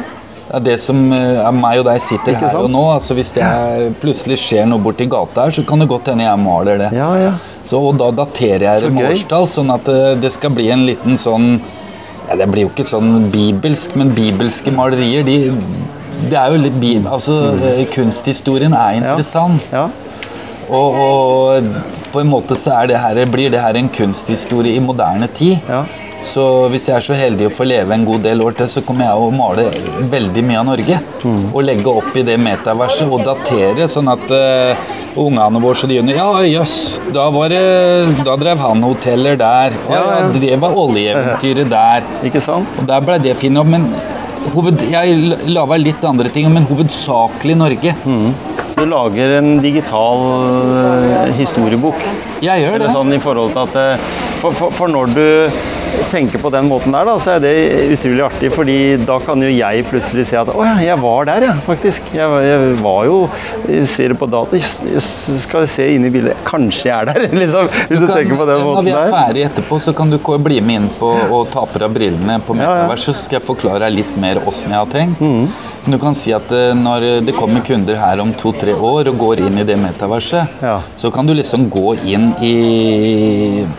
Det 0.52 0.58
er 0.58 0.64
det 0.66 0.80
som 0.82 0.98
eh, 1.16 1.38
er 1.40 1.54
meg 1.56 1.78
og 1.80 1.86
deg 1.88 2.00
sitter 2.04 2.36
her 2.36 2.58
og 2.58 2.66
nå. 2.68 2.82
altså 2.92 3.16
Hvis 3.16 3.30
det 3.32 3.40
er, 3.46 3.86
plutselig 4.02 4.36
skjer 4.42 4.66
noe 4.68 4.82
borti 4.84 5.06
gata 5.08 5.46
her, 5.46 5.54
så 5.56 5.64
kan 5.64 5.80
det 5.80 5.88
godt 5.88 6.10
hende 6.12 6.26
jeg 6.26 6.40
maler 6.42 6.82
det. 6.84 6.90
ja, 6.96 7.08
ja. 7.16 7.32
Så, 7.64 7.78
og 7.78 7.94
da 7.96 8.10
daterer 8.10 8.66
jeg 8.66 8.82
Så 8.82 8.88
det 8.88 8.92
med 8.92 9.06
gøy. 9.06 9.14
årstall, 9.14 9.48
sånn 9.48 9.72
at 9.72 9.88
eh, 9.88 10.12
det 10.20 10.32
skal 10.34 10.52
bli 10.52 10.68
en 10.74 10.84
liten 10.84 11.16
sånn 11.20 11.54
ja, 12.26 12.36
Det 12.36 12.48
blir 12.50 12.66
jo 12.66 12.72
ikke 12.72 12.84
sånn 12.86 13.30
bibelsk, 13.32 13.96
men 13.96 14.12
bibelske 14.16 14.74
malerier, 14.74 15.24
de 15.26 15.54
det 16.22 16.38
er 16.38 16.52
jo 16.52 16.60
litt 16.60 16.76
bib... 16.78 17.06
Altså, 17.10 17.34
mm. 17.56 17.86
kunsthistorien 17.90 18.76
er. 18.76 18.98
Ja. 19.00 19.14
interessant. 19.14 19.64
ja. 19.72 19.88
Og, 20.72 20.98
og 21.02 22.12
på 22.12 22.22
en 22.22 22.30
måte 22.30 22.56
så 22.56 22.76
er 22.78 22.92
det 22.92 23.00
her, 23.02 23.18
blir 23.28 23.50
det 23.52 23.60
her 23.60 23.76
en 23.76 23.90
kunsthistorie 23.92 24.78
i 24.78 24.84
moderne 24.84 25.28
tid. 25.34 25.58
Så 26.22 26.42
hvis 26.70 26.84
jeg 26.86 26.94
er 26.96 27.04
så 27.04 27.16
heldig 27.18 27.48
å 27.48 27.52
få 27.52 27.64
leve 27.66 27.94
en 27.96 28.04
god 28.06 28.22
del 28.22 28.42
år 28.44 28.54
til, 28.60 28.68
så 28.70 28.82
kommer 28.86 29.08
jeg 29.08 29.18
å 29.18 29.30
male 29.34 29.64
veldig 30.12 30.44
mye 30.46 30.60
av 30.60 30.68
Norge. 30.68 30.98
Mm. 31.26 31.40
Og 31.50 31.64
legge 31.66 31.90
opp 31.90 32.16
i 32.18 32.22
det 32.26 32.36
metaverset 32.38 33.10
og 33.10 33.24
datere, 33.26 33.88
sånn 33.90 34.10
at 34.12 34.30
uh, 34.30 34.92
ungene 35.18 35.62
våre 35.62 35.80
så 35.80 35.90
de 35.90 35.98
gjør 35.98 36.12
Ja, 36.14 36.28
jøss, 36.46 36.76
da, 37.12 37.26
var 37.34 37.50
det- 37.50 38.22
da 38.22 38.36
drev 38.38 38.62
han 38.62 38.86
hoteller 38.86 39.36
der. 39.36 39.74
Og 39.88 39.92
Ja, 39.96 40.04
ja, 40.20 40.30
det 40.38 40.60
var 40.62 40.78
oljeeventyret 40.84 41.68
der. 41.74 42.06
Ikke 42.30 42.40
sant? 42.44 42.70
Og 42.78 42.86
der 42.86 43.02
ble 43.02 43.18
det 43.18 43.36
funnet 43.42 43.58
opp. 43.64 43.72
Men 43.74 43.90
hoved, 44.54 44.86
jeg 44.90 45.36
laga 45.50 45.78
litt 45.78 46.02
andre 46.06 46.30
ting, 46.30 46.48
men 46.54 46.66
hovedsakelig 46.70 47.58
Norge. 47.58 47.94
Så 48.72 48.86
du 48.86 48.88
lager 48.88 49.36
en 49.36 49.58
digital 49.60 50.22
eh, 50.80 51.32
historiebok. 51.36 51.98
Jeg 52.40 52.62
gjør 52.62 52.78
det. 52.78 52.86
Eller 52.86 52.94
sånn 52.94 53.12
i 53.12 53.20
forhold 53.20 53.52
til 53.52 53.66
at 53.66 53.76
eh, 53.76 54.10
for, 54.40 54.54
for, 54.56 54.72
for 54.78 54.88
når 54.88 55.12
du 55.12 55.26
tenker 56.12 56.38
på 56.42 56.50
den 56.52 56.68
måten 56.70 56.92
der, 56.94 57.04
da, 57.08 57.14
så 57.22 57.34
er 57.36 57.42
det 57.44 57.52
utrolig 57.96 58.24
artig. 58.26 58.50
fordi 58.54 58.76
da 59.06 59.18
kan 59.24 59.40
jo 59.42 59.48
jeg 59.52 59.84
plutselig 59.90 60.26
se 60.28 60.36
at 60.40 60.48
å 60.52 60.64
ja, 60.66 60.74
jeg 60.84 60.98
var 61.02 61.24
der, 61.28 61.46
ja, 61.48 61.54
faktisk. 61.66 62.12
Jeg, 62.14 62.28
var- 62.28 62.42
jeg 62.46 62.76
var 62.82 63.04
jo 63.08 63.18
jeg 63.68 63.88
Ser 63.92 64.08
det 64.14 64.18
på 64.20 64.28
data, 64.30 64.58
skal 65.02 65.66
se 65.70 65.86
inn 65.94 66.04
i 66.08 66.10
bildet 66.12 66.40
Kanskje 66.46 66.88
jeg 66.88 66.94
er 66.96 67.10
der, 67.12 67.26
liksom. 67.42 67.68
Hvis 67.88 68.00
du, 68.00 68.06
kan- 68.06 68.16
tenker 68.16 68.40
på 68.40 68.46
den 68.48 68.62
måten 68.64 68.84
der. 68.88 68.88
Når 68.88 68.88
vi 68.88 68.96
er 68.96 69.12
ferdig 69.16 69.44
etterpå, 69.50 69.80
så 69.82 69.94
kan 69.96 70.10
du 70.12 70.18
bli 70.42 70.60
med 70.64 70.80
inn 70.82 70.88
på 70.98 71.10
og 71.32 71.48
ta 71.52 71.64
på 71.68 71.78
deg 71.82 71.92
brillene 71.94 72.38
på 72.46 72.56
Ja, 72.58 72.72
ja. 72.86 72.96
så 72.96 73.12
skal 73.16 73.38
jeg 73.40 73.46
forklare 73.46 73.84
deg 73.86 73.98
litt 74.02 74.16
mer 74.20 74.40
åssen 74.46 74.70
jeg 74.72 74.78
har 74.78 74.90
tenkt. 74.92 75.20
Mm. 75.20 75.46
Men 75.84 75.96
du 75.96 75.98
kan 75.98 76.14
si 76.14 76.30
at 76.30 76.50
eh, 76.54 76.72
når 76.78 77.24
det 77.26 77.32
kommer 77.34 77.60
kunder 77.66 77.96
her 77.98 78.20
om 78.22 78.28
to-tre 78.38 78.70
år 78.74 79.08
og 79.10 79.16
går 79.18 79.40
inn 79.48 79.56
i 79.58 79.64
det 79.66 79.74
metaverset, 79.82 80.60
Ja. 80.62 80.76
så 80.96 81.10
kan 81.10 81.26
du 81.26 81.32
liksom 81.34 81.64
gå 81.74 81.96
inn 82.06 82.28
i 82.40 82.52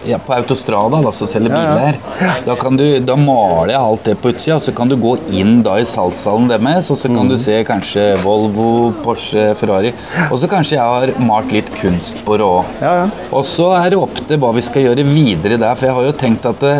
ja, 0.09 0.17
På 0.19 0.33
Autostrada, 0.35 0.99
da, 1.01 1.11
som 1.15 1.27
selger 1.31 1.53
Ja, 1.55 1.61
ja. 1.63 1.75
biler. 1.77 2.41
Da, 2.45 2.55
kan 2.59 2.75
du, 2.75 2.83
da 2.99 3.15
maler 3.15 3.71
jeg 3.71 3.79
alt 3.81 4.03
det 4.09 4.17
på 4.21 4.33
utsida, 4.33 4.57
og 4.59 4.65
så 4.65 4.73
kan 4.75 4.91
du 4.91 4.97
gå 4.99 5.13
inn 5.31 5.61
da 5.63 5.77
i 5.79 5.85
salgssalen 5.87 6.49
deres, 6.51 6.91
og 6.91 6.97
så 6.99 7.07
kan 7.07 7.23
Mm. 7.23 7.29
du 7.29 7.37
se 7.39 7.63
kanskje 7.63 8.03
Volvo, 8.23 8.91
Porsche, 9.03 9.53
Ferrari. 9.55 9.93
Og 10.29 10.37
så 10.41 10.49
kanskje 10.51 10.75
jeg 10.75 10.83
har 10.83 11.13
malt 11.23 11.51
litt 11.55 11.69
kunst 11.79 12.19
på 12.25 12.35
det 12.37 12.43
òg. 12.43 12.65
Ja, 12.81 12.93
ja. 13.03 13.07
Og 13.31 13.45
så 13.47 13.69
er 13.79 13.89
det 13.91 13.99
opp 13.99 14.19
til 14.27 14.37
hva 14.43 14.51
vi 14.53 14.61
skal 14.61 14.83
gjøre 14.89 15.05
videre 15.07 15.57
der, 15.57 15.75
for 15.75 15.85
jeg 15.87 15.95
har 15.95 16.03
jo 16.03 16.11
tenkt 16.11 16.45
at 16.51 16.59
det, 16.59 16.75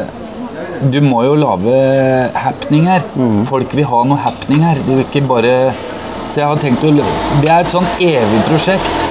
du 0.94 1.00
må 1.06 1.24
jo 1.28 1.36
lage 1.40 1.76
happeninger. 2.36 3.06
Folk 3.50 3.76
vil 3.78 3.88
ha 3.90 4.04
noe 4.08 4.20
happening 4.24 4.64
her. 4.66 4.82
De 4.88 4.98
vil 5.00 5.06
ikke 5.06 5.26
bare 5.30 5.56
Så 6.32 6.40
jeg 6.40 6.48
har 6.48 6.58
tenkt 6.58 6.84
å 6.88 6.92
Det 7.44 7.50
er 7.52 7.60
et 7.62 7.70
sånn 7.70 7.86
evig 8.02 8.42
prosjekt. 8.48 9.10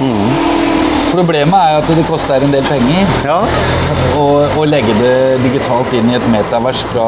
Problemet 1.13 1.53
er 1.53 1.77
at 1.77 1.91
det 1.93 2.03
koster 2.07 2.41
en 2.41 2.51
del 2.51 2.65
penger 2.65 3.05
ja. 3.27 3.37
å, 4.17 4.23
å 4.57 4.65
legge 4.65 4.95
det 4.97 5.37
digitalt 5.43 5.93
inn 5.93 6.09
i 6.09 6.17
et 6.17 6.25
metavers 6.33 6.81
fra 6.89 7.05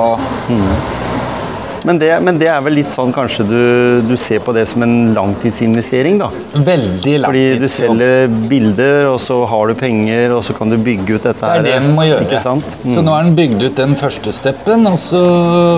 Men, 1.85 1.99
det, 2.01 2.11
men 2.25 2.39
det 2.41 2.49
er 2.49 2.63
vel 2.65 2.77
litt 2.79 2.91
sånn 2.91 3.13
kanskje 3.15 3.45
du, 3.47 3.61
du 4.07 4.15
ser 4.19 4.41
på 4.45 4.53
det 4.55 4.65
som 4.71 4.83
en 4.85 5.13
langtidsinvestering, 5.15 6.17
da. 6.21 6.31
veldig 6.53 7.15
langtidsinvestering. 7.25 7.25
Fordi 7.25 7.45
du 7.61 7.67
selger 7.69 8.37
bilder, 8.49 9.09
og 9.11 9.19
så 9.21 9.39
har 9.51 9.69
du 9.69 9.75
penger, 9.79 10.33
og 10.35 10.43
så 10.47 10.55
kan 10.57 10.73
du 10.73 10.77
bygge 10.81 11.19
ut 11.19 11.27
dette 11.29 11.45
her. 11.45 11.61
Det 11.61 11.75
er 11.75 11.83
det 11.83 11.89
en 11.91 11.97
må 11.97 12.07
gjøre. 12.07 12.25
Ikke 12.27 12.41
sant? 12.41 12.77
Mm. 12.81 12.93
Så 12.95 13.05
nå 13.05 13.15
er 13.15 13.27
den 13.27 13.37
bygd 13.37 13.67
ut 13.67 13.81
den 13.81 13.97
første 13.99 14.33
steppen, 14.35 14.87
og 14.89 14.97
så 15.01 15.21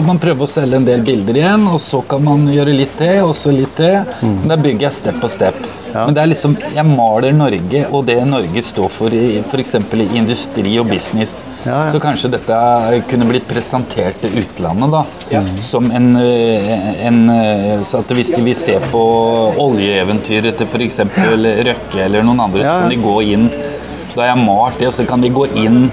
man 0.08 0.22
prøve 0.24 0.48
å 0.48 0.52
selge 0.52 0.80
en 0.80 0.88
del 0.88 1.04
bilder 1.08 1.41
igjen, 1.43 1.67
og 1.72 1.82
så 1.84 2.04
kan 2.08 2.24
man 2.24 2.48
gjøre 2.52 2.76
litt 2.78 2.96
til, 3.00 3.20
og 3.28 3.36
så 3.38 3.54
litt 3.56 3.76
til. 3.80 4.00
Mm. 4.22 4.39
Men 4.43 4.56
da 4.56 4.62
bygger 4.63 4.89
jeg 4.89 5.00
step 5.02 5.22
på 5.24 5.32
step. 5.32 5.60
Ja. 5.93 6.04
Men 6.06 6.15
det 6.15 6.21
er 6.23 6.30
liksom, 6.32 6.56
jeg 6.76 6.86
maler 6.88 7.34
Norge 7.36 7.84
og 7.88 8.06
det 8.08 8.17
Norge 8.28 8.63
står 8.65 8.89
for 8.91 9.13
i 9.15 9.39
f.eks. 9.39 9.76
i 9.80 10.08
industri 10.19 10.73
og 10.82 10.89
business. 10.91 11.39
Ja, 11.63 11.84
ja. 11.86 11.91
Så 11.93 12.02
kanskje 12.04 12.32
dette 12.36 12.58
kunne 13.10 13.28
blitt 13.30 13.47
presentert 13.50 14.19
til 14.23 14.36
utlandet 14.43 14.93
da, 14.93 15.04
som 15.63 15.88
en, 15.91 16.10
en 16.17 17.21
Så 17.88 18.02
at 18.02 18.12
hvis 18.15 18.34
de 18.36 18.41
vil 18.45 18.58
se 18.58 18.78
på 18.91 19.04
oljeeventyret 19.63 20.60
til 20.60 20.67
f.eks. 20.67 21.00
Røkke 21.08 22.04
eller 22.04 22.26
noen 22.28 22.43
andre, 22.47 22.65
så 22.67 22.76
kan 22.82 22.91
de 22.93 23.00
gå 23.02 23.15
inn 23.36 23.47
Da 24.13 24.23
har 24.23 24.34
jeg 24.34 24.43
malt 24.47 24.80
det, 24.82 24.89
og 24.91 24.95
så 24.97 25.06
kan 25.08 25.21
de 25.23 25.30
gå 25.34 25.47
inn 25.63 25.88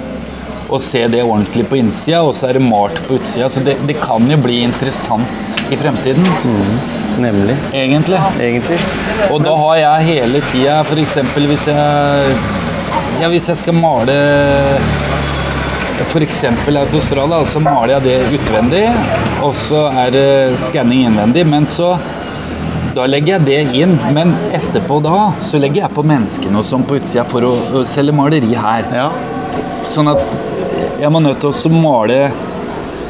og 0.75 0.81
se 0.81 1.03
det 1.13 1.21
ordentlig 1.23 1.67
på 1.69 1.77
innsida, 1.79 2.23
og 2.25 2.33
så 2.35 2.49
er 2.49 2.57
det 2.59 2.65
malt 2.65 2.97
på 3.07 3.19
utsida. 3.19 3.51
Så 3.53 3.61
det, 3.63 3.77
det 3.87 3.99
kan 4.01 4.25
jo 4.31 4.39
bli 4.41 4.63
interessant 4.65 5.59
i 5.71 5.77
fremtiden, 5.79 6.25
Nemlig. 7.21 7.57
egentlig. 7.73 8.19
Egentlig. 8.41 8.79
Og 9.31 9.43
da 9.45 9.55
har 9.57 9.77
jeg 9.81 10.09
hele 10.11 10.43
tida 10.53 10.81
f.eks. 10.85 11.17
hvis 11.37 11.67
jeg 11.71 12.37
Ja, 13.21 13.29
hvis 13.31 13.47
jeg 13.49 13.57
skal 13.57 13.77
male 13.79 14.17
f.eks. 16.05 16.45
Autostrada, 16.69 17.45
så 17.47 17.61
maler 17.63 17.95
jeg 17.95 18.03
det 18.05 18.41
utvendig, 18.41 18.85
og 19.43 19.55
så 19.55 19.87
er 20.05 20.11
det 20.15 20.29
skanning 20.59 21.07
innvendig. 21.09 21.47
Men 21.47 21.67
så 21.71 21.95
da 22.95 23.07
legger 23.11 23.39
jeg 23.39 23.47
det 23.47 23.79
inn, 23.83 23.95
men 24.15 24.35
etterpå 24.55 25.01
da 25.03 25.33
så 25.43 25.59
legger 25.63 25.85
jeg 25.85 25.95
på 25.97 26.05
menneskene 26.07 26.61
og 26.61 26.67
sånn 26.67 26.85
på 26.87 26.99
utsida 27.01 27.25
for 27.27 27.47
å, 27.49 27.53
å 27.79 27.85
selge 27.89 28.15
maleri 28.15 28.55
her. 28.55 28.87
Ja. 28.95 29.09
Sånn 29.87 30.11
at 30.13 30.23
jeg 31.01 31.11
må 31.11 31.23
nødt 31.23 31.43
til 31.43 31.51
å 31.51 31.73
male 31.75 32.19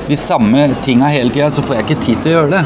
de 0.08 0.16
samme 0.20 0.66
tinga 0.84 1.08
hele 1.08 1.32
tida, 1.32 1.50
så 1.50 1.62
får 1.64 1.78
jeg 1.78 1.86
ikke 1.86 2.00
tid 2.04 2.22
til 2.24 2.32
å 2.32 2.34
gjøre 2.34 2.50
det. 2.58 2.62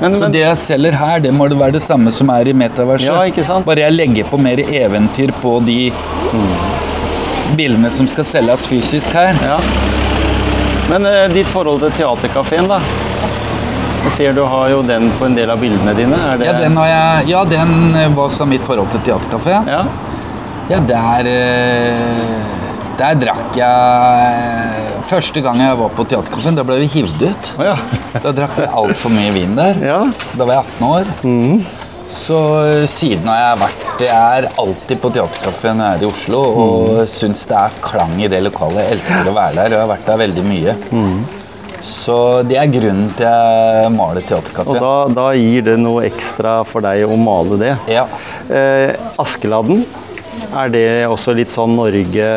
Men, 0.00 0.14
Så 0.14 0.22
men 0.24 0.34
det 0.34 0.42
jeg 0.44 0.60
selger 0.62 0.96
her, 0.96 1.20
det 1.24 1.32
må 1.36 1.48
det 1.50 1.58
være 1.60 1.76
det 1.76 1.82
samme 1.84 2.12
som 2.14 2.30
er 2.32 2.48
i 2.48 2.54
metaverset. 2.56 3.10
Ja? 3.10 3.58
Bare 3.66 3.84
jeg 3.84 3.96
legger 3.96 4.30
på 4.30 4.40
mer 4.40 4.62
eventyr 4.64 5.34
på 5.42 5.58
de 5.66 5.78
bildene 7.58 7.90
som 7.92 8.08
skal 8.10 8.26
selges 8.28 8.68
fysisk 8.70 9.14
her. 9.16 9.36
Ja. 9.44 9.58
Men 10.88 11.04
eh, 11.08 11.26
ditt 11.32 11.48
forhold 11.52 11.82
til 11.84 11.92
teaterkafeen, 11.98 12.68
da? 12.70 12.80
Jeg 14.06 14.14
ser 14.14 14.36
du 14.36 14.44
har 14.48 14.70
jo 14.72 14.78
den 14.86 15.10
på 15.18 15.26
en 15.26 15.34
del 15.36 15.50
av 15.52 15.60
bildene 15.60 15.92
dine. 15.96 16.16
Er 16.30 16.38
det 16.40 16.46
Ja, 16.48 16.54
den, 16.62 16.76
har 16.80 16.88
jeg, 16.88 17.26
ja, 17.34 17.42
den 17.44 17.74
eh, 17.98 18.08
var 18.16 18.46
mitt 18.48 18.64
forhold 18.64 18.88
til 18.94 19.04
teaterkafé. 19.04 19.58
Ja. 19.68 19.82
Ja, 20.68 20.80
der 20.84 21.28
eh, 21.28 22.67
Der 22.98 23.14
drakk 23.14 23.54
jeg 23.54 25.02
Første 25.08 25.42
gang 25.44 25.60
jeg 25.62 25.76
var 25.78 25.92
på 25.94 26.04
Theatercaféen, 26.10 26.56
da 26.58 26.64
ble 26.66 26.80
vi 26.82 26.88
hivd 26.98 27.22
ut. 27.22 27.50
Ja. 27.62 27.76
Da 28.24 28.32
drakk 28.34 28.56
vi 28.58 28.66
altfor 28.66 29.12
mye 29.14 29.30
vin 29.36 29.54
der. 29.58 29.78
ja. 29.84 30.00
Da 30.34 30.48
var 30.48 30.58
jeg 30.58 30.72
18 30.80 30.88
år. 30.88 31.12
Så 32.08 32.38
eh, 32.64 32.84
siden 32.88 33.28
har 33.28 33.38
jeg 33.42 33.60
vært 33.60 34.02
Jeg 34.02 34.14
er 34.40 34.46
alltid 34.62 35.00
på 35.02 35.10
Theatercaféen 35.12 35.78
når 35.78 35.90
jeg 35.90 35.98
er 36.00 36.04
i 36.04 36.08
Oslo 36.08 36.40
og 36.64 37.02
syns 37.10 37.44
det 37.50 37.58
er 37.60 37.76
klang 37.84 38.14
i 38.18 38.30
det 38.32 38.40
lokalet. 38.46 38.82
Jeg 38.82 38.98
elsker 38.98 39.30
å 39.30 39.36
være 39.36 39.58
der, 39.60 39.68
og 39.68 39.76
jeg 39.76 39.84
har 39.84 39.92
vært 39.92 40.08
der 40.08 40.22
veldig 40.24 40.46
mye. 40.48 40.76
Så 41.84 42.18
det 42.48 42.58
er 42.58 42.72
grunnen 42.74 43.12
til 43.14 43.28
jeg 43.28 43.92
maler 43.94 44.24
Og 44.64 44.74
da, 44.82 44.92
da 45.14 45.28
gir 45.38 45.62
det 45.68 45.76
noe 45.78 46.02
ekstra 46.08 46.58
for 46.66 46.82
deg 46.82 47.06
å 47.06 47.18
male 47.20 47.60
det. 47.60 47.74
Ja. 47.92 48.08
Eh, 48.50 48.96
Askeladden, 49.22 49.84
er 50.56 50.68
det 50.72 50.84
også 51.08 51.34
litt 51.36 51.50
sånn 51.52 51.74
Norge 51.76 52.28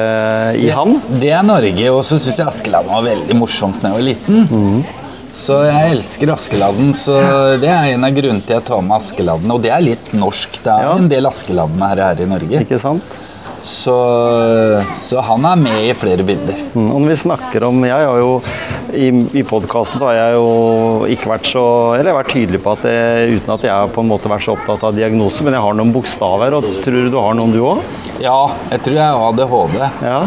i 0.59 0.69
havn? 0.73 0.97
Det 1.21 1.31
er 1.31 1.43
Norge, 1.47 1.87
og 1.93 2.01
så 2.03 2.17
syns 2.19 2.37
jeg 2.41 2.47
Askeladden 2.47 2.91
var 2.91 3.05
veldig 3.07 3.37
morsomt 3.39 3.79
da 3.81 3.91
jeg 3.91 3.97
var 3.99 4.07
liten. 4.09 4.83
Så 5.31 5.61
jeg 5.63 5.93
elsker 5.95 6.33
Askeladden, 6.33 6.91
så 6.97 7.15
det 7.61 7.69
er 7.71 7.93
en 7.93 8.03
av 8.03 8.11
grunnene 8.17 8.43
til 8.43 8.57
jeg 8.57 8.65
tar 8.67 8.81
med 8.83 8.97
Askeladden. 8.97 9.51
Og 9.55 9.61
det 9.63 9.71
er 9.71 9.79
litt 9.85 10.11
norsk. 10.13 10.57
Det 10.63 10.71
er 10.73 10.83
Ja. 10.89 10.95
en 10.97 11.07
del 11.07 11.25
Askeladden 11.29 11.79
her, 11.87 11.95
her 12.03 12.21
i 12.21 12.27
Norge. 12.27 12.65
Ikke 12.65 12.79
sant? 12.79 13.01
Så, 13.61 13.93
så 14.97 15.21
han 15.21 15.43
er 15.45 15.59
med 15.61 15.83
i 15.85 15.93
flere 15.93 16.23
bilder. 16.25 16.57
Mm, 16.73 16.87
Og 16.95 17.03
når 17.03 17.11
vi 17.11 17.17
snakker 17.21 17.65
om 17.67 17.83
Jeg 17.85 18.07
har 18.07 18.17
jo 18.17 18.31
I, 18.97 19.11
i 19.37 19.43
podkasten 19.45 20.01
så 20.01 20.07
har 20.09 20.17
jeg 20.17 20.37
jo 20.39 20.47
ikke 21.13 21.29
vært 21.29 21.49
så 21.51 21.65
Eller 21.99 22.17
vært 22.17 22.31
tydelig 22.33 22.61
på 22.63 22.73
at 22.73 22.81
det, 22.87 22.95
uten 23.35 23.53
at 23.53 23.67
jeg 23.67 23.75
har 23.75 23.93
på 23.93 24.01
en 24.01 24.09
måte 24.09 24.31
vært 24.31 24.47
så 24.47 24.55
opptatt 24.55 24.87
av 24.89 24.97
diagnose, 24.97 25.45
men 25.45 25.53
jeg 25.53 25.61
har 25.67 25.77
noen 25.77 25.93
bokstaver. 25.93 26.57
Og 26.57 26.65
tror 26.81 26.97
du 27.05 27.11
du 27.13 27.19
har 27.21 27.37
noen, 27.37 27.53
du 27.53 27.61
òg? 27.61 27.83
Ja, 28.23 28.39
jeg 28.73 28.81
tror 28.87 28.97
jeg 28.97 29.05
har 29.05 29.29
ADHD. 29.29 29.77
Ja. 30.09 30.17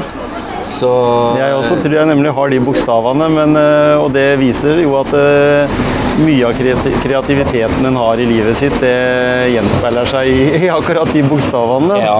Så 0.64 0.88
Jeg 1.36 1.58
også 1.58 1.76
tror 1.82 1.98
jeg 1.98 2.08
nemlig 2.08 2.32
har 2.38 2.54
de 2.54 2.62
bokstavene, 2.64 3.26
men, 3.34 3.58
eh, 3.60 3.98
og 4.00 4.14
det 4.14 4.28
viser 4.40 4.80
jo 4.80 4.94
at 5.02 5.10
eh, 5.18 5.74
mye 6.20 6.46
av 6.46 6.54
kreativiteten 7.02 7.86
en 7.86 7.96
har 7.98 8.20
i 8.20 8.26
livet 8.28 8.58
sitt, 8.58 8.74
det 8.82 9.50
gjenspeiler 9.54 10.10
seg 10.10 10.30
i, 10.30 10.42
i 10.64 10.70
akkurat 10.72 11.10
de 11.14 11.22
bokstavene. 11.26 11.98
Ja, 12.02 12.18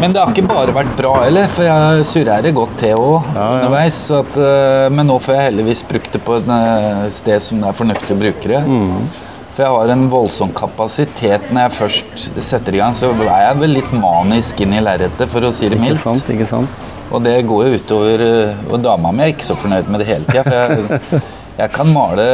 Men 0.00 0.14
det 0.14 0.22
har 0.22 0.32
ikke 0.32 0.46
bare 0.48 0.74
vært 0.76 0.94
bra 0.98 1.12
heller, 1.24 1.50
for 1.52 1.66
jeg 1.68 2.06
surrer 2.08 2.48
godt 2.56 2.78
til 2.80 2.96
òg 2.96 3.28
ja. 3.34 3.50
underveis. 3.58 4.00
så 4.08 4.22
At, 4.24 4.38
eh, 4.38 4.88
men 4.94 5.08
nå 5.10 5.18
får 5.22 5.36
jeg 5.36 5.48
heldigvis 5.50 5.84
brukt 5.90 6.16
det 6.16 6.22
på 6.24 6.38
et 6.38 6.50
eh, 6.56 7.04
sted 7.14 7.44
som 7.44 7.60
det 7.60 7.70
er 7.70 7.78
fornuftig 7.82 8.16
å 8.16 8.20
bruke 8.24 8.54
det. 8.54 8.64
Mm. 8.64 9.06
For 9.54 9.62
jeg 9.62 9.76
har 9.76 9.92
en 9.94 10.08
voldsom 10.10 10.50
kapasitet. 10.56 11.52
Når 11.54 11.68
jeg 11.68 11.76
først 11.76 12.26
setter 12.42 12.74
i 12.74 12.82
gang, 12.82 12.96
så 12.96 13.12
er 13.12 13.30
jeg 13.30 13.60
vel 13.60 13.76
litt 13.76 13.94
manisk 13.94 14.64
inn 14.64 14.74
i 14.74 14.82
lerretet, 14.82 15.30
for 15.30 15.46
å 15.46 15.52
si 15.54 15.70
det 15.70 15.78
mildt. 15.78 16.00
Ikke 16.00 16.16
sant? 16.18 16.34
ikke 16.34 16.50
sant? 16.50 16.90
Og 17.14 17.22
det 17.22 17.36
går 17.46 17.66
jo 17.68 17.78
utover 17.78 18.22
eh, 18.24 18.62
Og 18.72 18.80
dama 18.82 19.12
mi 19.14 19.26
er 19.26 19.34
ikke 19.34 19.46
så 19.46 19.54
fornøyd 19.60 19.90
med 19.92 20.02
det 20.02 20.08
hele 20.08 20.26
tida. 20.30 20.42
For 20.48 20.56
jeg, 20.56 21.24
jeg 21.62 21.74
kan 21.76 21.92
male 21.94 22.28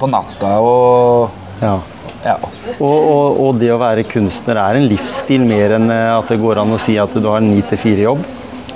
på 0.00 0.08
natta 0.10 0.56
og 0.62 1.30
Ja. 1.62 1.78
ja. 2.24 2.36
Og, 2.76 2.96
og, 2.96 3.38
og 3.46 3.60
det 3.60 3.70
å 3.72 3.78
være 3.80 4.04
kunstner 4.10 4.58
er 4.60 4.78
en 4.80 4.88
livsstil 4.90 5.44
mer 5.48 5.76
enn 5.78 5.90
eh, 5.90 6.10
at 6.16 6.28
det 6.32 6.40
går 6.42 6.60
an 6.64 6.74
å 6.76 6.80
si 6.82 6.98
at 7.00 7.14
du 7.14 7.28
har 7.30 7.40
en 7.40 7.48
9-4-jobb. 7.54 8.24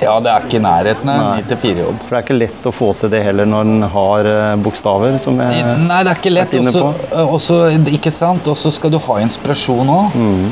ja, 0.00 0.14
det 0.24 0.30
er 0.32 0.46
ikke 0.46 0.56
i 0.56 0.62
nærheten 0.64 1.10
av 1.12 1.18
en 1.34 1.44
9-4-jobb. 1.44 1.98
For 2.06 2.14
det 2.14 2.20
er 2.20 2.24
ikke 2.24 2.38
lett 2.38 2.68
å 2.70 2.72
få 2.72 2.86
til 3.02 3.10
det 3.12 3.20
heller 3.26 3.48
når 3.52 3.68
en 3.74 3.82
har 3.92 4.28
eh, 4.30 4.54
bokstaver, 4.64 5.18
som 5.20 5.36
jeg 5.44 5.64
Nei, 5.84 6.00
det 6.06 6.14
er 6.14 6.22
ikke 6.22 6.32
lett. 6.32 6.56
Også, 6.62 6.86
også, 7.26 7.58
ikke 7.98 8.12
sant? 8.14 8.48
Og 8.48 8.56
så 8.56 8.72
skal 8.72 8.94
du 8.94 9.00
ha 9.10 9.18
inspirasjon 9.26 9.92
òg. 9.98 10.16
Mm. 10.16 10.46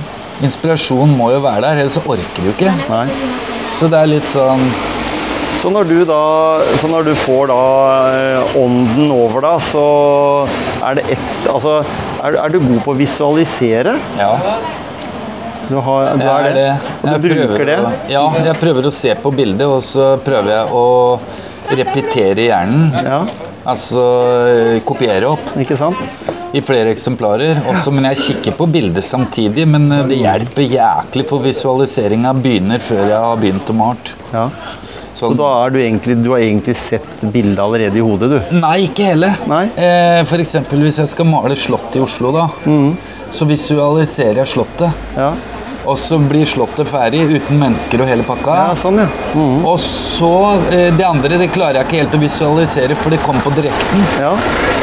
Inspirasjon 0.51 1.17
må 1.19 1.33
jo 1.33 1.41
være 1.43 1.65
der, 1.65 1.81
ellers 1.87 1.97
orker 2.05 2.45
du 2.45 2.53
ikke. 2.53 2.75
Nei. 2.93 3.07
Så 3.75 3.89
det 3.91 3.99
er 4.05 4.13
litt 4.13 4.29
sånn 4.31 4.63
Så 5.59 5.71
når 5.75 5.89
du 5.91 5.97
da 6.07 6.19
Så 6.79 6.87
når 6.91 7.09
du 7.09 7.15
får 7.19 7.49
da 7.51 7.63
eh, 8.15 8.59
ånden 8.61 9.11
over 9.15 9.43
deg, 9.43 9.65
så 9.67 9.85
er 10.87 11.01
det 11.01 11.07
ett 11.17 11.49
Altså, 11.51 11.81
er, 12.23 12.37
er 12.39 12.53
du 12.55 12.61
god 12.63 12.85
på 12.85 12.95
å 12.95 12.99
visualisere? 12.99 13.97
Ja, 14.21 14.33
Du, 15.69 15.77
har, 15.85 16.15
du 16.17 16.23
er, 16.25 16.47
er 16.49 16.55
det? 16.57 16.69
Og 17.03 17.11
du 17.11 17.27
bruker 17.29 17.51
prøver 17.59 17.67
det? 17.69 17.99
Ja, 18.15 18.23
jeg 18.47 18.57
prøver 18.63 18.87
å 18.89 18.93
se 18.95 19.13
på 19.21 19.33
bildet, 19.37 19.67
og 19.69 19.83
så 19.85 20.15
prøver 20.25 20.55
jeg 20.55 20.73
å 20.73 20.87
repetere 21.69 22.47
hjernen. 22.49 22.89
Ja, 23.05 23.21
Altså 23.69 24.01
eh, 24.49 24.79
kopiere 24.89 25.29
opp 25.29 25.51
ikke 25.61 25.77
sant? 25.77 25.99
i 26.57 26.63
flere 26.65 26.89
eksemplarer. 26.95 27.59
Også, 27.69 27.93
men 27.93 28.07
jeg 28.09 28.21
kikker 28.23 28.55
på 28.57 28.65
bildet 28.73 29.05
samtidig. 29.05 29.67
Men 29.69 29.91
eh, 29.93 30.07
det 30.09 30.23
hjelper 30.23 30.65
jæklig, 30.65 31.27
for 31.29 31.45
visualiseringa 31.45 32.33
begynner 32.39 32.81
før 32.81 33.03
jeg 33.05 33.19
har 33.27 33.43
begynt 33.43 33.69
å 33.69 33.77
malt. 33.77 34.15
Ja. 34.33 34.47
Så 35.15 35.27
Sånn. 35.29 35.37
da 35.39 35.49
er 35.65 35.71
du 35.75 35.79
egentlig 35.81 36.17
Du 36.23 36.31
har 36.31 36.39
egentlig 36.45 36.77
sett 36.79 37.21
bildet 37.33 37.59
allerede 37.59 37.97
i 37.99 38.05
hodet, 38.05 38.31
du? 38.31 38.57
Nei, 38.61 38.77
ikke 38.87 39.09
hele. 39.13 39.33
Nei? 39.51 39.65
Eh, 39.77 40.23
eksempel 40.45 40.83
hvis 40.85 40.99
jeg 41.03 41.09
skal 41.09 41.27
male 41.27 41.57
Slottet 41.59 41.97
i 41.99 42.03
Oslo, 42.05 42.31
da, 42.33 42.49
så 43.35 43.45
visualiserer 43.49 44.43
jeg 44.45 44.53
slottet. 44.55 44.93
Ja, 45.17 45.33
Og 45.89 45.97
så 46.01 46.19
blir 46.21 46.45
slottet 46.49 46.89
ferdig 46.91 47.23
uten 47.31 47.59
mennesker 47.61 48.03
og 48.05 48.09
hele 48.11 48.25
pakka. 48.29 48.55
ja 48.69 48.75
sånn, 48.77 48.99
ja. 49.01 49.07
Mhm. 49.35 49.63
Og 49.67 49.79
så 49.81 50.33
eh, 50.73 50.91
Det 50.99 51.05
andre 51.07 51.39
det 51.41 51.51
klarer 51.55 51.81
jeg 51.81 51.87
ikke 51.89 52.01
helt 52.03 52.17
å 52.19 52.21
visualisere, 52.23 52.97
for 52.99 53.15
det 53.15 53.21
kommer 53.25 53.45
på 53.47 53.55
direkten. 53.57 54.05
ja. 54.21 54.35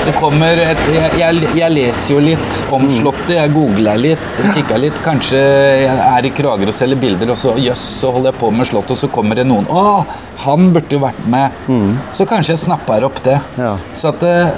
Det 0.05 0.11
kommer 0.19 0.59
et, 0.61 0.81
jeg, 0.93 1.15
jeg, 1.17 1.47
jeg 1.57 1.73
leser 1.73 2.11
jo 2.13 2.19
litt 2.21 2.57
om 2.75 2.83
slottet, 2.93 3.31
jeg 3.39 3.53
googler 3.55 3.97
litt, 3.97 4.27
kikker 4.53 4.77
litt. 4.83 4.99
Kanskje 5.01 5.39
jeg 5.39 5.95
er 5.97 6.27
i 6.29 6.29
Kragerø 6.37 6.69
og 6.69 6.77
selger 6.77 6.99
bilder, 7.01 7.31
og 7.33 7.39
så 7.41 7.55
jøss, 7.57 7.81
så 8.03 8.11
holder 8.13 8.29
jeg 8.29 8.39
på 8.43 8.51
med 8.53 8.69
slottet, 8.69 8.93
og 8.93 9.01
så 9.01 9.09
kommer 9.09 9.39
det 9.39 9.47
noen 9.49 9.65
Å, 9.65 10.05
han 10.45 10.69
burde 10.75 10.93
jo 10.93 11.01
vært 11.01 11.25
med. 11.25 11.57
Så 12.13 12.27
kanskje 12.29 12.53
jeg 12.53 12.61
snapper 12.67 13.07
opp 13.07 13.17
det. 13.25 13.39
Ja. 13.57 13.75
Så 13.97 14.11
at 14.13 14.21
eh, 14.29 14.53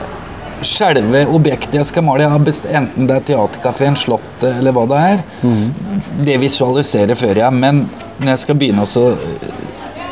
selve 0.65 1.25
objektet 1.33 1.73
jeg 1.77 1.85
skal 1.89 2.03
male, 2.07 2.23
jeg 2.25 2.33
har 2.33 2.43
best, 2.45 2.65
enten 2.65 3.07
det 3.09 3.15
er 3.19 3.25
Teaterkafeen, 3.31 3.97
Slottet 3.99 4.49
eller 4.57 4.73
hva 4.75 4.85
det 4.89 5.01
er, 5.13 5.23
det 6.25 6.37
visualiserer 6.41 7.15
før 7.19 7.41
jeg. 7.43 7.53
Men 7.53 7.83
når 8.19 8.31
jeg 8.33 8.43
skal 8.45 8.57
begynne 8.57 8.85
også 8.85 9.03
eh, 9.13 9.65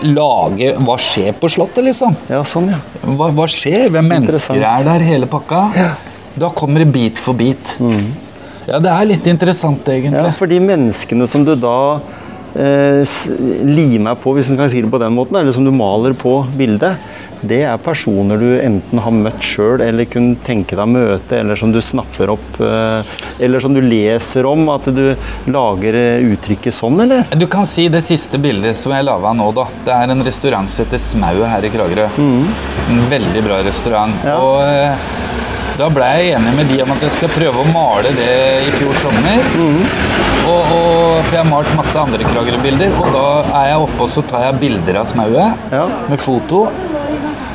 lage 0.06 0.74
Hva 0.86 0.98
skjer 1.02 1.32
på 1.40 1.50
Slottet, 1.50 1.82
liksom? 1.88 2.14
Ja, 2.30 2.44
sånn, 2.46 2.68
ja. 2.76 2.82
Hva, 3.16 3.32
hva 3.34 3.48
skjer? 3.50 3.88
Hvem 3.96 4.12
mennesker 4.12 4.60
er 4.62 4.84
der? 4.86 5.06
Hele 5.08 5.26
pakka? 5.32 5.64
Da 6.36 6.50
kommer 6.52 6.84
det 6.84 6.92
bit 6.94 7.18
for 7.22 7.34
bit. 7.38 7.78
Ja, 8.68 8.80
det 8.82 8.92
er 8.92 9.06
litt 9.08 9.28
interessant, 9.30 9.88
Ja, 9.88 9.94
egentlig. 9.98 10.34
for 10.38 10.52
de 10.52 10.60
menneskene 10.60 11.28
som 11.32 11.46
du 11.48 11.56
da 11.56 12.00
limer 12.56 14.16
på, 14.16 14.32
hvis 14.38 14.50
en 14.52 14.60
kan 14.60 14.72
si 14.72 14.80
det 14.82 14.92
på 14.92 15.02
den 15.02 15.16
måten, 15.16 15.36
eller 15.40 15.56
som 15.56 15.66
du 15.68 15.74
maler 15.76 16.16
på 16.18 16.38
bildet, 16.56 16.96
det 17.46 17.62
er 17.68 17.82
personer 17.82 18.40
du 18.40 18.48
enten 18.58 19.02
har 19.02 19.14
møtt 19.14 19.44
sjøl, 19.44 19.82
eller 19.84 20.08
kunne 20.10 20.38
tenke 20.46 20.78
deg 20.78 20.86
å 20.86 20.90
møte, 20.90 21.40
eller 21.40 21.60
som 21.60 21.74
du 21.74 21.82
snapper 21.84 22.32
opp, 22.34 22.60
eh, 22.64 23.16
eller 23.46 23.62
som 23.62 23.76
du 23.76 23.82
leser 23.84 24.48
om, 24.50 24.64
at 24.74 24.88
du 24.96 25.04
lager 25.52 26.00
eh, 26.00 26.26
uttrykket 26.32 26.78
sånn, 26.78 27.02
eller? 27.06 27.26
Du 27.36 27.48
kan 27.52 27.68
si 27.70 27.88
det 27.92 28.02
siste 28.06 28.40
bildet 28.42 28.80
som 28.80 28.96
jeg 28.96 29.06
laga 29.08 29.34
nå, 29.38 29.52
da. 29.58 29.68
Det 29.86 29.94
er 29.98 30.16
en 30.16 30.26
restaurant 30.26 30.72
som 30.72 30.86
heter 30.86 31.02
Smauet 31.02 31.52
her 31.52 31.68
i 31.68 31.74
Kragerø. 31.74 32.08
En 32.16 33.06
veldig 33.12 33.46
bra 33.46 33.62
restaurant. 33.66 34.16
Ja. 34.26 34.40
Og 34.40 34.64
eh, 34.66 35.12
da 35.76 35.92
ble 35.92 36.08
jeg 36.16 36.38
enig 36.38 36.56
med 36.56 36.72
de 36.72 36.82
om 36.86 36.96
at 36.96 37.04
jeg 37.04 37.18
skal 37.18 37.34
prøve 37.36 37.62
å 37.62 37.70
male 37.76 38.16
det 38.16 38.34
i 38.64 38.74
fjor 38.80 38.96
sommer. 39.04 40.35
Og, 40.46 40.60
og, 40.76 41.24
for 41.26 41.34
jeg 41.34 41.42
har 41.42 41.48
malt 41.50 41.72
masse 41.78 41.98
andre 41.98 42.26
Kragerø-bilder, 42.28 42.92
og 43.02 43.08
da 43.16 43.24
er 43.64 43.70
jeg 43.72 43.86
oppe 43.88 44.06
og 44.06 44.12
så 44.14 44.22
tar 44.30 44.44
jeg 44.46 44.60
bilder 44.62 45.00
av 45.02 45.08
Smauet 45.10 45.72
Ja. 45.74 45.86
med 46.12 46.22
foto. 46.22 46.68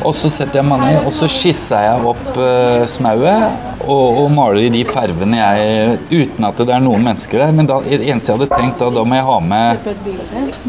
Og 0.01 0.15
så 0.17 0.31
setter 0.33 0.63
jeg 0.63 0.65
meg 0.65 0.81
ned, 0.81 1.03
og 1.05 1.13
så 1.13 1.27
skisser 1.29 1.83
jeg 1.85 2.05
opp 2.09 2.29
uh, 2.41 2.87
smauet 2.89 3.83
og, 3.85 4.21
og 4.23 4.31
maler 4.33 4.63
i 4.65 4.71
de 4.73 4.81
fargene 4.89 5.37
jeg 5.37 5.99
Uten 6.23 6.47
at 6.49 6.63
det 6.65 6.73
er 6.73 6.81
noen 6.81 7.05
mennesker 7.05 7.43
der. 7.45 7.53
Men 7.53 7.69
da, 7.69 7.77
det 7.85 7.99
eneste 8.09 8.33
jeg 8.33 8.39
hadde 8.41 8.49
tenkt, 8.55 8.81
da, 8.81 8.89
da 8.97 9.05
må 9.05 9.19
jeg 9.19 9.27
ha 9.29 9.37
med 9.45 9.91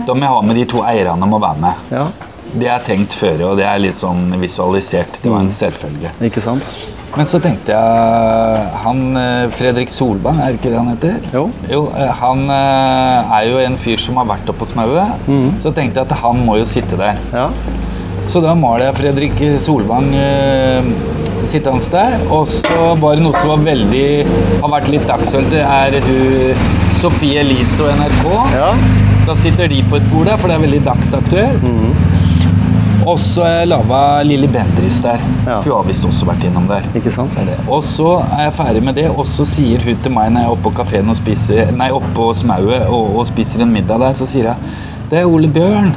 Da 0.03 0.11
må 0.17 0.25
jeg 0.27 0.33
ha 0.33 0.41
med 0.49 0.59
de 0.59 0.65
to 0.75 0.83
eierne 0.83 1.29
må 1.31 1.39
være 1.39 1.63
med. 1.63 1.87
Ja, 1.95 2.05
Det 2.51 2.67
er 2.75 2.83
tenkt 2.83 3.15
før, 3.15 3.45
og 3.53 3.61
det 3.61 3.63
er 3.71 3.79
litt 3.79 3.95
sånn 3.95 4.33
visualisert. 4.41 5.21
Det 5.23 5.31
var 5.31 5.45
en 5.45 5.53
selvfølge. 5.55 6.11
ikke 6.27 6.43
sant? 6.43 6.83
Men 7.17 7.27
så 7.27 7.41
tenkte 7.43 7.73
jeg 7.75 8.67
Han 8.85 9.01
eh, 9.19 9.45
Fredrik 9.51 9.91
Solvang, 9.91 10.37
er 10.39 10.53
det 10.53 10.61
ikke 10.61 10.71
det 10.71 10.79
han 10.79 10.91
heter? 10.93 11.25
Jo. 11.35 11.41
jo 11.67 11.81
Han 12.21 12.45
eh, 12.49 13.33
er 13.37 13.47
jo 13.49 13.57
en 13.65 13.75
fyr 13.81 13.99
som 13.99 14.19
har 14.21 14.29
vært 14.29 14.47
oppe 14.51 14.63
på 14.63 14.69
smauet. 14.71 15.25
Så 15.63 15.73
tenkte 15.75 15.99
jeg 16.01 16.07
at 16.07 16.17
han 16.23 16.39
må 16.47 16.55
jo 16.61 16.67
sitte 16.67 16.99
der. 16.99 17.19
Ja, 17.35 17.49
Så 18.23 18.41
da 18.43 18.53
maler 18.55 18.87
jeg 18.89 18.99
Fredrik 19.01 19.43
Solvang 19.59 20.07
eh, 20.15 20.87
sittende 21.43 21.83
der. 21.91 22.23
Og 22.31 22.47
så 22.47 22.93
var 23.01 23.17
det 23.19 23.25
noe 23.25 23.35
som 23.41 23.55
var 23.57 23.65
veldig 23.65 24.07
har 24.61 24.73
vært 24.77 24.91
litt 24.93 25.07
dagsaktuelt. 25.09 25.51
Det 25.51 25.65
er 25.67 25.99
hun 26.07 26.67
Sofie 27.01 27.41
Elise 27.41 27.81
og 27.83 27.95
NRK. 27.97 28.25
ja, 28.55 28.71
Da 29.27 29.35
sitter 29.37 29.67
de 29.69 29.81
på 29.89 29.97
et 29.99 30.07
bord 30.13 30.29
der, 30.29 30.37
for 30.37 30.47
det 30.51 30.55
er 30.59 30.63
veldig 30.67 30.83
dagsaktuelt. 30.85 31.67
Og 33.01 33.17
så 33.19 33.41
har 33.41 33.53
jeg 33.55 33.69
laga 33.71 33.99
Lilly 34.27 34.47
Bendriss 34.51 34.99
der. 35.01 35.21
Ja. 35.47 35.55
For 35.63 35.71
hun 35.71 35.79
har 35.79 35.87
visst 35.87 36.05
også 36.05 36.27
vært 36.29 36.43
innom 36.45 36.67
der. 36.69 36.85
ikke 36.95 37.11
sant? 37.13 37.33
Så. 37.33 37.45
Og 37.65 37.81
så 37.85 38.11
er 38.27 38.43
jeg 38.45 38.53
ferdig 38.59 38.83
med 38.85 38.97
det, 38.99 39.07
og 39.09 39.25
så 39.25 39.45
sier 39.47 39.81
hun 39.81 39.97
til 40.05 40.13
meg 40.13 40.29
når 40.31 40.43
jeg 40.43 40.49
er 40.51 40.53
oppe 40.53 40.67
på 40.67 40.73
kafeen 40.81 41.09
og 41.09 41.17
spiser 41.17 41.71
Nei, 41.73 41.89
oppe 41.95 42.11
på 42.13 42.27
Smauet 42.37 42.85
og, 42.85 43.15
og 43.17 43.25
spiser 43.29 43.63
en 43.65 43.73
middag 43.73 44.03
der, 44.03 44.13
så 44.17 44.27
sier 44.29 44.51
jeg 44.51 44.73
Det 45.09 45.21
er 45.21 45.29
Ole 45.29 45.49
Bjørn. 45.51 45.89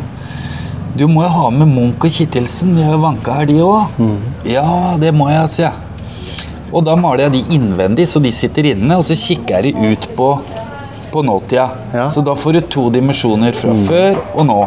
Du 0.97 1.05
må 1.11 1.27
jo 1.27 1.29
ha 1.35 1.51
med 1.51 1.69
Munch 1.69 2.07
og 2.07 2.15
Kittelsen. 2.15 2.73
De 2.79 2.87
har 2.87 2.95
jo 2.97 3.03
vanka 3.03 3.35
her, 3.41 3.51
de 3.51 3.59
òg. 3.63 4.01
Ja, 4.49 4.65
det 4.99 5.11
må 5.15 5.29
jeg, 5.29 5.51
sier 5.51 5.69
jeg. 5.69 6.41
Og 6.75 6.83
da 6.87 6.97
maler 6.99 7.27
jeg 7.27 7.35
de 7.37 7.59
innvendig, 7.59 8.09
så 8.11 8.23
de 8.23 8.33
sitter 8.35 8.73
inne, 8.73 8.97
og 8.97 9.05
så 9.07 9.15
kikker 9.19 9.61
jeg 9.69 9.75
de 9.77 9.93
ut 9.93 10.09
på, 10.17 10.31
på 11.13 11.23
nåtida. 11.27 11.69
Ja. 11.93 12.09
Så 12.11 12.25
da 12.27 12.35
får 12.39 12.57
du 12.57 12.61
to 12.79 12.89
dimensjoner 12.95 13.55
fra 13.59 13.75
før 13.87 14.23
og 14.33 14.49
nå. 14.49 14.61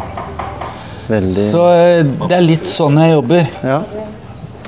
Veldig. 1.08 1.48
Så 1.50 1.64
eh, 1.72 2.04
det 2.28 2.36
er 2.36 2.44
litt 2.44 2.68
sånn 2.68 3.00
jeg 3.00 3.16
jobber. 3.16 3.50
Ja. 3.64 3.82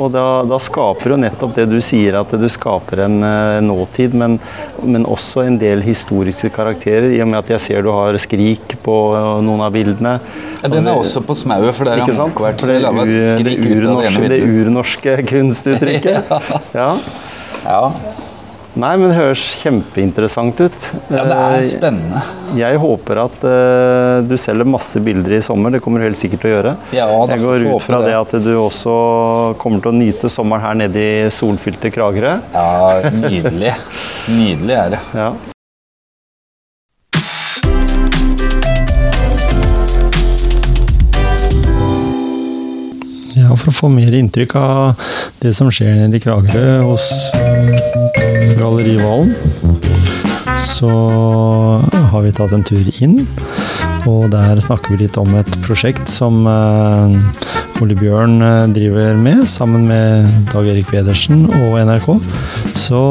Og 0.01 0.09
da, 0.15 0.25
da 0.49 0.57
skaper 0.63 1.13
du 1.13 1.17
nettopp 1.21 1.53
det 1.59 1.67
du 1.69 1.77
sier, 1.85 2.17
at 2.23 2.31
du 2.41 2.47
skaper 2.49 3.03
en 3.05 3.19
uh, 3.21 3.59
nåtid, 3.61 4.15
men, 4.17 4.39
men 4.81 5.05
også 5.05 5.45
en 5.45 5.59
del 5.61 5.85
historiske 5.85 6.49
karakterer, 6.55 7.11
i 7.13 7.21
og 7.21 7.29
med 7.29 7.43
at 7.43 7.53
jeg 7.53 7.65
ser 7.67 7.85
du 7.85 7.91
har 7.93 8.17
skrik 8.23 8.79
på 8.85 8.97
uh, 9.13 9.43
noen 9.45 9.61
av 9.67 9.75
bildene. 9.77 10.17
Ja, 10.63 10.73
den 10.73 10.89
er 10.89 10.97
også 10.97 11.21
på 11.27 11.37
Smauet, 11.37 11.77
for 11.77 11.91
der 11.91 12.01
har? 12.01 12.15
Munch 12.17 12.41
vært. 12.41 12.65
Det, 12.65 12.81
det, 12.81 13.45
det 13.45 13.77
urnorske, 13.77 14.33
det 14.33 14.41
urnorske 14.49 15.21
kunstuttrykket. 15.35 16.35
Ja. 16.81 16.95
Ja. 17.67 17.81
Nei, 18.79 18.93
men 19.01 19.11
det 19.11 19.17
høres 19.19 19.41
kjempeinteressant 19.65 20.61
ut. 20.63 20.77
Ja, 21.11 21.25
det 21.27 21.35
Eh, 21.35 21.57
er 21.59 21.63
spennende. 21.67 22.21
Jeg 22.55 22.79
håper 22.79 23.19
at 23.25 23.39
uh, 23.43 24.23
du 24.27 24.37
selger 24.39 24.69
masse 24.69 25.01
bilder 25.03 25.35
i 25.39 25.41
sommer. 25.43 25.71
Det 25.75 25.81
kommer 25.83 25.99
du 26.01 26.07
helt 26.07 26.19
sikkert 26.21 26.45
til 26.45 26.51
å 26.53 26.55
gjøre. 26.55 26.75
Ja, 26.95 27.07
jeg 27.33 27.43
går 27.43 27.67
ut 27.67 27.83
fra 27.87 28.01
det 28.05 28.13
det. 28.13 28.19
at 28.21 28.37
du 28.45 28.53
også 28.63 28.95
kommer 29.59 29.83
til 29.83 29.91
å 29.91 29.97
nyte 29.99 30.31
sommeren 30.31 30.63
her 30.69 30.79
nede 30.85 31.03
i 31.27 31.31
solfylte 31.35 31.91
Kragerø. 31.95 32.37
Ja, 32.55 33.11
nydelig. 33.11 33.75
Nydelig 34.31 34.77
er 34.85 34.95
det. 34.95 35.03
Ja. 35.19 35.33
Ja, 43.51 43.57
for 43.59 43.73
å 43.73 43.75
få 43.75 43.89
mer 43.91 44.15
inntrykk 44.15 44.53
av 44.61 45.01
det 45.43 45.51
som 45.57 45.73
skjer 45.75 45.97
nede 45.99 46.21
i 46.21 46.23
Kragerø 46.23 46.85
hos 46.87 47.09
Galleri 48.61 48.95
Valen, 49.01 49.33
så 50.63 50.91
har 52.13 52.23
vi 52.23 52.31
tatt 52.37 52.55
en 52.55 52.63
tur 52.63 52.87
inn. 53.03 53.19
Og 54.07 54.31
der 54.31 54.63
snakker 54.63 54.95
vi 54.95 55.03
litt 55.03 55.19
om 55.19 55.35
et 55.35 55.51
prosjekt 55.67 56.07
som 56.09 56.47
eh, 56.47 57.83
Ole 57.83 57.99
Bjørn 57.99 58.39
eh, 58.39 58.71
driver 58.71 59.19
med, 59.19 59.43
sammen 59.51 59.91
med 59.91 60.31
Dag 60.55 60.71
Erik 60.71 60.87
Pedersen 60.95 61.49
og 61.51 61.81
NRK. 61.91 62.09
Så 62.79 63.03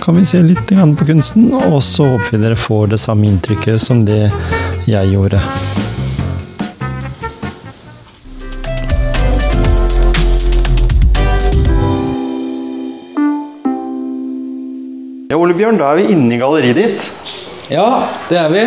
kan 0.00 0.16
vi 0.16 0.24
se 0.32 0.40
litt 0.48 0.64
på 0.72 1.12
kunsten, 1.12 1.52
og 1.52 1.82
så 1.84 2.14
håper 2.14 2.38
vi 2.38 2.46
dere 2.48 2.58
får 2.58 2.94
det 2.96 3.04
samme 3.04 3.28
inntrykket 3.28 3.84
som 3.84 4.06
det 4.08 4.30
jeg 4.88 5.12
gjorde. 5.12 5.44
Ja, 15.34 15.38
Ole 15.42 15.54
Bjørn, 15.58 15.74
da 15.80 15.88
er 15.90 15.98
vi 15.98 16.12
inne 16.14 16.36
i 16.36 16.38
galleriet 16.38 16.76
ditt. 16.78 17.04
Ja, 17.66 18.04
det 18.28 18.36
er 18.38 18.52
vi. 18.52 18.60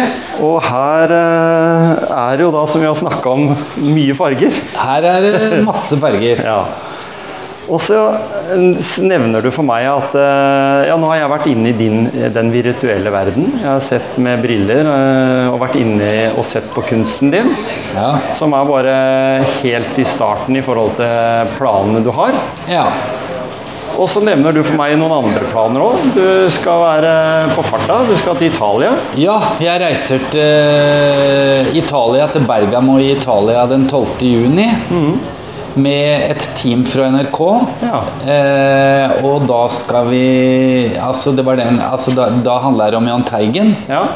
Og 0.43 0.57
her 0.65 1.13
eh, 1.15 2.01
er 2.11 2.41
jo 2.43 2.49
da, 2.51 2.65
som 2.67 2.81
vi 2.83 2.89
har 2.89 2.97
snakka 2.99 3.31
om, 3.31 3.53
mye 3.85 4.15
farger. 4.17 4.51
Her 4.75 5.05
er 5.13 5.23
det 5.23 5.61
masse 5.63 5.95
farger. 6.01 6.41
Ja. 6.43 6.57
Og 7.71 7.79
så 7.83 8.01
eh, 8.51 8.89
nevner 9.07 9.45
du 9.45 9.47
for 9.55 9.63
meg 9.63 9.87
at 9.87 10.17
eh, 10.19 10.89
ja, 10.89 10.97
nå 10.99 11.07
har 11.07 11.21
jeg 11.21 11.31
vært 11.37 11.47
inne 11.53 11.71
i 11.71 11.77
din, 11.79 12.09
den 12.35 12.51
virtuelle 12.51 13.13
verden. 13.15 13.47
Jeg 13.61 13.69
har 13.69 13.85
sett 13.87 14.19
med 14.27 14.43
briller 14.43 14.91
eh, 14.91 15.47
og 15.53 15.61
vært 15.63 15.79
inne 15.79 16.09
og 16.33 16.43
sett 16.51 16.67
på 16.75 16.83
kunsten 16.89 17.31
din. 17.31 17.47
Ja. 17.95 18.09
Som 18.35 18.57
er 18.59 18.67
bare 18.67 18.97
helt 19.61 20.03
i 20.03 20.07
starten 20.07 20.59
i 20.59 20.65
forhold 20.67 20.99
til 20.99 21.55
planene 21.55 22.03
du 22.03 22.11
har. 22.19 22.35
ja. 22.67 22.89
Og 23.97 24.05
så 24.11 24.21
nevner 24.21 24.53
du 24.53 24.59
for 24.61 24.77
meg 24.77 24.93
noen 24.99 25.13
andre 25.15 25.47
planer 25.49 25.81
òg. 25.81 26.03
Du 26.13 26.49
skal 26.53 26.83
være 26.83 27.13
på 27.55 27.63
farta. 27.65 28.03
Du 28.05 28.13
skal 28.19 28.37
til 28.37 28.51
Italia. 28.51 28.91
Ja, 29.17 29.37
jeg 29.63 29.81
reiser 29.81 30.21
til 30.33 31.71
Italia, 31.81 32.27
til 32.29 32.45
Bergamo 32.47 32.99
i 33.01 33.11
Italia 33.15 33.65
den 33.69 33.87
12. 33.89 34.21
juni. 34.21 34.67
Med 35.77 36.31
et 36.31 36.45
team 36.57 36.83
fra 36.89 37.09
NRK. 37.13 37.41
Ja. 37.85 37.99
Eh, 38.33 39.17
og 39.27 39.45
da 39.49 39.59
skal 39.69 40.07
vi 40.09 40.23
Altså, 40.97 41.33
det 41.37 41.45
var 41.45 41.59
den, 41.59 41.77
altså 41.81 42.13
da, 42.17 42.31
da 42.45 42.57
handler 42.63 42.93
det 42.93 42.97
om 43.01 43.09
Jahn 43.11 43.25
Teigen. 43.27 43.75
Ja. 43.89 44.07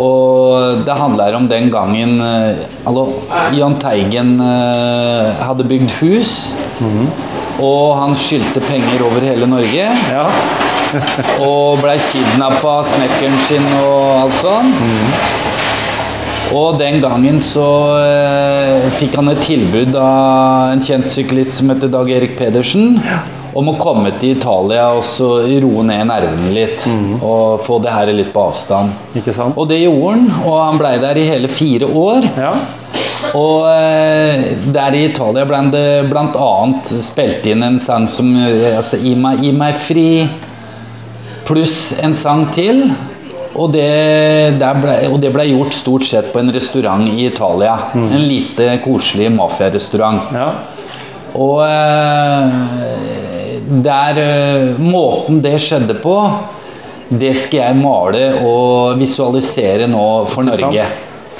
Og 0.00 0.84
det 0.86 0.94
handler 0.96 1.34
om 1.36 1.48
den 1.50 1.68
gangen 1.72 2.20
eh, 2.24 2.62
Hallo, 2.86 3.06
Jahn 3.52 3.76
Teigen 3.82 4.38
eh, 4.40 5.42
hadde 5.44 5.68
bygd 5.68 5.92
hus. 6.00 6.54
Og 7.62 7.92
han 7.98 8.16
skyldte 8.16 8.62
penger 8.64 9.04
over 9.04 9.20
hele 9.26 9.48
Norge. 9.50 9.90
ja. 10.12 10.28
Og 11.48 11.78
blei 11.80 11.96
kidnappa 11.96 12.78
av 12.82 12.82
snekkeren 12.84 13.38
sin 13.46 13.64
og 13.80 14.26
alt 14.26 14.34
sånn. 14.36 14.72
Og 16.52 16.76
den 16.76 16.98
gangen 17.00 17.38
så 17.40 17.68
eh, 17.96 18.90
fikk 18.98 19.16
han 19.16 19.32
et 19.32 19.40
tilbud 19.46 19.96
av 19.96 20.74
en 20.74 20.82
kjent 20.84 21.08
syklist 21.12 21.56
som 21.60 21.72
heter 21.72 21.88
Dag 21.92 22.12
Erik 22.12 22.36
Pedersen. 22.36 22.98
Om 23.52 23.68
å 23.68 23.74
komme 23.76 24.14
til 24.16 24.36
Italia 24.38 24.86
og 24.96 25.02
så 25.04 25.26
roe 25.60 25.82
ned 25.84 26.06
nervene 26.08 26.52
litt. 26.56 26.86
Og 27.20 27.60
få 27.66 27.76
det 27.84 27.92
her 27.92 28.12
litt 28.16 28.30
på 28.32 28.46
avstand. 28.48 28.94
Ikke 29.18 29.34
sant? 29.36 29.58
Og 29.60 29.68
det 29.68 29.82
gjorde 29.82 30.14
han, 30.14 30.22
og 30.46 30.56
han 30.56 30.80
blei 30.80 30.94
der 31.02 31.20
i 31.20 31.26
hele 31.28 31.50
fire 31.52 31.88
år. 31.88 32.28
Ja. 32.38 32.54
Og 33.38 33.68
eh, 33.70 34.56
der 34.74 34.96
i 34.98 35.04
Italia 35.10 35.44
ble 35.48 35.60
det 35.72 35.84
bl.a. 36.10 36.48
spilt 37.04 37.46
inn 37.52 37.62
en 37.64 37.78
sang 37.80 38.08
som 38.10 38.32
eh, 38.34 38.72
altså, 38.76 38.98
Gi 39.00 39.12
meg, 39.14 39.44
gi 39.44 39.52
meg 39.56 39.76
fri, 39.78 40.08
pluss 41.46 41.92
en 42.02 42.16
sang 42.18 42.48
til. 42.56 42.86
Og 43.52 43.68
det, 43.74 44.56
ble, 44.80 44.94
og 45.12 45.18
det 45.20 45.28
ble 45.34 45.44
gjort 45.50 45.74
stort 45.76 46.06
sett 46.08 46.30
på 46.32 46.40
en 46.40 46.48
restaurant 46.56 47.04
i 47.12 47.26
Italia. 47.28 47.74
En 48.00 48.24
lite 48.24 48.78
koselig 48.84 49.28
mafiarestaurant. 49.36 50.32
ja. 50.32 50.52
Og 51.32 51.62
eh, 51.64 53.41
der 53.84 54.18
eh, 54.22 54.80
Måten 54.82 55.40
det 55.44 55.56
skjedde 55.62 55.96
på, 56.02 56.16
det 57.12 57.34
skal 57.36 57.66
jeg 57.66 57.78
male 57.80 58.26
og 58.48 59.00
visualisere 59.00 59.88
nå 59.90 60.06
for 60.30 60.48
Norge. 60.48 60.86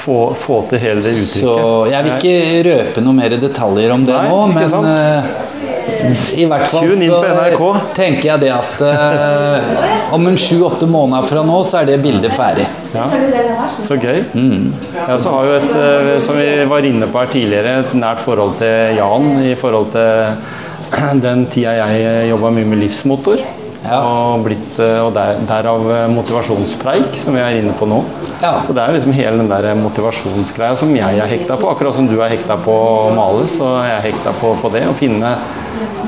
Få, 0.02 0.32
få 0.35 0.58
til 0.66 0.82
hele 0.82 1.02
det 1.04 1.12
uttrykket. 1.14 1.44
Så 1.44 1.56
jeg 1.92 2.04
vil 2.04 2.16
ikke 2.16 2.62
røpe 2.66 3.04
noe 3.04 3.14
mer 3.14 3.37
detaljer 3.38 3.94
om 3.94 4.06
det 4.08 4.16
Nei, 4.16 4.30
nå, 4.32 4.40
men 4.50 4.88
eh, 4.90 5.32
i 6.37 6.44
hvert 6.50 6.66
fall 6.70 6.88
så 6.90 7.70
tenker 7.94 8.26
jeg 8.26 8.42
det 8.42 8.50
at 8.54 8.80
uh, 8.82 10.14
om 10.14 10.26
en 10.26 10.38
sju-åtte 10.38 10.88
måneder 10.90 11.26
fra 11.28 11.44
nå, 11.46 11.61
så 11.66 11.82
er 11.82 11.92
det 11.92 12.00
bildet 12.02 12.35
ferdig. 12.35 12.66
Ja, 12.92 13.06
så 13.87 13.96
gøy. 14.00 14.24
Mm. 14.35 14.72
Så 14.82 15.32
har 15.37 15.48
jo 15.48 15.54
et, 15.61 15.76
eh, 15.78 16.11
som 16.24 16.38
vi 16.38 16.48
var 16.68 16.87
inne 16.87 17.08
på 17.08 17.22
her 17.22 17.30
tidligere, 17.32 17.78
et 17.85 17.94
nært 17.98 18.22
forhold 18.26 18.58
til 18.61 18.98
Jan 18.98 19.30
i 19.46 19.54
forhold 19.58 19.92
til 19.94 20.35
den 21.26 21.46
tida 21.52 21.74
jeg 21.81 22.31
jobba 22.31 22.50
mye 22.55 22.68
med 22.68 22.83
livsmotor. 22.85 23.42
Ja. 23.83 23.96
Og, 24.07 24.44
blitt, 24.46 24.76
eh, 24.78 25.00
og 25.02 25.11
der, 25.16 25.40
derav 25.48 25.88
eh, 25.90 26.05
motivasjonspreik, 26.14 27.16
som 27.18 27.35
vi 27.35 27.40
er 27.42 27.57
inne 27.59 27.72
på 27.74 27.88
nå. 27.90 27.98
Ja. 28.42 28.61
Så 28.62 28.74
det 28.76 28.83
er 28.85 28.94
liksom 28.94 29.14
hele 29.16 29.40
den 29.40 29.48
der 29.50 29.72
motivasjonsgreia 29.78 30.76
som 30.78 30.92
jeg 30.94 31.18
er 31.18 31.26
hekta 31.31 31.57
på. 31.59 31.66
Akkurat 31.72 31.96
som 31.96 32.07
du 32.07 32.14
er 32.22 32.31
hekta 32.31 32.55
på 32.62 32.70
å 32.70 33.11
male, 33.16 33.48
så 33.50 33.72
er 33.81 33.96
jeg 33.96 34.12
hekta 34.12 34.35
på, 34.38 34.52
på 34.62 34.70
det. 34.74 34.85
Å 34.87 34.94
finne 34.98 35.35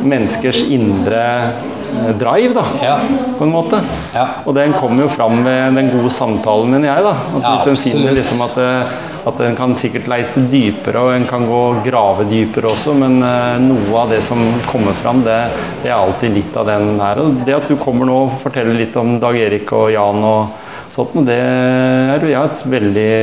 menneskers 0.06 0.62
indre 0.70 1.24
eh, 1.42 2.12
drive, 2.20 2.54
da, 2.54 2.64
Ja. 2.84 2.96
på 3.40 3.42
en 3.48 3.52
måte. 3.56 3.82
Ja. 4.14 4.28
Og 4.46 4.54
den 4.54 4.74
kommer 4.78 5.08
jo 5.08 5.10
fram 5.10 5.42
ved 5.46 5.74
den 5.78 5.90
gode 5.96 6.14
samtalen, 6.14 6.70
mener 6.76 6.92
jeg. 6.92 7.08
da. 7.08 7.16
At 7.40 7.50
hvis 7.56 7.68
en 7.72 7.80
finner 7.82 8.14
liksom 8.20 8.46
at, 8.46 8.54
det- 8.54 9.12
at 9.24 9.40
en 9.40 9.56
kan 9.56 9.72
sikkert 9.78 10.08
leite 10.10 10.42
dypere, 10.52 11.00
og 11.00 11.14
en 11.14 11.26
kan 11.28 11.46
gå 11.48 11.62
grave 11.86 12.26
dypere 12.28 12.68
også, 12.70 12.96
men 12.98 13.20
eh, 13.24 13.62
noe 13.64 14.02
av 14.02 14.12
det 14.12 14.20
som 14.26 14.40
kommer 14.68 14.96
fram, 15.00 15.22
det, 15.24 15.38
det 15.82 15.92
er 15.92 15.96
alltid 15.96 16.36
litt 16.36 16.58
av 16.60 16.68
den 16.68 16.92
her. 17.00 17.22
Og 17.22 17.40
det 17.46 17.56
at 17.56 17.70
du 17.70 17.78
kommer 17.80 18.08
nå 18.08 18.18
og 18.26 18.36
forteller 18.44 18.76
litt 18.76 18.96
om 19.00 19.16
Dag 19.22 19.38
Erik 19.40 19.72
og 19.76 19.88
Jan 19.94 20.20
og 20.28 20.60
sånt, 20.94 21.16
det 21.26 21.38
er 21.38 22.22
jo 22.22 22.30
jeg 22.30 22.38
har 22.38 22.52
et 22.52 22.66
veldig, 22.70 23.14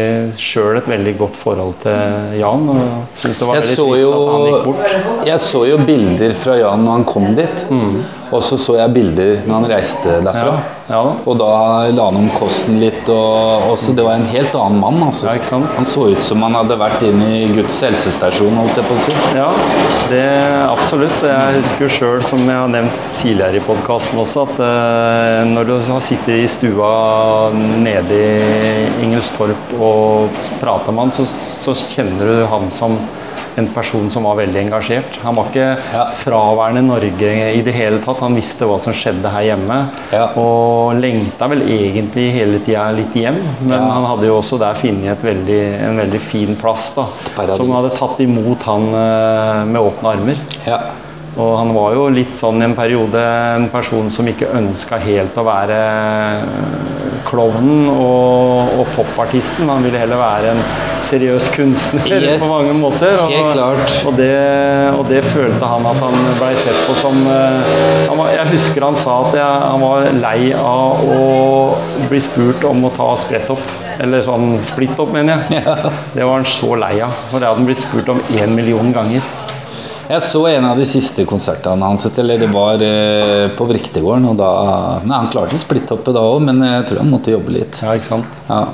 sjøl 0.41 0.79
et 0.81 0.89
veldig 0.91 1.13
godt 1.21 1.37
forhold 1.39 1.77
til 1.85 2.39
Jan. 2.41 2.65
og 2.73 3.21
synes 3.21 3.39
det 3.39 3.47
var 3.47 3.59
Jeg 3.59 3.77
så, 3.77 3.85
jo, 4.01 4.73
jeg 5.27 5.43
så 5.45 5.61
jo 5.69 5.77
bilder 5.87 6.35
fra 6.41 6.57
Jan 6.59 6.83
når 6.87 6.99
han 6.99 7.07
kom 7.13 7.29
dit. 7.37 7.67
Og 8.31 8.43
så 8.43 8.57
så 8.61 8.77
jeg 8.79 8.93
bilder 8.95 9.41
når 9.43 9.57
han 9.57 9.65
reiste 9.73 10.19
derfra. 10.23 10.53
Ja, 10.55 10.75
ja 10.87 10.99
da. 11.03 11.15
Og 11.27 11.37
da 11.39 11.49
la 11.91 12.05
han 12.07 12.19
om 12.21 12.29
kosten 12.37 12.79
litt. 12.79 13.09
Og 13.11 13.75
så 13.79 13.95
det 13.95 14.05
var 14.07 14.19
en 14.19 14.27
helt 14.31 14.55
annen 14.55 14.79
mann. 14.79 15.01
Altså. 15.03 15.33
Ja? 15.35 15.59
Han 15.75 15.87
så 15.87 16.07
ut 16.13 16.23
som 16.23 16.43
han 16.45 16.55
hadde 16.55 16.77
vært 16.79 17.03
inn 17.07 17.19
i 17.25 17.41
Guds 17.51 17.81
helsestasjon, 17.83 18.55
holdt 18.61 18.79
jeg 18.79 18.87
på 18.87 18.95
å 18.95 19.03
si. 19.03 19.15
Ja, 19.35 19.49
det 20.11 20.23
absolutt. 20.63 21.17
Jeg 21.27 21.59
husker 21.59 21.95
sjøl, 21.97 22.23
som 22.27 22.43
jeg 22.45 22.55
har 22.55 22.71
nevnt 22.71 23.09
tidligere 23.19 23.59
i 23.59 23.65
podkasten 23.65 24.21
også, 24.23 24.47
at 24.47 24.63
eh, 24.65 25.39
når 25.51 25.67
du 25.67 25.75
har 25.91 26.03
sittet 26.03 26.45
i 26.45 26.49
stua 26.51 26.91
nede 27.83 28.15
i 28.15 28.85
Ingelstorp 29.03 29.75
og 29.75 30.43
prata 30.61 30.93
med 30.93 31.07
han, 31.07 31.15
så, 31.15 31.27
så 31.27 31.75
kjenner 31.75 32.31
du 32.31 32.45
han 32.51 32.71
som 32.71 32.95
en 33.57 33.67
person 33.73 34.09
som 34.09 34.23
var 34.23 34.35
veldig 34.39 34.61
engasjert. 34.65 35.17
Han 35.23 35.35
var 35.35 35.45
ikke 35.51 35.77
Ja. 35.93 36.05
fraværende 36.23 36.81
Norge 36.85 37.31
i 37.55 37.61
det 37.61 37.73
hele 37.73 37.99
tatt. 37.99 38.19
Han 38.19 38.35
visste 38.35 38.65
hva 38.65 38.79
som 38.79 38.93
skjedde 38.93 39.29
her 39.29 39.41
hjemme. 39.41 39.89
Ja. 40.11 40.27
Og 40.37 40.95
lengta 41.01 41.47
vel 41.49 41.61
egentlig 41.61 42.31
hele 42.33 42.59
tida 42.59 42.91
litt 42.95 43.13
hjem, 43.13 43.37
men 43.61 43.79
Ja. 43.79 43.91
han 43.91 44.05
hadde 44.05 44.25
jo 44.27 44.39
også 44.41 44.57
der 44.59 44.73
funnet 44.73 45.23
en 45.23 45.97
veldig 45.97 46.19
fin 46.19 46.55
plass. 46.55 46.93
da, 46.95 47.03
paradis. 47.35 47.57
Som 47.57 47.71
hadde 47.71 47.89
tatt 47.89 48.19
imot 48.19 48.63
han 48.63 48.93
eh, 48.93 49.65
med 49.65 49.81
åpne 49.81 50.09
armer. 50.15 50.37
Ja. 50.65 50.79
Og 51.37 51.57
han 51.57 51.73
var 51.73 51.93
jo 51.93 52.09
litt 52.09 52.33
sånn 52.35 52.59
i 52.61 52.65
en 52.65 52.75
periode 52.75 53.15
en 53.55 53.69
person 53.69 54.09
som 54.11 54.25
ikke 54.27 54.49
ønska 54.53 54.99
helt 54.99 55.33
å 55.35 55.45
være 55.45 55.79
klovnen 57.31 57.87
og, 57.91 58.75
og 58.81 58.89
popartisten. 58.95 59.69
Han 59.71 59.85
ville 59.85 60.01
heller 60.01 60.19
være 60.19 60.51
en 60.55 60.63
seriøs 61.07 61.47
kunstner 61.55 62.07
Yes, 62.11 62.39
på 62.41 62.47
mange 62.51 62.73
måter. 62.79 63.15
Og, 63.23 63.31
helt 63.31 63.53
klart. 63.55 63.95
Og 64.07 64.15
det, 64.19 64.31
og 64.95 65.05
det 65.09 65.23
følte 65.31 65.69
han 65.73 65.87
at 65.89 65.99
han 66.03 66.17
blei 66.39 66.51
sett 66.59 66.81
på 66.87 66.95
som 66.99 67.17
eh, 67.31 67.71
han 68.09 68.19
var, 68.19 68.31
Jeg 68.35 68.51
husker 68.53 68.85
han 68.85 68.99
sa 68.99 69.17
at 69.25 69.37
jeg, 69.39 69.61
han 69.65 69.83
var 69.83 70.09
lei 70.21 70.51
av 70.57 71.01
å 71.07 71.21
bli 72.11 72.21
spurt 72.23 72.65
om 72.67 72.85
å 72.87 72.93
ta 72.95 73.11
spretthopp. 73.19 73.63
Eller 74.01 74.23
sånn 74.25 74.55
splittopp, 74.63 75.11
mener 75.13 75.43
jeg. 75.51 75.61
Det 76.15 76.25
var 76.25 76.39
han 76.39 76.47
så 76.47 76.73
lei 76.79 76.95
av. 77.05 77.13
For 77.29 77.37
det 77.41 77.49
hadde 77.49 77.59
han 77.59 77.67
blitt 77.67 77.83
spurt 77.83 78.09
om 78.09 78.21
én 78.33 78.55
million 78.57 78.93
ganger. 78.95 79.25
Jeg 80.11 80.23
så 80.25 80.41
en 80.49 80.65
av 80.67 80.75
de 80.75 80.83
siste 80.89 81.23
konsertene 81.29 81.87
hans, 81.87 82.03
eller 82.19 82.41
det 82.41 82.49
var 82.51 82.81
eh, 82.83 83.45
på 83.55 83.63
Vriktegården. 83.69 84.25
Og 84.33 84.39
da 84.41 84.49
Nei, 85.07 85.15
han 85.15 85.29
klarte 85.31 85.59
splitthoppet 85.61 86.17
da 86.17 86.23
òg, 86.33 86.41
men 86.49 86.59
jeg 86.67 86.87
tror 86.89 86.99
han 87.03 87.13
måtte 87.13 87.31
jobbe 87.31 87.53
litt. 87.55 87.79
Ja, 87.85 87.93
ikke 87.95 88.09
sant? 88.09 88.41
Ja. 88.49 88.65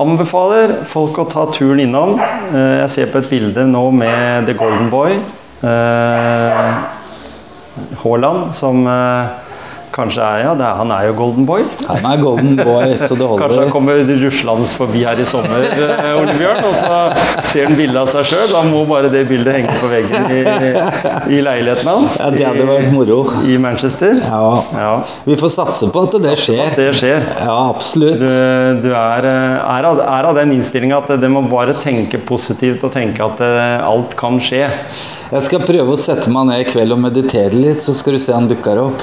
Anbefaler 0.00 0.72
folk 0.88 1.18
å 1.20 1.26
ta 1.28 1.44
turen 1.52 1.82
innom. 1.84 2.14
Eh, 2.54 2.78
Jeg 2.86 2.90
ser 2.94 3.10
på 3.12 3.20
et 3.20 3.28
bilde 3.28 3.66
nå 3.68 3.84
med 3.92 4.48
The 4.48 4.56
Golden 4.56 4.88
Boy. 4.94 5.18
eh, 5.60 6.72
Haaland, 8.02 8.54
som 8.54 8.86
kanskje 9.98 10.22
er 10.24 10.44
Ja, 10.46 10.52
er, 10.54 10.76
han 10.78 10.92
er 10.94 11.08
jo 11.08 11.14
Golden 11.18 11.44
Boy. 11.48 11.64
Han 11.88 12.06
er 12.08 12.20
golden 12.22 12.54
boy, 12.58 12.94
så 13.00 13.16
det 13.18 13.26
holder. 13.26 13.42
Kanskje 13.44 13.64
han 13.64 13.72
kommer 13.74 14.00
ruslende 14.22 14.68
forbi 14.78 15.02
her 15.04 15.18
i 15.20 15.26
sommer, 15.28 15.66
eh, 15.66 16.08
Ole 16.20 16.34
Bjørn, 16.38 16.62
og 16.68 16.74
så 16.78 17.00
ser 17.50 17.66
han 17.68 17.76
bilde 17.78 17.98
av 18.00 18.08
seg 18.12 18.28
sjøl. 18.32 18.46
Da 18.52 18.62
må 18.68 18.84
bare 18.88 19.10
det 19.12 19.24
bildet 19.28 19.58
henge 19.58 19.74
på 19.80 19.90
veggen 19.90 20.30
i, 20.32 20.40
i 21.38 21.42
leiligheten 21.44 21.90
hans 21.90 22.18
Ja, 22.22 22.30
det 22.34 22.46
hadde 22.46 22.68
vært 22.68 22.92
moro. 22.94 23.18
i, 23.42 23.54
i 23.54 23.58
Manchester. 23.62 24.20
Ja. 24.22 24.62
Ja, 24.78 24.92
Vi 25.26 25.36
får 25.40 25.54
satse 25.58 25.90
på 25.92 26.06
at 26.06 26.16
det 26.22 26.36
skjer. 26.40 26.72
det 26.78 26.88
skjer. 27.00 27.26
Ja, 27.42 27.58
absolutt. 27.72 28.22
Du, 28.22 28.30
du 28.86 28.90
er, 28.94 29.28
eh, 29.28 29.58
er, 29.76 29.90
av, 29.92 30.02
er 30.06 30.30
av 30.32 30.38
den 30.38 30.54
innstillinga 30.58 31.02
at 31.02 31.14
det 31.20 31.30
må 31.32 31.42
bare 31.50 31.74
tenke 31.82 32.20
positivt 32.28 32.84
og 32.86 32.94
tenke 32.94 33.24
at 33.24 33.42
eh, 33.44 33.78
alt 33.88 34.14
kan 34.18 34.38
skje. 34.42 34.66
Jeg 35.28 35.44
skal 35.44 35.60
prøve 35.60 35.92
å 35.92 35.98
sette 36.00 36.30
meg 36.32 36.46
ned 36.48 36.62
i 36.62 36.66
kveld 36.70 36.94
og 36.94 37.00
meditere 37.02 37.52
litt, 37.52 37.82
så 37.84 37.92
skal 37.96 38.14
du 38.16 38.20
se 38.22 38.32
han 38.32 38.46
dukker 38.48 38.78
opp. 38.80 39.02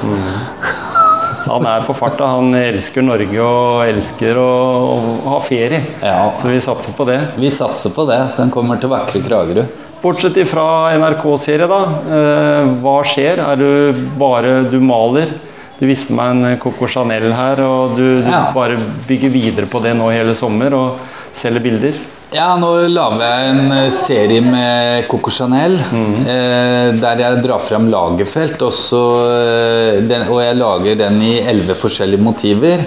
Han 1.45 1.65
er 1.69 1.83
på 1.87 1.93
farta. 1.97 2.27
Han 2.35 2.53
elsker 2.57 3.05
Norge 3.05 3.39
og 3.41 3.83
elsker 3.87 4.37
å, 4.41 4.49
å 4.91 5.29
ha 5.35 5.39
ferie. 5.45 5.81
Ja. 6.01 6.31
Så 6.41 6.49
vi 6.51 6.61
satser 6.63 6.95
på 6.97 7.05
det. 7.09 7.19
Vi 7.39 7.51
satser 7.53 7.93
på 7.95 8.05
det. 8.09 8.19
Den 8.37 8.51
kommer 8.53 8.79
til 8.81 8.91
vakre 8.93 9.21
Kragerø. 9.25 9.65
Bortsett 10.01 10.37
fra 10.49 10.65
NRK-serie, 10.99 11.65
da. 11.69 11.81
Eh, 12.17 12.71
hva 12.83 12.97
skjer? 13.07 13.39
Er 13.41 13.57
du 13.61 14.01
bare 14.19 14.63
Du 14.69 14.77
maler? 14.83 15.31
Du 15.79 15.83
viste 15.89 16.13
meg 16.15 16.31
en 16.31 16.57
Coco 16.61 16.87
Chanel 16.87 17.25
her, 17.35 17.59
og 17.65 17.97
du, 17.97 18.21
du 18.23 18.29
Ja. 18.31 18.45
bare 18.55 18.77
bygger 19.09 19.29
videre 19.33 19.67
på 19.67 19.81
det 19.83 19.91
nå 19.97 20.07
hele 20.13 20.31
sommer 20.37 20.71
og 20.77 21.01
selger 21.35 21.59
bilder. 21.65 21.97
Ja, 22.35 22.49
nå 22.59 22.69
lager 22.91 23.21
jeg 23.23 23.51
en 23.53 23.71
eh, 23.71 23.93
serie 23.95 24.43
med 24.43 25.05
Coco 25.07 25.31
Chanel, 25.31 25.77
eh, 25.79 26.89
der 26.99 27.21
jeg 27.21 27.39
drar 27.45 27.61
fram 27.63 27.87
Lagerfeld, 27.87 28.57
og, 28.65 28.73
så, 28.75 29.03
eh, 29.29 30.01
den, 30.03 30.25
og 30.27 30.41
jeg 30.43 30.57
lager 30.59 30.99
den 31.05 31.21
i 31.23 31.37
elleve 31.39 31.77
forskjellige 31.79 32.25
motiver. 32.25 32.83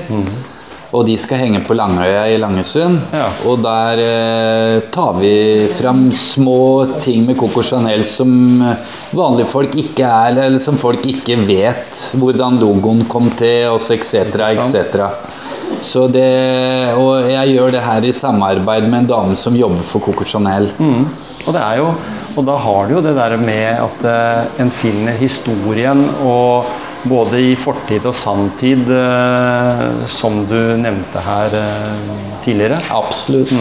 Og 0.89 1.05
de 1.05 1.15
skal 1.21 1.43
henge 1.43 1.63
på 1.65 1.77
Langøya 1.77 2.27
i 2.33 2.37
Langesund. 2.41 3.01
Ja. 3.13 3.27
Og 3.49 3.61
der 3.65 4.01
eh, 4.05 4.77
tar 4.93 5.17
vi 5.17 5.33
fram 5.77 6.07
små 6.13 6.61
ting 7.05 7.25
med 7.29 7.37
Coco 7.41 7.65
Chanel 7.65 8.05
som 8.09 8.31
vanlige 9.17 9.49
folk 9.49 9.81
ikke 9.81 10.05
er, 10.09 10.45
eller 10.45 10.61
som 10.61 10.81
folk 10.81 11.09
ikke 11.09 11.41
vet 11.49 12.07
hvordan 12.21 12.61
logoen 12.61 13.05
kom 13.09 13.33
til, 13.37 13.71
og 13.73 13.81
så 13.81 13.97
etc., 13.97 14.45
etc. 14.53 15.13
Så 15.85 16.07
det, 16.11 16.27
og 16.99 17.29
jeg 17.31 17.55
gjør 17.55 17.73
det 17.75 17.85
her 17.85 18.05
i 18.05 18.15
samarbeid 18.15 18.89
med 18.89 19.05
en 19.05 19.11
dame 19.13 19.39
som 19.39 19.57
jobber 19.57 19.85
for 19.87 20.05
Coco 20.05 20.27
Chanel. 20.27 20.71
Mm. 20.79 21.07
Og, 21.47 21.55
det 21.55 21.63
jo, 21.79 21.93
og 22.37 22.45
da 22.49 22.59
har 22.61 22.89
du 22.89 22.99
jo 22.99 23.05
det 23.05 23.15
der 23.17 23.37
med 23.41 23.81
at 23.87 24.05
eh, 24.11 24.61
en 24.63 24.73
finner 24.75 25.17
historien 25.17 26.03
og 26.27 26.69
både 27.09 27.41
i 27.41 27.55
fortid 27.59 28.07
og 28.09 28.15
sanntid, 28.17 28.89
eh, 28.91 29.85
som 30.11 30.43
du 30.51 30.57
nevnte 30.81 31.23
her 31.25 31.55
eh, 31.57 32.13
tidligere. 32.45 32.81
Absolutt. 32.95 33.55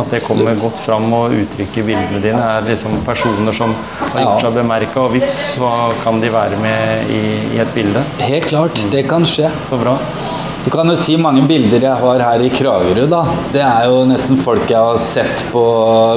At 0.00 0.10
det 0.14 0.22
kommer 0.24 0.58
godt 0.60 0.80
fram 0.86 1.12
og 1.16 1.36
uttrykker 1.36 1.86
bildene 1.86 2.22
dine 2.24 2.42
er 2.56 2.66
liksom 2.68 3.00
personer 3.06 3.56
som 3.56 3.74
har 4.00 4.24
gjort 4.24 4.46
seg 4.46 4.60
bemerka, 4.62 5.04
og 5.04 5.14
vips, 5.16 5.40
så 5.58 5.72
kan 6.04 6.22
de 6.22 6.32
være 6.32 6.60
med 6.62 7.12
i, 7.14 7.24
i 7.54 7.62
et 7.62 7.74
bilde. 7.76 8.04
Helt 8.24 8.50
klart, 8.50 8.86
det 8.92 9.06
kan 9.10 9.28
skje. 9.28 9.52
Så 9.68 9.80
bra. 9.80 9.98
Du 10.64 10.70
kan 10.70 10.88
jo 10.90 10.94
si 10.98 11.14
mange 11.16 11.40
bilder 11.48 11.80
jeg 11.80 12.02
har 12.02 12.20
her 12.20 12.42
i 12.44 12.50
Kragerø, 12.52 13.06
da. 13.08 13.20
Det 13.52 13.62
er 13.64 13.86
jo 13.88 14.02
nesten 14.08 14.36
folk 14.38 14.68
jeg 14.68 14.76
har 14.76 14.98
sett 15.00 15.44
på 15.52 15.62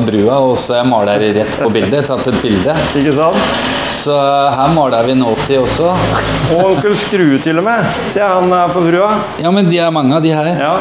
brua, 0.03 0.39
og 0.43 0.57
så 0.59 0.81
jeg 0.81 0.89
maler 0.91 1.23
rett 1.37 1.55
på 1.61 1.69
bildet. 1.71 2.09
Tatt 2.09 2.27
et 2.27 2.39
bilde. 2.43 2.75
Ikke 2.99 3.15
sant? 3.15 3.55
Så 3.89 4.17
her 4.57 4.75
maler 4.75 5.07
vi 5.07 5.15
nåtid 5.15 5.61
også. 5.61 5.93
Og 6.57 6.73
onkel 6.73 6.95
Skrue 6.99 7.39
til 7.43 7.63
og 7.63 7.67
med. 7.69 7.87
Se, 8.11 8.19
han 8.19 8.51
er 8.51 8.75
på 8.75 8.83
brua. 8.83 9.13
Ja, 9.43 9.51
men 9.55 9.71
de 9.71 9.79
er 9.79 9.95
mange 9.95 10.17
av 10.19 10.25
de 10.25 10.35
her. 10.35 10.51
Ja. 10.59 10.73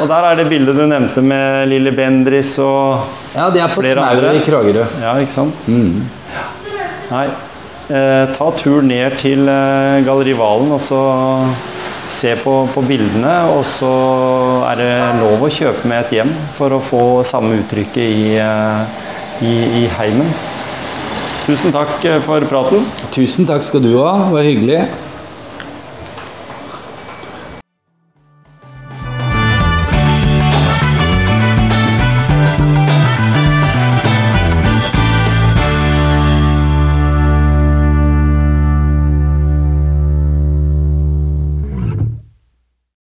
Og 0.00 0.08
der 0.08 0.30
er 0.30 0.40
det 0.40 0.48
bildet 0.48 0.78
du 0.78 0.86
nevnte 0.88 1.22
med 1.22 1.68
lille 1.70 1.92
Bendris 1.94 2.56
og 2.62 3.04
Ja, 3.34 3.50
de 3.52 3.60
er 3.62 3.74
på 3.74 3.84
Flere 3.84 4.32
i 4.34 4.42
Kragerø. 4.46 4.88
Ja, 5.02 5.18
ikke 5.20 5.36
sant? 5.36 5.68
Nei. 5.68 7.26
Eh, 7.88 8.24
ta 8.34 8.46
tur 8.56 8.82
ned 8.84 9.14
til 9.20 9.48
eh, 9.48 10.00
Gallerivalen 10.04 10.74
og 10.76 10.80
så 10.84 10.98
se 12.18 12.34
på, 12.42 12.54
på 12.74 12.84
bildene. 12.86 13.34
Og 13.54 13.64
så 13.66 13.92
er 14.70 14.80
det 14.82 14.92
lov 15.22 15.44
å 15.46 15.50
kjøpe 15.52 15.88
med 15.88 16.04
et 16.04 16.16
hjem 16.18 16.32
for 16.58 16.74
å 16.74 16.82
få 16.84 17.02
samme 17.26 17.60
uttrykket 17.62 18.04
i, 18.04 18.30
eh, 18.42 19.02
i, 19.46 19.54
i 19.82 19.84
heimen. 19.98 20.32
Tusen 21.48 21.72
takk 21.72 22.02
eh, 22.04 22.18
for 22.24 22.44
praten. 22.50 22.82
Tusen 23.14 23.48
takk 23.48 23.64
skal 23.66 23.84
du 23.84 23.94
ha. 24.02 24.14
Det 24.26 24.34
var 24.34 24.48
hyggelig. 24.50 24.80